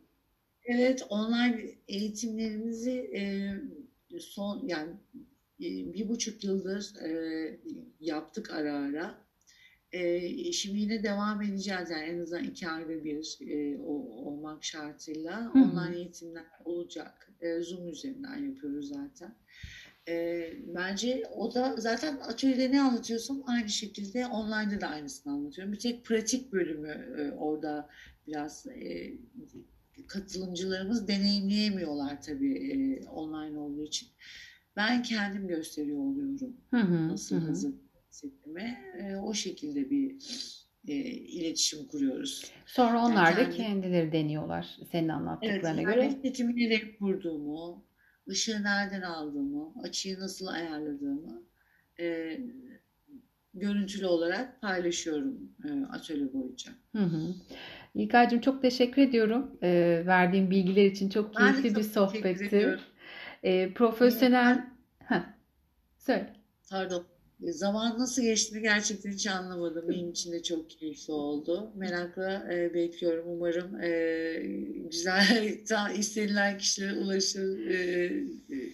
Evet, 0.64 1.06
online 1.10 1.60
eğitimlerimizi 1.88 3.10
e, 3.16 3.22
son 4.20 4.62
yani 4.66 4.90
bir 5.60 6.08
buçuk 6.08 6.44
yıldır 6.44 6.96
e, 6.96 7.60
yaptık 8.00 8.50
ara 8.50 8.74
ara. 8.74 9.14
E, 9.92 10.52
şimdi 10.52 10.78
yine 10.78 11.02
devam 11.02 11.42
edeceğiz 11.42 11.90
yani 11.90 12.02
en 12.02 12.18
azından 12.18 12.44
iki 12.44 12.68
ayda 12.68 13.04
bir 13.04 13.38
e, 13.48 13.78
o, 13.78 13.92
olmak 14.24 14.64
şartıyla 14.64 15.44
Hı 15.44 15.58
hı. 15.58 15.62
online 15.62 15.96
eğitimler 15.96 16.44
olacak. 16.64 17.32
E, 17.40 17.60
Zoom 17.60 17.88
üzerinden 17.88 18.36
yapıyoruz 18.36 18.88
zaten. 18.88 19.34
E, 20.08 20.46
bence 20.66 21.22
o 21.36 21.54
da 21.54 21.74
zaten 21.78 22.16
atölyede 22.16 22.72
ne 22.72 22.80
anlatıyorsam 22.80 23.42
aynı 23.46 23.68
şekilde 23.68 24.26
online'da 24.26 24.80
da 24.80 24.86
aynısını 24.88 25.32
anlatıyorum. 25.32 25.72
Bir 25.72 25.78
tek 25.78 26.04
pratik 26.04 26.52
bölümü 26.52 27.14
e, 27.18 27.32
orada 27.32 27.88
biraz 28.26 28.66
e, 28.66 29.12
katılımcılarımız 30.06 31.08
deneyimleyemiyorlar 31.08 32.22
tabii 32.22 32.72
e, 32.72 33.08
online 33.08 33.58
olduğu 33.58 33.84
için. 33.84 34.08
Ben 34.76 35.02
kendim 35.02 35.48
gösteriyor 35.48 35.98
oluyorum 35.98 36.56
Hı 36.70 36.76
hı, 36.80 37.08
nasıl 37.08 37.36
hı 37.36 37.46
hazır 37.46 37.74
hissettiğimi. 38.10 38.78
E, 38.98 39.16
o 39.16 39.34
şekilde 39.34 39.90
bir 39.90 40.16
e, 40.88 40.94
iletişim 41.10 41.86
kuruyoruz. 41.86 42.52
Sonra 42.66 42.98
Yani 42.98 43.12
onlar 43.12 43.36
da 43.36 43.50
kendi 43.50 43.56
kendileri 43.56 44.12
deniyorlar 44.12 44.76
senin 44.92 45.08
evet 45.08 45.10
anlattıklarına 45.10 45.80
yani 45.80 45.94
göre. 45.94 46.10
setimi 46.22 46.56
nereye 46.56 46.98
kurduğumu, 46.98 47.84
ışığı 48.28 48.62
nereden 48.62 49.02
aldığımı, 49.02 49.74
açıyı 49.82 50.20
nasıl 50.20 50.46
ayarladığımı 50.46 51.42
e, 52.00 52.38
görüntülü 53.54 54.06
olarak 54.06 54.60
paylaşıyorum 54.60 55.52
e, 55.64 55.84
atölye 55.84 56.32
boyunca. 56.32 56.72
Hı 56.96 57.02
hı. 57.02 57.34
İlkaycığım 57.94 58.40
çok 58.40 58.62
teşekkür 58.62 59.02
ediyorum. 59.02 59.58
Ee, 59.62 60.02
verdiğin 60.06 60.50
bilgiler 60.50 60.86
için 60.86 61.08
çok 61.08 61.34
keyifli 61.34 61.64
bir 61.64 61.68
çok 61.70 61.74
teşekkür 61.74 61.90
sohbetti. 61.90 62.78
Ee, 63.44 63.74
Benim 63.74 63.74
profesyonel... 63.74 64.36
ben 64.40 64.76
Heh, 64.98 65.22
söyle. 65.98 66.34
pardon 66.70 67.09
Zaman 67.42 67.98
nasıl 67.98 68.22
geçtiğini 68.22 68.62
gerçekten 68.62 69.10
hiç 69.10 69.26
anlamadım. 69.26 69.84
Benim 69.88 70.10
için 70.10 70.32
de 70.32 70.42
çok 70.42 70.70
keyifli 70.70 71.12
oldu. 71.12 71.70
Merakla 71.76 72.54
e, 72.54 72.74
bekliyorum. 72.74 73.24
Umarım 73.28 73.80
e, 73.80 73.90
güzel, 74.90 75.58
ta, 75.68 75.90
istenilen 75.90 76.58
kişilere 76.58 76.92
ulaşır 76.92 77.66
e, 77.66 78.10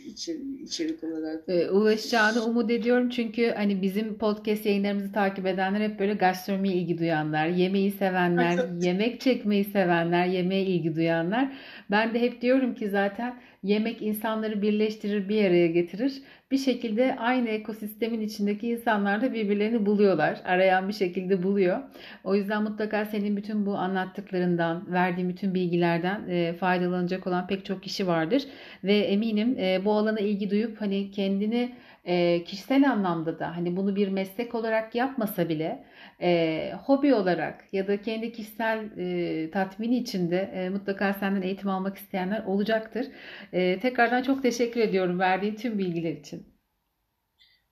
içerik, 0.07 0.61
içerik 0.61 1.05
olarak. 1.05 1.45
Ee, 1.49 1.71
ulaşacağını 1.71 2.45
umut 2.45 2.71
ediyorum 2.71 3.11
çünkü 3.11 3.51
hani 3.57 3.83
bizim 3.83 4.19
podcast 4.19 4.67
yayınlarımızı 4.67 5.13
takip 5.13 5.47
edenler 5.47 5.81
hep 5.81 5.99
böyle 6.01 6.15
gastronomiye 6.15 6.75
ilgi 6.75 6.99
duyanlar, 6.99 7.47
yemeği 7.47 7.91
sevenler, 7.91 8.59
yemek 8.83 9.21
çekmeyi 9.21 9.65
sevenler, 9.65 10.27
yemeğe 10.27 10.65
ilgi 10.67 10.97
duyanlar. 10.97 11.53
Ben 11.91 12.15
de 12.15 12.21
hep 12.21 12.43
diyorum 12.43 12.75
ki 12.75 12.89
zaten 12.91 13.41
yemek 13.63 14.03
insanları 14.03 14.63
birleştirir, 14.63 15.29
bir 15.29 15.45
araya 15.45 15.67
getirir. 15.67 16.23
Bir 16.51 16.59
şekilde 16.59 17.17
aynı 17.19 17.49
ekosistemin 17.49 18.21
içindeki 18.21 18.69
insanlar 18.69 19.23
da 19.23 19.33
birbirlerini 19.35 19.87
buluyorlar. 19.87 20.41
Arayan 20.45 20.89
bir 20.89 20.93
şekilde 20.93 21.43
buluyor. 21.43 21.79
O 22.25 22.35
yüzden 22.35 22.63
mutlaka 22.63 23.05
senin 23.05 23.37
bütün 23.37 23.67
bu 23.67 23.77
anlattıklarından, 23.77 24.93
verdiğin 24.93 25.29
bütün 25.29 25.55
bilgilerden 25.55 26.29
e, 26.29 26.53
faydalanacak 26.53 27.27
olan 27.27 27.47
pek 27.47 27.65
çok 27.65 27.83
kişi 27.83 28.07
vardır. 28.07 28.43
Ve 28.85 28.99
eminim 28.99 29.59
e, 29.59 29.85
bu 29.85 29.93
alana 29.93 30.21
ilgi 30.21 30.51
duyup 30.51 30.81
hani 30.81 31.11
kendini 31.11 31.75
e, 32.07 32.45
kişisel 32.45 32.91
anlamda 32.91 33.39
da 33.39 33.57
hani 33.57 33.77
bunu 33.77 33.97
bir 33.97 34.09
meslek 34.09 34.55
olarak 34.55 34.95
yapmasa 34.95 35.49
bile 35.49 35.85
e, 36.21 36.73
hobi 36.85 37.15
olarak 37.15 37.65
ya 37.73 37.89
da 37.89 38.03
kendi 38.03 38.33
kişisel 38.33 38.99
e, 38.99 39.51
tatmini 39.51 39.99
içinde 39.99 40.39
e, 40.39 40.69
mutlaka 40.69 41.13
senden 41.13 41.43
eğitim 41.43 41.69
almak 41.69 41.97
isteyenler 41.97 42.45
olacaktır. 42.45 43.07
E, 43.53 43.81
tekrardan 43.81 44.23
çok 44.23 44.43
teşekkür 44.43 44.81
ediyorum 44.81 45.19
verdiğin 45.19 45.55
tüm 45.55 45.79
bilgiler 45.79 46.13
için. 46.13 46.47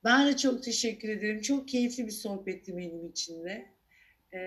Ben 0.04 0.26
de 0.26 0.36
çok 0.36 0.62
teşekkür 0.62 1.08
ederim. 1.08 1.40
Çok 1.40 1.68
keyifli 1.68 2.06
bir 2.06 2.12
sohbetti 2.12 2.76
benim 2.76 3.06
için 3.06 3.44
de. 3.44 3.74
E, 4.34 4.40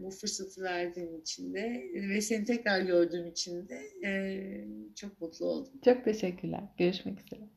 bu 0.00 0.10
fırsatı 0.10 0.62
verdiğin 0.62 1.20
için 1.20 1.54
de 1.54 1.82
ve 1.94 2.20
seni 2.20 2.44
tekrar 2.44 2.80
gördüğüm 2.80 3.26
için 3.26 3.68
de 3.68 4.08
e, 4.08 4.10
çok 4.96 5.20
mutlu 5.20 5.46
oldum. 5.46 5.72
Çok 5.84 6.04
teşekkürler. 6.04 6.60
Görüşmek 6.78 7.20
üzere. 7.20 7.55